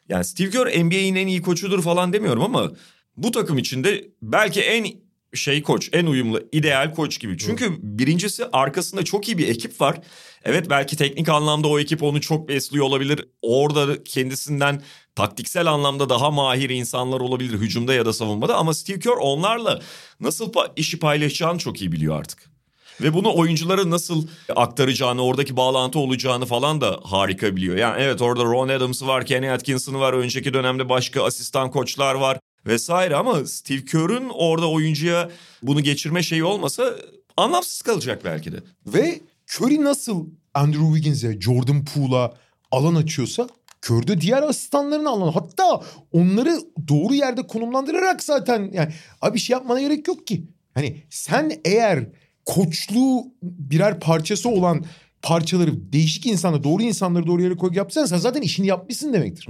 Yani 0.09 0.25
Steve 0.25 0.49
Kerr 0.49 0.85
NBA'in 0.85 1.15
en 1.15 1.27
iyi 1.27 1.41
koçudur 1.41 1.83
falan 1.83 2.13
demiyorum 2.13 2.43
ama 2.43 2.71
bu 3.17 3.31
takım 3.31 3.57
içinde 3.57 4.07
belki 4.21 4.61
en 4.61 4.87
şey 5.33 5.63
koç, 5.63 5.89
en 5.93 6.05
uyumlu, 6.05 6.49
ideal 6.51 6.93
koç 6.95 7.19
gibi. 7.19 7.37
Çünkü 7.37 7.77
birincisi 7.81 8.45
arkasında 8.53 9.03
çok 9.03 9.27
iyi 9.27 9.37
bir 9.37 9.47
ekip 9.47 9.81
var. 9.81 9.99
Evet 10.45 10.69
belki 10.69 10.97
teknik 10.97 11.29
anlamda 11.29 11.67
o 11.67 11.79
ekip 11.79 12.03
onu 12.03 12.21
çok 12.21 12.47
besliyor 12.47 12.85
olabilir. 12.85 13.25
Orada 13.41 14.03
kendisinden 14.03 14.81
taktiksel 15.15 15.67
anlamda 15.67 16.09
daha 16.09 16.31
mahir 16.31 16.69
insanlar 16.69 17.19
olabilir 17.19 17.53
hücumda 17.53 17.93
ya 17.93 18.05
da 18.05 18.13
savunmada. 18.13 18.57
Ama 18.57 18.73
Steve 18.73 18.99
Kerr 18.99 19.17
onlarla 19.19 19.81
nasıl 20.19 20.51
pa- 20.51 20.71
işi 20.75 20.99
paylaşacağını 20.99 21.59
çok 21.59 21.81
iyi 21.81 21.91
biliyor 21.91 22.19
artık. 22.19 22.51
Ve 23.01 23.13
bunu 23.13 23.35
oyunculara 23.37 23.89
nasıl 23.89 24.27
aktaracağını, 24.55 25.23
oradaki 25.23 25.57
bağlantı 25.57 25.99
olacağını 25.99 26.45
falan 26.45 26.81
da 26.81 26.99
harika 27.03 27.55
biliyor. 27.55 27.77
Yani 27.77 28.01
evet 28.01 28.21
orada 28.21 28.43
Ron 28.43 28.69
Adams'ı 28.69 29.07
var, 29.07 29.25
Kenny 29.25 29.51
Atkinson'ı 29.51 29.99
var, 29.99 30.13
önceki 30.13 30.53
dönemde 30.53 30.89
başka 30.89 31.23
asistan 31.23 31.71
koçlar 31.71 32.15
var 32.15 32.39
vesaire 32.65 33.15
ama 33.15 33.45
Steve 33.45 33.85
Kerr'ün 33.85 34.29
orada 34.29 34.69
oyuncuya 34.69 35.29
bunu 35.63 35.81
geçirme 35.81 36.23
şeyi 36.23 36.43
olmasa 36.43 36.95
anlamsız 37.37 37.81
kalacak 37.81 38.21
belki 38.25 38.51
de. 38.51 38.57
Ve 38.87 39.21
Curry 39.51 39.83
nasıl 39.83 40.29
Andrew 40.53 40.85
Wiggins'e, 40.85 41.41
Jordan 41.41 41.85
Poole'a 41.85 42.33
alan 42.71 42.95
açıyorsa 42.95 43.47
Curry 43.89 44.07
de 44.07 44.21
diğer 44.21 44.43
asistanlarına 44.43 45.09
alan. 45.09 45.31
Hatta 45.31 45.81
onları 46.11 46.59
doğru 46.87 47.13
yerde 47.13 47.47
konumlandırarak 47.47 48.23
zaten 48.23 48.71
yani 48.73 48.93
abi 49.21 49.39
şey 49.39 49.53
yapmana 49.53 49.81
gerek 49.81 50.07
yok 50.07 50.27
ki. 50.27 50.47
Hani 50.73 51.03
sen 51.09 51.51
eğer 51.65 52.07
koçluğu 52.45 53.23
birer 53.43 53.99
parçası 53.99 54.49
olan 54.49 54.85
parçaları 55.21 55.93
değişik 55.93 56.25
insanla 56.25 56.63
doğru 56.63 56.83
insanları 56.83 57.27
doğru 57.27 57.41
yere 57.41 57.57
koy 57.57 57.71
yapsan 57.73 58.05
sen 58.05 58.17
zaten 58.17 58.41
işini 58.41 58.67
yapmışsın 58.67 59.13
demektir. 59.13 59.47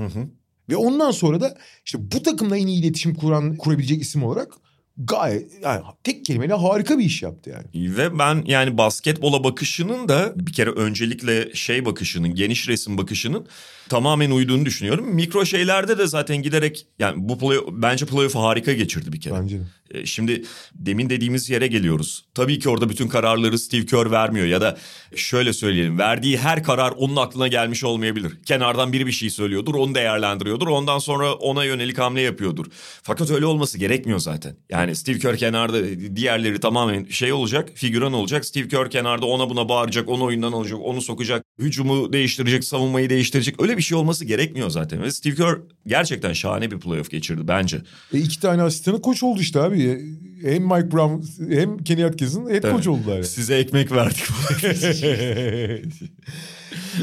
Ve 0.70 0.76
ondan 0.76 1.12
sonra 1.12 1.42
da 1.42 1.58
işte 1.86 2.12
bu 2.12 2.24
takımla 2.24 2.58
en 2.58 2.68
iyi 2.68 2.80
iletişim 2.84 3.16
kuran 3.16 3.56
kurabilecek 3.58 4.02
isim 4.02 4.24
olarak 4.24 4.54
gayet 5.06 5.52
yani 5.64 5.82
tek 6.04 6.26
kelimeyle 6.26 6.54
harika 6.54 7.00
bir 7.00 7.04
iş 7.04 7.24
yaptı 7.24 7.50
yani. 7.50 7.98
Ve 7.98 8.20
ben 8.20 8.44
yani 8.48 8.78
basketbola 8.78 9.44
bakışının 9.44 10.10
da 10.10 10.34
bir 10.36 10.54
kere 10.54 10.70
öncelikle 10.70 11.56
şey 11.56 11.86
bakışının, 11.86 12.36
geniş 12.36 12.68
resim 12.68 12.98
bakışının 12.98 13.48
tamamen 13.90 14.32
uyduğunu 14.32 14.66
düşünüyorum. 14.66 15.16
Mikro 15.16 15.46
şeylerde 15.46 15.98
de 15.98 16.08
zaten 16.08 16.42
giderek 16.42 16.88
yani 17.00 17.16
bu 17.18 17.40
play, 17.40 17.58
bence 17.72 18.06
playoff'u 18.06 18.40
harika 18.40 18.74
geçirdi 18.74 19.14
bir 19.14 19.22
kere. 19.22 19.34
Bence 19.34 19.60
de. 19.60 19.64
E, 19.92 20.06
Şimdi 20.06 20.44
demin 20.76 21.10
dediğimiz 21.10 21.50
yere 21.50 21.68
geliyoruz. 21.68 22.26
Tabii 22.34 22.60
ki 22.60 22.70
orada 22.70 22.90
bütün 22.90 23.08
kararları 23.08 23.60
Steve 23.60 23.86
Kerr 23.86 24.12
vermiyor 24.12 24.46
ya 24.46 24.62
da 24.62 24.78
şöyle 25.16 25.54
söyleyelim. 25.54 26.00
Verdiği 26.00 26.38
her 26.38 26.64
karar 26.64 26.92
onun 26.92 27.16
aklına 27.16 27.48
gelmiş 27.48 27.84
olmayabilir. 27.84 28.44
Kenardan 28.46 28.94
biri 28.94 29.08
bir 29.08 29.12
şey 29.12 29.30
söylüyordur, 29.30 29.76
onu 29.76 29.96
değerlendiriyordur. 29.96 30.68
Ondan 30.68 31.00
sonra 31.00 31.34
ona 31.34 31.64
yönelik 31.64 31.98
hamle 31.98 32.22
yapıyordur. 32.22 32.66
Fakat 33.04 33.32
öyle 33.32 33.46
olması 33.46 33.78
gerekmiyor 33.78 34.20
zaten. 34.20 34.56
Yani 34.70 34.91
Steve 34.96 35.20
Kerr 35.20 35.38
kenarda 35.38 35.84
diğerleri 36.16 36.60
tamamen 36.60 37.06
şey 37.06 37.34
olacak, 37.34 37.70
figüran 37.76 38.14
olacak. 38.14 38.46
Steve 38.46 38.68
Kerr 38.68 38.90
kenarda 38.90 39.26
ona 39.26 39.50
buna 39.50 39.70
bağıracak, 39.70 40.10
onu 40.10 40.24
oyundan 40.24 40.52
alacak, 40.52 40.80
onu 40.84 41.02
sokacak. 41.02 41.46
Hücumu 41.60 42.14
değiştirecek, 42.14 42.64
savunmayı 42.64 43.10
değiştirecek. 43.10 43.62
Öyle 43.62 43.78
bir 43.78 43.82
şey 43.82 43.98
olması 43.98 44.26
gerekmiyor 44.26 44.70
zaten. 44.70 45.02
Ve 45.02 45.12
Steve 45.12 45.36
Kerr 45.36 45.58
gerçekten 45.88 46.34
şahane 46.34 46.72
bir 46.72 46.80
playoff 46.80 47.10
geçirdi 47.10 47.48
bence. 47.48 47.82
E 48.14 48.20
iki 48.20 48.40
tane 48.40 48.62
asistanı 48.62 49.02
koç 49.02 49.24
oldu 49.24 49.40
işte 49.42 49.62
abi. 49.62 50.02
Hem 50.42 50.64
Mike 50.64 50.92
Brown 50.92 51.44
hem 51.54 51.78
Kenny 51.78 52.06
Atkinson 52.06 52.50
head 52.50 52.64
coach 52.64 52.88
oldular 52.88 53.16
yani. 53.16 53.26
Size 53.26 53.56
ekmek 53.56 53.92
verdik. 53.92 54.24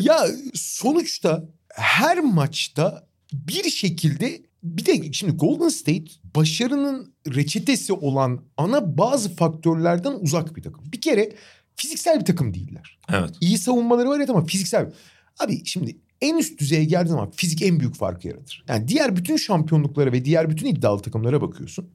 ya 0.00 0.26
sonuçta 0.54 1.44
her 1.74 2.18
maçta 2.18 3.08
bir 3.32 3.70
şekilde 3.70 4.47
bir 4.62 4.86
de 4.86 5.12
şimdi 5.12 5.36
Golden 5.36 5.68
State 5.68 6.04
başarının 6.36 7.14
reçetesi 7.34 7.92
olan 7.92 8.44
ana 8.56 8.98
bazı 8.98 9.36
faktörlerden 9.36 10.12
uzak 10.12 10.56
bir 10.56 10.62
takım. 10.62 10.92
Bir 10.92 11.00
kere 11.00 11.32
fiziksel 11.76 12.20
bir 12.20 12.24
takım 12.24 12.54
değiller. 12.54 12.98
evet. 13.12 13.30
İyi 13.40 13.58
savunmaları 13.58 14.08
var 14.08 14.18
evet 14.18 14.30
ama 14.30 14.44
fiziksel. 14.44 14.92
Abi 15.38 15.64
şimdi 15.64 15.96
en 16.20 16.38
üst 16.38 16.60
düzeye 16.60 16.84
geldiğin 16.84 17.10
zaman 17.10 17.30
fizik 17.30 17.62
en 17.62 17.80
büyük 17.80 17.94
farkı 17.94 18.28
yaratır. 18.28 18.64
Yani 18.68 18.88
diğer 18.88 19.16
bütün 19.16 19.36
şampiyonluklara 19.36 20.12
ve 20.12 20.24
diğer 20.24 20.50
bütün 20.50 20.66
iddialı 20.66 21.02
takımlara 21.02 21.40
bakıyorsun. 21.40 21.90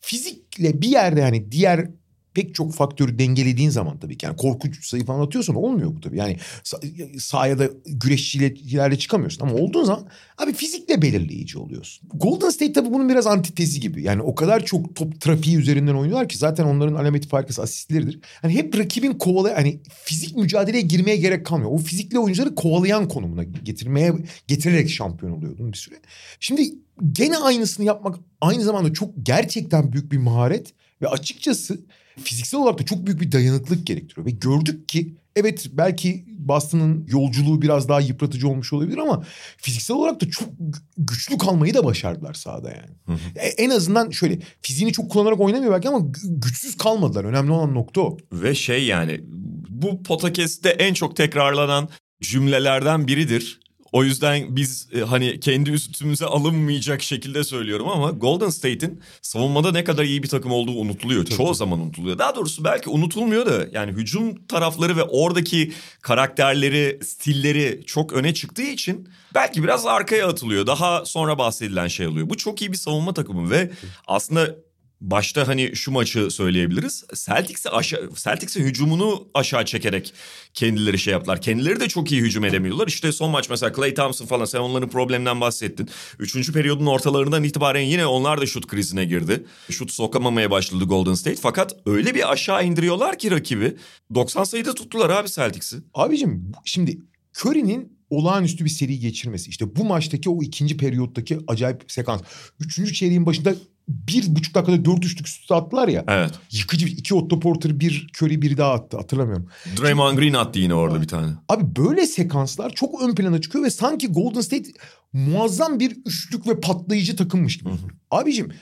Fizikle 0.00 0.82
bir 0.82 0.88
yerde 0.88 1.22
hani 1.22 1.52
diğer 1.52 1.90
pek 2.36 2.54
çok 2.54 2.74
faktörü 2.74 3.18
dengelediğin 3.18 3.70
zaman 3.70 3.98
tabii 3.98 4.16
ki. 4.18 4.26
Yani 4.26 4.36
korkunç 4.36 4.86
sayı 4.86 5.04
falan 5.04 5.26
atıyorsan 5.26 5.56
olmuyor 5.56 5.96
bu 5.96 6.00
tabii. 6.00 6.18
Yani 6.18 6.36
sa- 6.64 7.20
sahaya 7.20 7.58
da 7.58 7.70
güreşçilerle 7.86 8.98
çıkamıyorsun. 8.98 9.46
Ama 9.46 9.54
olduğun 9.54 9.84
zaman 9.84 10.08
abi 10.38 10.52
fizikle 10.52 11.02
belirleyici 11.02 11.58
oluyorsun. 11.58 12.08
Golden 12.14 12.50
State 12.50 12.72
tabii 12.72 12.92
bunun 12.92 13.08
biraz 13.08 13.26
antitezi 13.26 13.80
gibi. 13.80 14.02
Yani 14.02 14.22
o 14.22 14.34
kadar 14.34 14.64
çok 14.64 14.96
top 14.96 15.20
trafiği 15.20 15.56
üzerinden 15.56 15.94
oynuyorlar 15.94 16.28
ki 16.28 16.38
zaten 16.38 16.64
onların 16.64 16.94
alameti 16.94 17.28
farkası 17.28 17.62
asistleridir. 17.62 18.20
Hani 18.42 18.54
hep 18.54 18.78
rakibin 18.78 19.12
kovalay 19.12 19.54
hani 19.54 19.80
fizik 20.04 20.36
mücadeleye 20.36 20.82
girmeye 20.82 21.16
gerek 21.16 21.46
kalmıyor. 21.46 21.70
O 21.70 21.78
fizikli 21.78 22.18
oyuncuları 22.18 22.54
kovalayan 22.54 23.08
konumuna 23.08 23.44
getirmeye 23.44 24.12
getirerek 24.46 24.90
şampiyon 24.90 25.32
oluyordun 25.32 25.72
bir 25.72 25.78
süre. 25.78 25.94
Şimdi 26.40 26.74
gene 27.12 27.36
aynısını 27.38 27.86
yapmak 27.86 28.16
aynı 28.40 28.62
zamanda 28.62 28.92
çok 28.92 29.10
gerçekten 29.22 29.92
büyük 29.92 30.12
bir 30.12 30.18
maharet 30.18 30.72
ve 31.02 31.08
açıkçası 31.08 31.78
fiziksel 32.24 32.60
olarak 32.60 32.78
da 32.78 32.84
çok 32.84 33.06
büyük 33.06 33.20
bir 33.20 33.32
dayanıklık 33.32 33.86
gerektiriyor. 33.86 34.26
Ve 34.26 34.30
gördük 34.30 34.88
ki 34.88 35.14
evet 35.36 35.66
belki 35.72 36.24
Boston'ın 36.38 37.06
yolculuğu 37.08 37.62
biraz 37.62 37.88
daha 37.88 38.00
yıpratıcı 38.00 38.48
olmuş 38.48 38.72
olabilir 38.72 38.98
ama 38.98 39.24
fiziksel 39.56 39.96
olarak 39.96 40.20
da 40.20 40.30
çok 40.30 40.48
gü- 40.48 40.82
güçlü 40.98 41.38
kalmayı 41.38 41.74
da 41.74 41.84
başardılar 41.84 42.34
sahada 42.34 42.70
yani. 42.70 43.18
E, 43.36 43.46
en 43.46 43.70
azından 43.70 44.10
şöyle 44.10 44.38
fiziğini 44.62 44.92
çok 44.92 45.10
kullanarak 45.10 45.40
oynamıyor 45.40 45.72
belki 45.72 45.88
ama 45.88 45.98
gü- 45.98 46.40
güçsüz 46.40 46.76
kalmadılar. 46.76 47.24
Önemli 47.24 47.50
olan 47.52 47.74
nokta 47.74 48.00
o. 48.00 48.16
Ve 48.32 48.54
şey 48.54 48.84
yani 48.84 49.20
bu 49.68 50.02
podcast'te 50.02 50.68
en 50.68 50.94
çok 50.94 51.16
tekrarlanan 51.16 51.88
cümlelerden 52.22 53.06
biridir. 53.08 53.60
O 53.92 54.04
yüzden 54.04 54.56
biz 54.56 54.88
e, 54.92 55.00
hani 55.00 55.40
kendi 55.40 55.70
üstümüze 55.70 56.26
alınmayacak 56.26 57.02
şekilde 57.02 57.44
söylüyorum 57.44 57.88
ama 57.88 58.10
Golden 58.10 58.48
State'in 58.48 59.00
savunmada 59.22 59.72
ne 59.72 59.84
kadar 59.84 60.04
iyi 60.04 60.22
bir 60.22 60.28
takım 60.28 60.52
olduğu 60.52 60.72
unutuluyor. 60.72 61.24
Çoğu 61.24 61.54
zaman 61.54 61.80
unutuluyor. 61.80 62.18
Daha 62.18 62.34
doğrusu 62.36 62.64
belki 62.64 62.90
unutulmuyor 62.90 63.46
da 63.46 63.66
yani 63.72 63.92
hücum 63.92 64.46
tarafları 64.46 64.96
ve 64.96 65.02
oradaki 65.02 65.72
karakterleri, 66.02 67.00
stilleri 67.04 67.82
çok 67.86 68.12
öne 68.12 68.34
çıktığı 68.34 68.62
için 68.62 69.08
belki 69.34 69.62
biraz 69.62 69.86
arkaya 69.86 70.28
atılıyor. 70.28 70.66
Daha 70.66 71.04
sonra 71.04 71.38
bahsedilen 71.38 71.88
şey 71.88 72.06
oluyor. 72.06 72.30
Bu 72.30 72.36
çok 72.36 72.62
iyi 72.62 72.72
bir 72.72 72.76
savunma 72.76 73.14
takımı 73.14 73.50
ve 73.50 73.70
aslında 74.06 74.56
Başta 75.00 75.48
hani 75.48 75.76
şu 75.76 75.90
maçı 75.90 76.30
söyleyebiliriz. 76.30 77.04
Celtics'i 77.14 77.70
aşağı 77.70 78.10
Celtics'in 78.14 78.64
hücumunu 78.64 79.28
aşağı 79.34 79.64
çekerek 79.64 80.14
kendileri 80.54 80.98
şey 80.98 81.12
yaptılar. 81.12 81.40
Kendileri 81.40 81.80
de 81.80 81.88
çok 81.88 82.12
iyi 82.12 82.22
hücum 82.22 82.44
edemiyorlar. 82.44 82.86
İşte 82.86 83.12
son 83.12 83.30
maç 83.30 83.50
mesela 83.50 83.72
Clay 83.72 83.94
Thompson 83.94 84.26
falan 84.26 84.44
sen 84.44 84.58
onların 84.58 84.88
probleminden 84.88 85.40
bahsettin. 85.40 85.88
Üçüncü 86.18 86.52
periyodun 86.52 86.86
ortalarından 86.86 87.44
itibaren 87.44 87.80
yine 87.80 88.06
onlar 88.06 88.40
da 88.40 88.46
şut 88.46 88.66
krizine 88.66 89.04
girdi. 89.04 89.46
Şut 89.70 89.92
sokamamaya 89.92 90.50
başladı 90.50 90.84
Golden 90.84 91.14
State. 91.14 91.40
Fakat 91.40 91.76
öyle 91.86 92.14
bir 92.14 92.32
aşağı 92.32 92.64
indiriyorlar 92.64 93.18
ki 93.18 93.30
rakibi. 93.30 93.76
90 94.14 94.44
sayıda 94.44 94.74
tuttular 94.74 95.10
abi 95.10 95.28
Celtics'i. 95.28 95.76
Abicim 95.94 96.52
şimdi 96.64 96.98
Curry'nin 97.38 97.95
olağanüstü 98.10 98.64
bir 98.64 98.70
seri 98.70 98.98
geçirmesi. 98.98 99.50
İşte 99.50 99.76
bu 99.76 99.84
maçtaki 99.84 100.30
o 100.30 100.42
ikinci 100.42 100.76
periyottaki 100.76 101.38
acayip 101.46 101.84
sekans. 101.88 102.22
Üçüncü 102.60 102.94
çeyreğin 102.94 103.26
başında 103.26 103.54
bir 103.88 104.36
buçuk 104.36 104.54
dakikada 104.54 104.84
dört 104.84 105.04
üçlük 105.04 105.26
üst 105.28 105.40
üste 105.42 105.54
attılar 105.54 105.88
ya. 105.88 106.04
Evet. 106.08 106.30
Yıkıcı 106.52 106.86
bir- 106.86 106.98
iki 106.98 107.14
Otto 107.14 107.40
Porter 107.40 107.80
bir 107.80 108.06
Curry 108.22 108.42
biri 108.42 108.56
daha 108.58 108.72
attı 108.72 108.96
hatırlamıyorum. 108.96 109.48
Draymond 109.80 110.18
Green 110.18 110.34
attı 110.34 110.58
yine 110.58 110.74
orada 110.74 111.02
bir 111.02 111.08
tane. 111.08 111.32
Abi 111.48 111.76
böyle 111.76 112.06
sekanslar 112.06 112.70
çok 112.70 113.02
ön 113.02 113.14
plana 113.14 113.40
çıkıyor 113.40 113.64
ve 113.64 113.70
sanki 113.70 114.06
Golden 114.06 114.40
State 114.40 114.70
muazzam 115.12 115.80
bir 115.80 115.96
üçlük 116.06 116.46
ve 116.48 116.60
patlayıcı 116.60 117.16
takımmış 117.16 117.58
gibi. 117.58 117.68
Abicim 118.10 118.52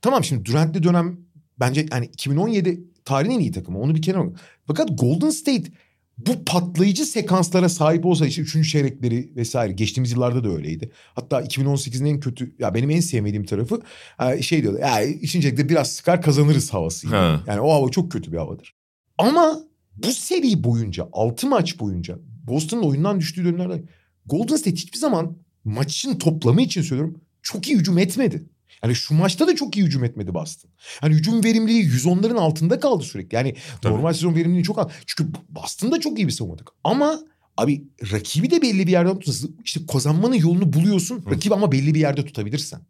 tamam 0.00 0.24
şimdi 0.24 0.44
Durant'li 0.44 0.82
dönem 0.82 1.20
bence 1.60 1.86
yani 1.92 2.06
2017 2.06 2.84
tarihin 3.04 3.34
en 3.34 3.40
iyi 3.40 3.52
takımı 3.52 3.78
onu 3.80 3.94
bir 3.94 4.02
kenara 4.02 4.26
bak. 4.26 4.40
Fakat 4.66 4.88
Golden 4.98 5.30
State 5.30 5.72
bu 6.18 6.44
patlayıcı 6.44 7.06
sekanslara 7.06 7.68
sahip 7.68 8.06
olsa 8.06 8.26
işte 8.26 8.42
üçüncü 8.42 8.68
çeyrekleri 8.68 9.32
vesaire 9.36 9.72
geçtiğimiz 9.72 10.12
yıllarda 10.12 10.44
da 10.44 10.48
öyleydi. 10.48 10.90
Hatta 11.14 11.42
2018'in 11.42 12.04
en 12.04 12.20
kötü 12.20 12.54
ya 12.58 12.74
benim 12.74 12.90
en 12.90 13.00
sevmediğim 13.00 13.44
tarafı 13.44 13.80
e, 14.20 14.42
şey 14.42 14.62
diyorlar 14.62 14.80
ya 14.80 15.06
üçüncü 15.06 15.42
çeyrekte 15.42 15.68
biraz 15.68 15.92
sıkar 15.92 16.22
kazanırız 16.22 16.72
havası. 16.72 17.08
Ha. 17.08 17.42
Yani 17.46 17.60
o 17.60 17.72
hava 17.72 17.90
çok 17.90 18.12
kötü 18.12 18.32
bir 18.32 18.36
havadır. 18.36 18.74
Ama 19.18 19.60
bu 19.96 20.12
seri 20.12 20.64
boyunca 20.64 21.08
6 21.12 21.46
maç 21.46 21.80
boyunca 21.80 22.18
Boston'ın 22.46 22.82
oyundan 22.82 23.20
düştüğü 23.20 23.44
dönemlerde 23.44 23.82
Golden 24.26 24.56
State 24.56 24.76
hiçbir 24.76 24.98
zaman 24.98 25.36
maçın 25.64 26.18
toplamı 26.18 26.62
için 26.62 26.82
söylüyorum 26.82 27.20
çok 27.42 27.68
iyi 27.68 27.78
hücum 27.78 27.98
etmedi. 27.98 28.42
Yani 28.84 28.94
şu 28.94 29.14
maçta 29.14 29.46
da 29.46 29.56
çok 29.56 29.76
iyi 29.76 29.86
hücum 29.86 30.04
etmedi 30.04 30.34
Boston. 30.34 30.70
Hani 31.00 31.14
hücum 31.14 31.44
verimliliği 31.44 31.84
110'ların 31.84 32.38
altında 32.38 32.80
kaldı 32.80 33.04
sürekli. 33.04 33.36
Yani 33.36 33.54
Tabii. 33.82 33.94
normal 33.94 34.12
sezon 34.12 34.34
verimliliği 34.34 34.64
çok 34.64 34.78
az. 34.78 34.86
Çünkü 35.06 35.32
Boston 35.48 35.92
da 35.92 36.00
çok 36.00 36.18
iyi 36.18 36.26
bir 36.26 36.32
savunma 36.32 36.56
takımı. 36.56 36.78
Ama 36.84 37.20
abi 37.56 37.84
rakibi 38.12 38.50
de 38.50 38.62
belli 38.62 38.86
bir 38.86 38.92
yerden 38.92 39.14
tutuyorsun. 39.14 39.56
İşte 39.64 39.80
kazanmanın 39.92 40.34
yolunu 40.34 40.72
buluyorsun. 40.72 41.24
Rakibi 41.30 41.54
ama 41.54 41.72
belli 41.72 41.94
bir 41.94 42.00
yerde 42.00 42.24
tutabilirsen. 42.24 42.80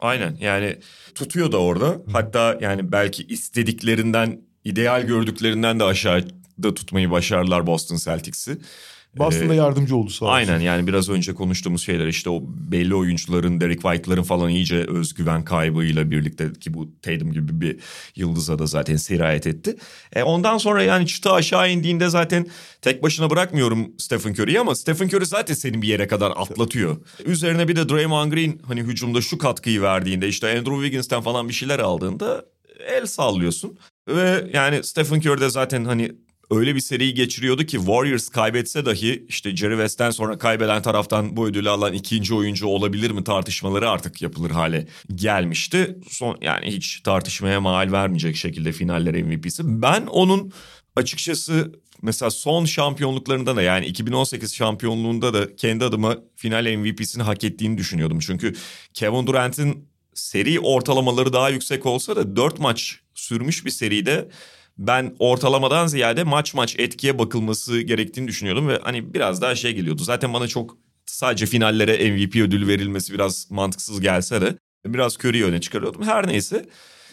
Aynen 0.00 0.36
yani 0.40 0.76
tutuyor 1.14 1.52
da 1.52 1.58
orada. 1.58 2.02
Hatta 2.12 2.58
yani 2.60 2.92
belki 2.92 3.22
istediklerinden, 3.22 4.40
ideal 4.64 5.02
gördüklerinden 5.02 5.80
de 5.80 5.84
aşağıda 5.84 6.74
tutmayı 6.74 7.10
başardılar 7.10 7.66
Boston 7.66 7.96
Celtics'i. 7.96 8.58
Boston'da 9.16 9.54
Ee, 9.54 9.56
yardımcı 9.56 9.96
oldu 9.96 10.10
sağ 10.10 10.24
olsun. 10.24 10.34
Aynen 10.34 10.60
yani 10.60 10.86
biraz 10.86 11.08
önce 11.08 11.34
konuştuğumuz 11.34 11.84
şeyler 11.84 12.06
işte 12.06 12.30
o 12.30 12.42
belli 12.46 12.94
oyuncuların 12.94 13.60
Derek 13.60 13.82
White'ların 13.82 14.22
falan 14.22 14.50
iyice 14.50 14.76
özgüven 14.76 15.44
kaybıyla 15.44 16.10
birlikte 16.10 16.52
ki 16.52 16.74
bu 16.74 16.88
Tatum 17.02 17.32
gibi 17.32 17.60
bir 17.60 17.76
yıldıza 18.16 18.58
da 18.58 18.66
zaten 18.66 18.96
sirayet 18.96 19.46
etti. 19.46 19.76
E 20.12 20.22
ondan 20.22 20.58
sonra 20.58 20.82
yani 20.82 21.06
çıta 21.06 21.32
aşağı 21.32 21.70
indiğinde 21.70 22.08
zaten 22.08 22.46
tek 22.82 23.02
başına 23.02 23.30
bırakmıyorum 23.30 23.92
Stephen 23.98 24.32
Curry'i 24.32 24.60
ama 24.60 24.74
Stephen 24.74 25.06
Curry 25.06 25.26
zaten 25.26 25.54
seni 25.54 25.82
bir 25.82 25.88
yere 25.88 26.06
kadar 26.06 26.30
atlatıyor. 26.36 26.96
Üzerine 27.24 27.68
bir 27.68 27.76
de 27.76 27.88
Draymond 27.88 28.32
Green 28.32 28.58
hani 28.66 28.80
hücumda 28.80 29.20
şu 29.20 29.38
katkıyı 29.38 29.82
verdiğinde 29.82 30.28
işte 30.28 30.48
Andrew 30.48 30.74
Wiggins'ten 30.74 31.20
falan 31.20 31.48
bir 31.48 31.54
şeyler 31.54 31.78
aldığında 31.78 32.44
el 32.88 33.06
sallıyorsun. 33.06 33.78
Ve 34.08 34.50
yani 34.52 34.84
Stephen 34.84 35.18
Curry 35.18 35.40
de 35.40 35.50
zaten 35.50 35.84
hani 35.84 36.12
öyle 36.50 36.74
bir 36.74 36.80
seriyi 36.80 37.14
geçiriyordu 37.14 37.64
ki 37.64 37.76
Warriors 37.76 38.28
kaybetse 38.28 38.84
dahi 38.84 39.24
işte 39.28 39.56
Jerry 39.56 39.72
West'ten 39.72 40.10
sonra 40.10 40.38
kaybeden 40.38 40.82
taraftan 40.82 41.36
bu 41.36 41.46
ödülü 41.46 41.70
alan 41.70 41.92
ikinci 41.92 42.34
oyuncu 42.34 42.66
olabilir 42.66 43.10
mi 43.10 43.24
tartışmaları 43.24 43.90
artık 43.90 44.22
yapılır 44.22 44.50
hale 44.50 44.86
gelmişti. 45.14 45.98
Son 46.08 46.38
yani 46.40 46.66
hiç 46.66 47.00
tartışmaya 47.00 47.60
mal 47.60 47.92
vermeyecek 47.92 48.36
şekilde 48.36 48.72
finaller 48.72 49.22
MVP'si. 49.22 49.62
Ben 49.82 50.06
onun 50.06 50.52
açıkçası 50.96 51.72
mesela 52.02 52.30
son 52.30 52.64
şampiyonluklarında 52.64 53.56
da 53.56 53.62
yani 53.62 53.86
2018 53.86 54.54
şampiyonluğunda 54.54 55.34
da 55.34 55.56
kendi 55.56 55.84
adıma 55.84 56.18
final 56.36 56.76
MVP'sini 56.76 57.22
hak 57.22 57.44
ettiğini 57.44 57.78
düşünüyordum. 57.78 58.18
Çünkü 58.18 58.54
Kevin 58.94 59.26
Durant'in 59.26 59.88
seri 60.14 60.60
ortalamaları 60.60 61.32
daha 61.32 61.50
yüksek 61.50 61.86
olsa 61.86 62.16
da 62.16 62.36
4 62.36 62.58
maç 62.58 63.00
sürmüş 63.14 63.64
bir 63.64 63.70
seride 63.70 64.28
ben 64.80 65.14
ortalamadan 65.18 65.86
ziyade 65.86 66.24
maç 66.24 66.54
maç 66.54 66.74
etkiye 66.78 67.18
bakılması 67.18 67.80
gerektiğini 67.80 68.28
düşünüyordum 68.28 68.68
ve 68.68 68.78
hani 68.82 69.14
biraz 69.14 69.42
daha 69.42 69.54
şey 69.54 69.72
geliyordu. 69.72 70.02
Zaten 70.02 70.34
bana 70.34 70.48
çok 70.48 70.76
sadece 71.06 71.46
finallere 71.46 72.12
MVP 72.12 72.36
ödülü 72.36 72.68
verilmesi 72.68 73.14
biraz 73.14 73.50
mantıksız 73.50 74.00
gelse 74.00 74.40
de 74.40 74.56
biraz 74.86 75.16
Curry'i 75.24 75.44
öne 75.44 75.60
çıkarıyordum. 75.60 76.02
Her 76.02 76.28
neyse 76.28 76.66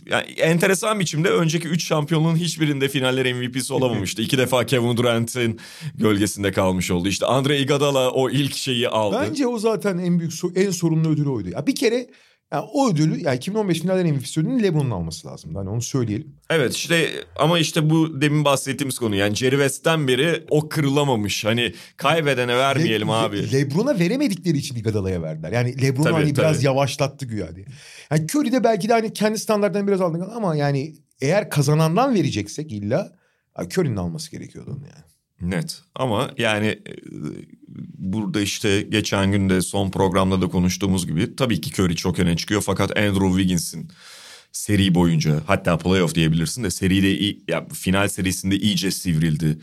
yani 0.06 0.26
enteresan 0.26 1.00
biçimde 1.00 1.30
önceki 1.30 1.68
3 1.68 1.86
şampiyonluğun 1.86 2.36
hiçbirinde 2.36 2.90
finaller 2.90 3.34
MVP'si 3.34 3.74
olamamıştı. 3.74 4.22
İki 4.22 4.38
defa 4.38 4.66
Kevin 4.66 4.98
Durant'in 4.98 5.60
gölgesinde 5.96 6.52
kalmış 6.52 6.92
oldu. 6.92 7.08
İşte 7.08 7.26
Andre 7.26 7.60
Iguodala 7.60 8.12
o 8.12 8.30
ilk 8.30 8.56
şeyi 8.56 8.90
aldı. 8.90 9.18
Bence 9.30 9.48
o 9.48 9.60
zaten 9.60 9.98
en 9.98 10.20
büyük 10.20 10.34
en 10.56 10.72
sorunlu 10.72 11.10
ödülü 11.10 11.30
oydu. 11.30 11.50
Ya 11.50 11.68
bir 11.68 11.76
kere 11.76 12.08
yani 12.52 12.66
o 12.74 12.90
ödülü 12.90 13.20
yani 13.24 13.38
2015 13.38 13.80
finaller 13.80 14.12
MVP'si 14.12 14.40
ödülünü 14.40 14.64
LeBron'un 14.64 14.92
alması 14.92 15.28
lazım. 15.28 15.56
Hani 15.56 15.70
onu 15.70 15.82
söyleyelim. 15.82 16.36
Evet 16.50 16.76
işte 16.76 17.10
ama 17.36 17.60
işte 17.60 17.90
bu 17.90 18.22
demin 18.22 18.46
bahsettiğimiz 18.46 19.00
konu 19.00 19.16
yani 19.16 19.36
Jerry 19.36 19.56
West'ten 19.56 20.08
beri 20.08 20.46
o 20.50 20.70
kırılamamış. 20.70 21.46
Hani 21.46 21.74
kaybedene 21.98 22.58
vermeyelim 22.58 23.08
Le, 23.08 23.12
abi. 23.12 23.52
LeBron'a 23.52 24.00
veremedikleri 24.00 24.58
için 24.58 24.76
Iguodala'ya 24.76 25.22
verdiler. 25.22 25.52
Yani 25.52 25.82
LeBron'u 25.82 26.16
hani 26.16 26.34
tabii. 26.34 26.38
biraz 26.38 26.64
yavaşlattı 26.64 27.26
güya 27.26 27.56
diye. 27.56 27.66
Yani 28.12 28.26
Curry 28.36 28.52
de 28.52 28.64
belki 28.64 28.90
de 28.90 28.94
hani 28.94 29.14
kendi 29.14 29.40
standartlarından 29.40 29.88
biraz 29.88 30.02
aldı 30.02 30.32
ama 30.36 30.56
yani 30.56 30.96
eğer 31.22 31.50
kazanandan 31.50 32.16
vereceksek 32.16 32.72
illa 32.72 33.12
Curry'nin 33.60 33.98
alması 33.98 34.32
gerekiyordu 34.32 34.72
onu 34.72 34.84
yani. 34.84 35.04
Net 35.42 35.82
ama 35.96 36.32
yani 36.38 36.68
e, 36.68 36.94
burada 37.98 38.42
işte 38.42 38.82
geçen 38.82 39.32
gün 39.32 39.50
de 39.50 39.62
son 39.62 39.92
programda 39.92 40.42
da 40.42 40.48
konuştuğumuz 40.48 41.08
gibi 41.08 41.36
tabii 41.36 41.62
ki 41.62 41.82
Curry 41.82 41.96
çok 41.96 42.20
öne 42.20 42.38
çıkıyor 42.38 42.62
fakat 42.62 42.98
Andrew 42.98 43.28
Wiggins'in 43.28 43.92
seri 44.52 44.96
boyunca 44.96 45.42
hatta 45.48 45.78
playoff 45.78 46.16
diyebilirsin 46.16 46.64
de 46.64 46.70
seride 46.70 47.38
ya 47.48 47.68
final 47.74 48.08
serisinde 48.08 48.58
iyice 48.58 48.92
sivrildi. 48.92 49.58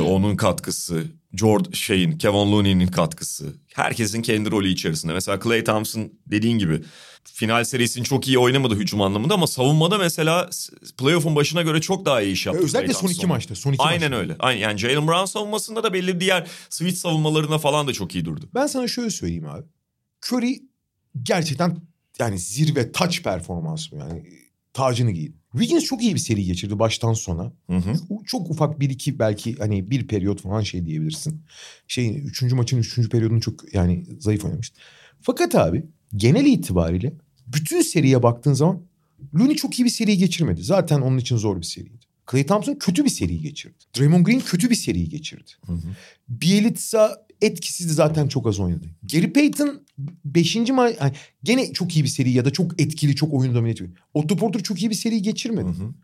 Onun 0.00 0.36
katkısı, 0.36 1.04
George 1.34 1.72
şeyin, 1.72 2.18
Kevin 2.18 2.52
Looney'nin 2.52 2.86
katkısı. 2.86 3.54
Herkesin 3.74 4.22
kendi 4.22 4.50
rolü 4.50 4.68
içerisinde. 4.68 5.12
Mesela 5.12 5.40
Clay 5.40 5.64
Thompson 5.64 6.12
dediğin 6.26 6.58
gibi 6.58 6.82
final 7.24 7.64
serisini 7.64 8.04
çok 8.04 8.28
iyi 8.28 8.38
oynamadı 8.38 8.74
hücum 8.76 9.00
anlamında 9.00 9.34
ama 9.34 9.46
savunmada 9.46 9.98
mesela 9.98 10.50
playoff'un 10.98 11.36
başına 11.36 11.62
göre 11.62 11.80
çok 11.80 12.04
daha 12.06 12.22
iyi 12.22 12.32
iş 12.32 12.46
yaptı. 12.46 12.62
Özellikle 12.64 12.94
son 12.94 13.08
iki 13.08 13.26
maçta. 13.26 13.54
Son 13.54 13.72
iki 13.72 13.82
Aynen 13.82 14.10
maçta. 14.10 14.16
öyle. 14.16 14.36
Aynen. 14.38 14.60
Yani 14.60 14.78
Jalen 14.78 15.08
Brown 15.08 15.24
savunmasında 15.24 15.82
da 15.82 15.92
belli 15.92 16.20
diğer 16.20 16.46
switch 16.70 16.96
savunmalarına 16.98 17.58
falan 17.58 17.86
da 17.86 17.92
çok 17.92 18.14
iyi 18.14 18.24
durdu. 18.24 18.48
Ben 18.54 18.66
sana 18.66 18.88
şöyle 18.88 19.10
söyleyeyim 19.10 19.46
abi. 19.46 19.64
Curry 20.26 20.62
gerçekten 21.22 21.76
yani 22.18 22.38
zirve 22.38 22.92
touch 22.92 23.22
performansı 23.22 23.96
yani 23.96 24.22
tacını 24.72 25.10
giyin. 25.10 25.36
Wiggins 25.54 25.84
çok 25.84 26.02
iyi 26.02 26.14
bir 26.14 26.20
seri 26.20 26.44
geçirdi 26.44 26.78
baştan 26.78 27.12
sona. 27.12 27.52
Hı 27.70 27.76
hı. 27.76 27.94
Çok 28.26 28.50
ufak 28.50 28.80
bir 28.80 28.90
iki 28.90 29.18
belki 29.18 29.54
hani 29.54 29.90
bir 29.90 30.06
periyot 30.06 30.40
falan 30.40 30.60
şey 30.60 30.86
diyebilirsin. 30.86 31.42
Şey 31.88 32.18
üçüncü 32.18 32.54
maçın 32.54 32.78
üçüncü 32.78 33.08
periyodunu 33.08 33.40
çok 33.40 33.74
yani 33.74 34.06
zayıf 34.18 34.44
oynamıştı. 34.44 34.80
Fakat 35.20 35.54
abi 35.54 35.86
genel 36.16 36.46
itibariyle 36.46 37.12
bütün 37.46 37.82
seriye 37.82 38.22
baktığın 38.22 38.52
zaman 38.52 38.82
Looney 39.34 39.56
çok 39.56 39.78
iyi 39.78 39.84
bir 39.84 39.90
seri 39.90 40.18
geçirmedi. 40.18 40.62
Zaten 40.62 41.00
onun 41.00 41.18
için 41.18 41.36
zor 41.36 41.56
bir 41.56 41.66
seriydi. 41.66 42.06
Clay 42.30 42.46
Thompson 42.46 42.74
kötü 42.74 43.04
bir 43.04 43.10
seri 43.10 43.40
geçirdi. 43.40 43.84
Draymond 43.98 44.26
Green 44.26 44.40
kötü 44.40 44.70
bir 44.70 44.74
seri 44.74 45.08
geçirdi. 45.08 45.50
Hı 45.66 45.72
hı. 45.72 45.88
Bielitsa 46.28 47.26
etkisizdi 47.40 47.92
zaten 47.92 48.28
çok 48.28 48.46
az 48.46 48.60
oynadı. 48.60 48.86
Gary 49.12 49.32
Payton 49.32 49.83
5. 49.98 50.56
maç 50.56 50.96
yani 51.00 51.12
gene 51.42 51.72
çok 51.72 51.96
iyi 51.96 52.04
bir 52.04 52.08
seri 52.08 52.30
ya 52.30 52.44
da 52.44 52.50
çok 52.50 52.80
etkili 52.80 53.16
çok 53.16 53.34
oyunu 53.34 53.54
domine 53.54 53.72
ediyor. 53.72 53.90
Otto 54.14 54.36
Porter 54.36 54.62
çok 54.62 54.82
iyi 54.82 54.90
bir 54.90 54.94
seri 54.94 55.22
geçirmedi. 55.22 55.68
Hı 55.68 55.84
hı. 55.84 55.94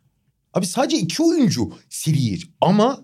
Abi 0.55 0.67
sadece 0.67 0.99
iki 0.99 1.23
oyuncu 1.23 1.73
seriyi. 1.89 2.39
Ama 2.61 3.01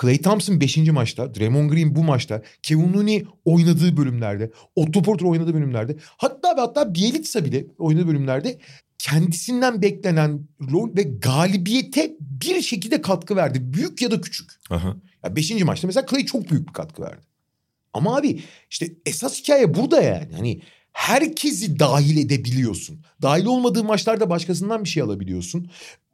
Clay 0.00 0.18
Thompson 0.18 0.60
5. 0.60 0.76
maçta, 0.76 1.34
Draymond 1.34 1.70
Green 1.70 1.96
bu 1.96 2.04
maçta, 2.04 2.42
Kevin 2.62 2.92
Looney 2.92 3.24
oynadığı 3.44 3.96
bölümlerde, 3.96 4.50
Otto 4.76 5.02
Porter 5.02 5.26
oynadığı 5.26 5.54
bölümlerde, 5.54 5.96
hatta 6.16 6.56
ve 6.56 6.60
hatta 6.60 6.94
Bielitsa 6.94 7.44
bile 7.44 7.66
oynadığı 7.78 8.08
bölümlerde 8.08 8.58
kendisinden 8.98 9.82
beklenen 9.82 10.48
rol 10.72 10.96
ve 10.96 11.02
galibiyete 11.02 12.16
bir 12.20 12.62
şekilde 12.62 13.02
katkı 13.02 13.36
verdi. 13.36 13.72
Büyük 13.72 14.02
ya 14.02 14.10
da 14.10 14.20
küçük. 14.20 14.50
Aha. 14.70 14.96
Ya 15.24 15.36
beşinci 15.36 15.64
maçta 15.64 15.86
mesela 15.86 16.06
Clay 16.10 16.24
çok 16.24 16.50
büyük 16.50 16.68
bir 16.68 16.72
katkı 16.72 17.02
verdi. 17.02 17.26
Ama 17.96 18.16
abi 18.16 18.40
işte 18.70 18.92
esas 19.06 19.40
hikaye 19.40 19.74
burada 19.74 20.02
yani. 20.02 20.34
Hani 20.36 20.60
herkesi 20.92 21.78
dahil 21.78 22.16
edebiliyorsun. 22.26 23.00
Dahil 23.22 23.44
olmadığı 23.44 23.84
maçlarda 23.84 24.30
başkasından 24.30 24.84
bir 24.84 24.88
şey 24.88 25.02
alabiliyorsun. 25.02 25.70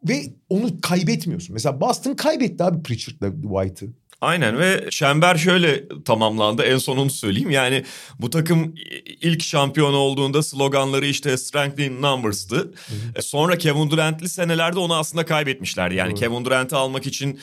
Ve 0.08 0.22
onu 0.48 0.80
kaybetmiyorsun. 0.80 1.52
Mesela 1.52 1.80
Boston 1.80 2.14
kaybetti 2.14 2.64
abi 2.64 2.82
Pritchard'la 2.82 3.32
White'ı. 3.42 3.90
Aynen 4.22 4.58
ve 4.58 4.90
çember 4.90 5.36
şöyle 5.36 5.88
tamamlandı. 6.04 6.62
En 6.62 6.78
sonunu 6.78 7.10
söyleyeyim. 7.10 7.50
Yani 7.50 7.84
bu 8.18 8.30
takım 8.30 8.74
ilk 9.20 9.42
şampiyon 9.42 9.94
olduğunda 9.94 10.42
sloganları 10.42 11.06
işte 11.06 11.36
strength 11.36 11.80
in 11.80 12.02
numbers'tı. 12.02 12.74
E 13.16 13.22
sonra 13.22 13.58
Kevin 13.58 13.90
Durant'li 13.90 14.28
senelerde 14.28 14.78
onu 14.78 14.94
aslında 14.94 15.26
kaybetmişler. 15.26 15.90
Yani 15.90 16.08
Evet. 16.08 16.20
Kevin 16.20 16.44
Durant'ı 16.44 16.76
almak 16.76 17.06
için 17.06 17.40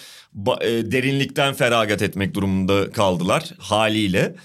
e, 0.61 0.67
derinlikten 0.67 1.53
feragat 1.53 2.01
etmek 2.01 2.33
durumunda 2.33 2.91
kaldılar 2.91 3.43
haliyle. 3.59 4.35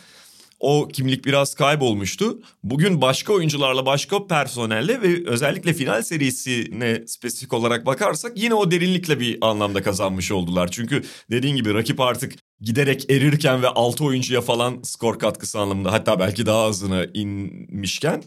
O 0.60 0.88
kimlik 0.88 1.24
biraz 1.24 1.54
kaybolmuştu. 1.54 2.38
Bugün 2.62 3.00
başka 3.00 3.32
oyuncularla, 3.32 3.86
başka 3.86 4.26
personelle 4.26 5.02
ve 5.02 5.28
özellikle 5.28 5.72
final 5.72 6.02
serisine 6.02 7.02
spesifik 7.06 7.52
olarak 7.52 7.86
bakarsak 7.86 8.32
yine 8.36 8.54
o 8.54 8.70
derinlikle 8.70 9.20
bir 9.20 9.38
anlamda 9.40 9.82
kazanmış 9.82 10.32
oldular. 10.32 10.70
Çünkü 10.70 11.02
dediğin 11.30 11.56
gibi 11.56 11.74
rakip 11.74 12.00
artık 12.00 12.34
giderek 12.60 13.10
erirken 13.10 13.62
ve 13.62 13.68
6 13.68 14.04
oyuncuya 14.04 14.40
falan 14.40 14.80
skor 14.82 15.18
katkısı 15.18 15.58
anlamında 15.58 15.92
hatta 15.92 16.20
belki 16.20 16.46
daha 16.46 16.62
azına 16.62 17.04
inmişken 17.04 18.22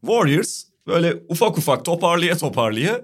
Warriors 0.00 0.64
böyle 0.86 1.14
ufak 1.28 1.58
ufak 1.58 1.84
toparlaya 1.84 2.36
toparlaya 2.36 3.00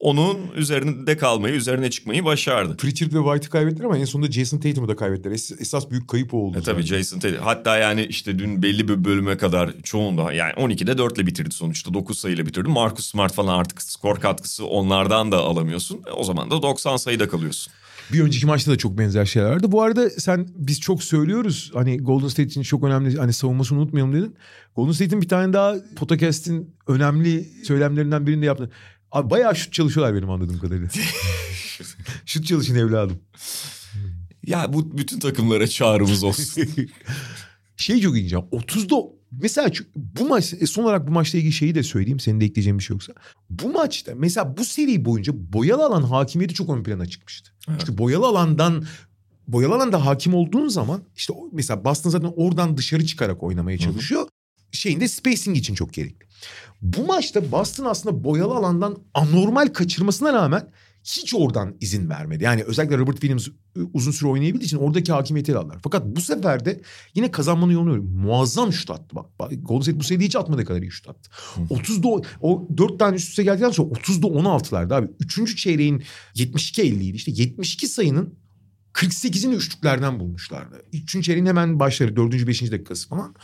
onun 0.00 0.38
üzerinde 0.56 1.16
kalmayı, 1.16 1.54
üzerine 1.54 1.90
çıkmayı 1.90 2.24
başardı. 2.24 2.76
Pritchard 2.76 3.12
ve 3.12 3.18
White'ı 3.18 3.50
kaybettiler 3.50 3.84
ama 3.84 3.98
en 3.98 4.04
sonunda 4.04 4.32
Jason 4.32 4.58
Tatum'u 4.58 4.88
da 4.88 4.96
kaybettiler. 4.96 5.34
Es- 5.34 5.60
esas 5.60 5.90
büyük 5.90 6.08
kayıp 6.08 6.34
oldu. 6.34 6.58
E 6.58 6.62
tabii. 6.62 6.82
Jason 6.82 7.18
Tatum. 7.18 7.38
Hatta 7.42 7.76
yani 7.78 8.04
işte 8.04 8.38
dün 8.38 8.62
belli 8.62 8.88
bir 8.88 9.04
bölüme 9.04 9.36
kadar 9.36 9.72
çoğunda 9.82 10.32
yani 10.32 10.52
12'de 10.52 10.98
4 10.98 11.18
ile 11.18 11.26
bitirdi 11.26 11.54
sonuçta. 11.54 11.94
9 11.94 12.18
sayıyla 12.18 12.46
bitirdi. 12.46 12.68
Marcus 12.68 13.06
Smart 13.06 13.34
falan 13.34 13.58
artık 13.58 13.82
skor 13.82 14.20
katkısı 14.20 14.66
onlardan 14.66 15.32
da 15.32 15.38
alamıyorsun. 15.38 16.00
E 16.06 16.10
o 16.10 16.24
zaman 16.24 16.50
da 16.50 16.62
90 16.62 16.96
sayıda 16.96 17.28
kalıyorsun. 17.28 17.72
Bir 18.12 18.20
önceki 18.20 18.46
maçta 18.46 18.70
da 18.72 18.76
çok 18.78 18.98
benzer 18.98 19.24
şeyler 19.24 19.50
vardı. 19.50 19.72
Bu 19.72 19.82
arada 19.82 20.10
sen 20.10 20.48
biz 20.56 20.80
çok 20.80 21.02
söylüyoruz. 21.02 21.70
Hani 21.74 21.98
Golden 21.98 22.28
State 22.28 22.42
için 22.48 22.62
çok 22.62 22.84
önemli 22.84 23.16
hani 23.16 23.32
savunmasını 23.32 23.78
unutmayalım 23.78 24.12
dedin. 24.14 24.36
Golden 24.76 24.92
State'in 24.92 25.22
bir 25.22 25.28
tane 25.28 25.52
daha 25.52 25.74
podcast'in 25.96 26.74
önemli 26.88 27.48
söylemlerinden 27.64 28.26
birinde 28.26 28.46
yaptı. 28.46 28.70
Abi 29.12 29.30
bayağı 29.30 29.56
şut 29.56 29.72
çalışıyorlar 29.72 30.14
benim 30.14 30.30
anladığım 30.30 30.58
kadarıyla. 30.58 30.88
şut 32.26 32.46
çalışın 32.46 32.74
evladım. 32.74 33.18
Ya 34.46 34.72
bu 34.72 34.98
bütün 34.98 35.18
takımlara 35.18 35.66
çağrımız 35.68 36.24
olsun. 36.24 36.64
Şey 37.76 38.00
çok 38.00 38.16
ilginç. 38.16 38.32
ya, 38.32 38.38
30'da 38.38 38.96
mesela 39.30 39.70
bu 39.96 40.28
maç 40.28 40.54
e, 40.60 40.66
son 40.66 40.84
olarak 40.84 41.08
bu 41.08 41.12
maçla 41.12 41.38
ilgili 41.38 41.52
şeyi 41.52 41.74
de 41.74 41.82
söyleyeyim. 41.82 42.20
Senin 42.20 42.40
de 42.40 42.44
ekleyeceğin 42.44 42.78
bir 42.78 42.84
şey 42.84 42.94
yoksa. 42.94 43.12
Bu 43.50 43.72
maçta 43.72 44.12
mesela 44.16 44.56
bu 44.56 44.64
seri 44.64 45.04
boyunca 45.04 45.32
boyalı 45.52 45.84
alan 45.84 46.02
hakimiyeti 46.02 46.54
çok 46.54 46.70
ön 46.70 46.82
plana 46.82 47.06
çıkmıştı. 47.06 47.52
Evet. 47.68 47.80
Çünkü 47.80 47.98
boyalı 47.98 48.26
alandan 48.26 48.84
boyalı 49.48 49.74
alanda 49.74 50.06
hakim 50.06 50.34
olduğun 50.34 50.68
zaman 50.68 51.02
işte 51.16 51.34
mesela 51.52 51.84
Boston 51.84 52.10
zaten 52.10 52.32
oradan 52.36 52.76
dışarı 52.76 53.06
çıkarak 53.06 53.42
oynamaya 53.42 53.78
çalışıyor. 53.78 54.28
Şeyinde 54.72 55.08
spacing 55.08 55.56
için 55.56 55.74
çok 55.74 55.92
gerekli. 55.92 56.26
Bu 56.82 57.06
maçta 57.06 57.52
Boston 57.52 57.84
aslında 57.84 58.24
boyalı 58.24 58.54
alandan 58.54 58.98
anormal 59.14 59.66
kaçırmasına 59.66 60.32
rağmen 60.32 60.70
hiç 61.04 61.34
oradan 61.34 61.76
izin 61.80 62.10
vermedi. 62.10 62.44
Yani 62.44 62.62
özellikle 62.62 62.98
Robert 62.98 63.20
Williams 63.20 63.48
e, 63.48 63.80
uzun 63.94 64.10
süre 64.10 64.30
oynayabildiği 64.30 64.66
için 64.66 64.76
oradaki 64.76 65.12
hakimiyeti 65.12 65.56
aldılar. 65.56 65.78
Fakat 65.82 66.06
bu 66.06 66.20
sefer 66.20 66.64
de 66.64 66.80
yine 67.14 67.30
kazanmanın 67.30 67.72
yolunu 67.72 67.90
arıyor. 67.90 68.04
Muazzam 68.04 68.72
şut 68.72 68.90
attı. 68.90 69.16
Bak, 69.16 69.26
bak 69.38 69.52
Golden 69.62 69.82
State 69.82 70.00
bu 70.00 70.04
seride 70.04 70.24
hiç 70.24 70.36
atmadığı 70.36 70.64
kadar 70.64 70.82
iyi 70.82 70.90
şut 70.90 71.08
attı. 71.08 71.30
30'da 71.70 72.08
o, 72.08 72.22
o 72.40 72.68
4 72.76 72.98
tane 72.98 73.16
üst 73.16 73.28
üste 73.28 73.42
geldikten 73.42 73.70
sonra 73.70 73.88
30'da 73.88 74.26
16'larda 74.26 74.94
abi. 74.94 75.08
Üçüncü 75.20 75.56
çeyreğin 75.56 76.02
72-50 76.34 76.82
idi. 76.82 77.16
İşte 77.16 77.32
72 77.34 77.88
sayının 77.88 78.34
48'ini 78.94 79.54
üçlüklerden 79.54 80.20
bulmuşlardı. 80.20 80.82
Üçüncü 80.92 81.26
çeyreğin 81.26 81.46
hemen 81.46 81.80
başları. 81.80 82.16
Dördüncü, 82.16 82.46
beşinci 82.46 82.72
dakikası 82.72 83.08
falan. 83.08 83.34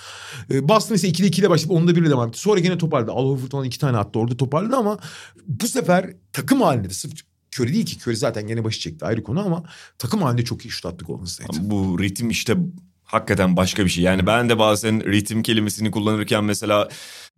Ee, 0.51 0.68
Boston 0.68 0.94
ise 0.94 1.09
2'de 1.09 1.26
2 1.26 1.40
ile 1.40 1.51
başlayıp 1.51 1.82
10'da 1.82 1.97
1 1.97 2.03
ile 2.03 2.11
devam 2.11 2.28
etti. 2.28 2.38
Sonra 2.38 2.61
gene 2.61 2.78
toparladı. 2.78 3.11
Al 3.12 3.28
Horford 3.28 3.51
falan 3.51 3.64
iki 3.64 3.78
tane 3.78 3.97
attı. 3.97 4.18
Orada 4.18 4.36
toparladı 4.36 4.76
ama 4.76 4.99
bu 5.47 5.68
sefer 5.68 6.14
takım 6.32 6.61
halinde 6.61 6.88
de 6.88 6.94
sırf 6.94 7.12
Curry 7.57 7.74
değil 7.74 7.86
ki. 7.86 7.97
Curry 8.03 8.16
zaten 8.16 8.47
gene 8.47 8.64
başı 8.64 8.80
çekti 8.80 9.05
ayrı 9.05 9.22
konu 9.22 9.47
ama 9.47 9.64
takım 9.99 10.22
halinde 10.22 10.44
çok 10.44 10.64
iyi 10.64 10.70
şut 10.70 10.86
attı 10.86 11.05
Golden 11.05 11.24
State. 11.24 11.59
bu 11.61 12.03
ritim 12.03 12.30
işte 12.30 12.57
hakikaten 13.05 13.57
başka 13.57 13.84
bir 13.84 13.90
şey. 13.90 14.05
Yani 14.05 14.26
ben 14.26 14.49
de 14.49 14.59
bazen 14.59 15.12
ritim 15.12 15.42
kelimesini 15.42 15.90
kullanırken 15.90 16.44
mesela 16.44 16.88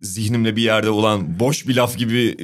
zihnimle 0.01 0.55
bir 0.55 0.61
yerde 0.61 0.89
olan 0.89 1.39
boş 1.39 1.67
bir 1.67 1.75
laf 1.75 1.97
gibi 1.97 2.35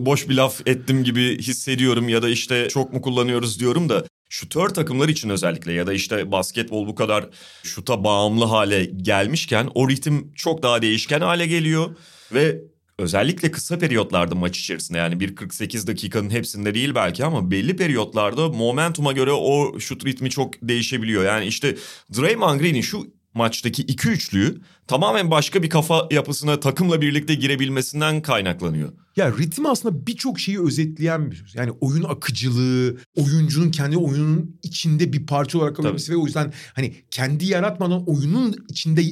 boş 0.00 0.28
bir 0.28 0.34
laf 0.34 0.66
ettim 0.66 1.04
gibi 1.04 1.38
hissediyorum 1.38 2.08
ya 2.08 2.22
da 2.22 2.28
işte 2.28 2.68
çok 2.68 2.92
mu 2.92 3.00
kullanıyoruz 3.02 3.60
diyorum 3.60 3.88
da 3.88 4.04
şutör 4.28 4.68
takımlar 4.68 5.08
için 5.08 5.28
özellikle 5.28 5.72
ya 5.72 5.86
da 5.86 5.92
işte 5.92 6.32
basketbol 6.32 6.86
bu 6.86 6.94
kadar 6.94 7.26
şuta 7.62 8.04
bağımlı 8.04 8.44
hale 8.44 8.84
gelmişken 8.84 9.68
o 9.74 9.88
ritim 9.88 10.32
çok 10.34 10.62
daha 10.62 10.82
değişken 10.82 11.20
hale 11.20 11.46
geliyor 11.46 11.96
ve 12.32 12.60
özellikle 12.98 13.50
kısa 13.50 13.78
periyotlarda 13.78 14.34
maç 14.34 14.58
içerisinde 14.58 14.98
yani 14.98 15.20
bir 15.20 15.36
48 15.36 15.86
dakikanın 15.86 16.30
hepsinde 16.30 16.74
değil 16.74 16.94
belki 16.94 17.24
ama 17.24 17.50
belli 17.50 17.76
periyotlarda 17.76 18.48
momentuma 18.48 19.12
göre 19.12 19.32
o 19.32 19.80
şut 19.80 20.04
ritmi 20.04 20.30
çok 20.30 20.54
değişebiliyor. 20.62 21.24
Yani 21.24 21.46
işte 21.46 21.76
Draymond 22.16 22.60
Green'in 22.60 22.80
şu 22.80 23.17
maçtaki 23.38 23.82
iki 23.82 24.08
üçlüyü 24.08 24.60
tamamen 24.86 25.30
başka 25.30 25.62
bir 25.62 25.70
kafa 25.70 26.08
yapısına 26.10 26.60
takımla 26.60 27.00
birlikte 27.00 27.34
girebilmesinden 27.34 28.22
kaynaklanıyor. 28.22 28.92
Ya 29.16 29.32
ritim 29.38 29.66
aslında 29.66 30.06
birçok 30.06 30.40
şeyi 30.40 30.60
özetleyen 30.60 31.30
bir 31.30 31.36
söz. 31.36 31.54
Yani 31.54 31.70
oyun 31.80 32.04
akıcılığı, 32.04 32.96
oyuncunun 33.16 33.70
kendi 33.70 33.96
oyunun 33.96 34.58
içinde 34.62 35.12
bir 35.12 35.26
parça 35.26 35.58
olarak 35.58 35.76
kalabilmesi 35.76 36.12
ve 36.12 36.16
o 36.16 36.26
yüzden 36.26 36.52
hani 36.74 36.94
kendi 37.10 37.46
yaratmadan 37.46 38.08
oyunun 38.08 38.56
içinde 38.68 39.02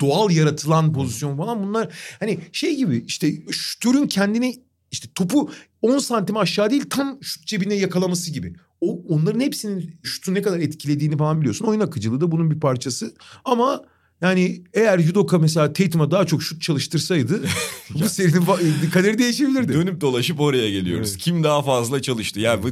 doğal 0.00 0.30
yaratılan 0.30 0.92
pozisyon 0.92 1.36
falan 1.36 1.62
bunlar 1.62 1.94
hani 2.20 2.38
şey 2.52 2.76
gibi 2.76 3.04
işte 3.06 3.32
şutörün 3.50 4.06
kendini 4.06 4.69
işte 4.90 5.08
topu 5.14 5.50
10 5.82 5.98
santim 5.98 6.36
aşağı 6.36 6.70
değil 6.70 6.84
tam 6.90 7.18
şut 7.22 7.46
cebine 7.46 7.74
yakalaması 7.74 8.32
gibi. 8.32 8.54
O 8.80 9.02
onların 9.08 9.40
hepsinin 9.40 9.94
şutu 10.02 10.34
ne 10.34 10.42
kadar 10.42 10.58
etkilediğini 10.58 11.16
falan 11.16 11.40
biliyorsun. 11.40 11.64
Oyun 11.64 11.80
akıcılığı 11.80 12.20
da 12.20 12.32
bunun 12.32 12.50
bir 12.50 12.60
parçası. 12.60 13.14
Ama 13.44 13.82
yani 14.20 14.64
eğer 14.74 14.98
Yudoka 14.98 15.38
mesela 15.38 15.72
Tatum'a 15.72 16.10
daha 16.10 16.26
çok 16.26 16.42
şut 16.42 16.62
çalıştırsaydı 16.62 17.42
bu 17.94 18.08
serinin 18.08 18.90
kaderi 18.92 19.18
değişebilirdi. 19.18 19.72
Dönüp 19.72 20.00
dolaşıp 20.00 20.40
oraya 20.40 20.70
geliyoruz. 20.70 21.10
Evet. 21.10 21.20
Kim 21.20 21.44
daha 21.44 21.62
fazla 21.62 22.02
çalıştı? 22.02 22.40
Ya 22.40 22.62
bu 22.62 22.68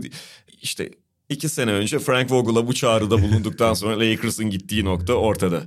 işte 0.62 0.90
iki 1.28 1.48
sene 1.48 1.72
önce 1.72 1.98
Frank 1.98 2.30
Vogel'a 2.30 2.66
bu 2.66 2.74
çağrıda 2.74 3.22
bulunduktan 3.22 3.74
sonra 3.74 3.98
Lakers'ın 4.00 4.50
gittiği 4.50 4.84
nokta 4.84 5.12
ortada. 5.12 5.62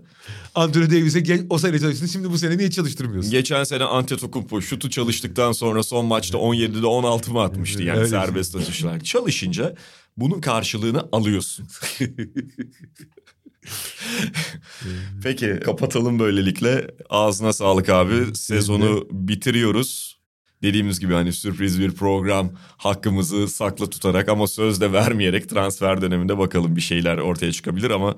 Anthony 0.56 0.86
Davis'e 0.86 1.46
o 1.50 1.58
sene 1.58 1.80
çalıştın 1.80 2.08
şimdi 2.08 2.30
bu 2.30 2.38
sene 2.38 2.58
niye 2.58 2.72
çalıştırmıyorsun? 2.72 3.32
Geçen 3.32 3.64
sene 3.64 3.84
Antetokounmpo 3.84 4.62
şutu 4.62 4.90
çalıştıktan 4.90 5.52
sonra 5.52 5.84
son 5.84 6.06
maçta 6.06 6.38
17'de 6.38 6.86
16 6.86 7.32
mı 7.32 7.42
atmıştı 7.42 7.84
yani 7.84 8.08
serbest 8.08 8.56
atışlar. 8.56 9.00
Çalışınca 9.00 9.76
bunun 10.18 10.42
karşılığını 10.42 11.10
alıyorsun. 11.12 11.68
Peki 15.24 15.60
kapatalım 15.66 16.20
böylelikle. 16.20 16.88
Ağzına 17.10 17.54
sağlık 17.54 17.90
abi. 17.90 18.36
Sezonu 18.36 19.08
bitiriyoruz. 19.12 20.21
Dediğimiz 20.62 21.00
gibi 21.00 21.14
hani 21.14 21.34
sürpriz 21.34 21.80
bir 21.80 21.92
program 21.92 22.52
hakkımızı 22.78 23.48
sakla 23.48 23.90
tutarak 23.90 24.30
ama 24.30 24.48
söz 24.48 24.82
de 24.82 24.94
vermeyerek 24.94 25.50
transfer 25.50 26.02
döneminde 26.02 26.38
bakalım 26.38 26.76
bir 26.76 26.82
şeyler 26.82 27.18
ortaya 27.18 27.52
çıkabilir 27.52 27.90
ama 27.90 28.16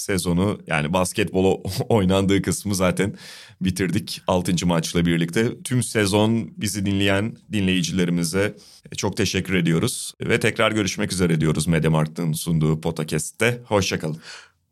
sezonu 0.00 0.58
yani 0.66 0.92
basketbolu 0.92 1.62
oynandığı 1.88 2.42
kısmı 2.42 2.74
zaten 2.74 3.14
bitirdik 3.60 4.22
6. 4.26 4.66
maçla 4.66 5.06
birlikte. 5.06 5.62
Tüm 5.62 5.82
sezon 5.82 6.50
bizi 6.56 6.86
dinleyen 6.86 7.36
dinleyicilerimize 7.52 8.56
çok 8.96 9.16
teşekkür 9.16 9.54
ediyoruz. 9.54 10.12
Ve 10.20 10.40
tekrar 10.40 10.72
görüşmek 10.72 11.12
üzere 11.12 11.40
diyoruz 11.40 11.66
Mediamarkt'ın 11.66 12.32
sunduğu 12.32 12.80
podcast'te. 12.80 13.60
Hoşçakalın. 13.64 14.18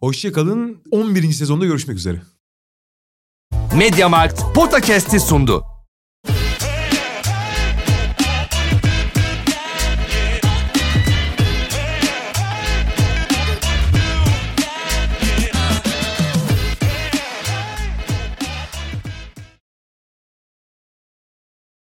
Hoşçakalın. 0.00 0.78
11. 0.90 1.32
sezonda 1.32 1.66
görüşmek 1.66 1.96
üzere. 1.96 2.22
Mediamarkt 3.76 4.42
Podcast'i 4.54 5.20
sundu. 5.20 5.77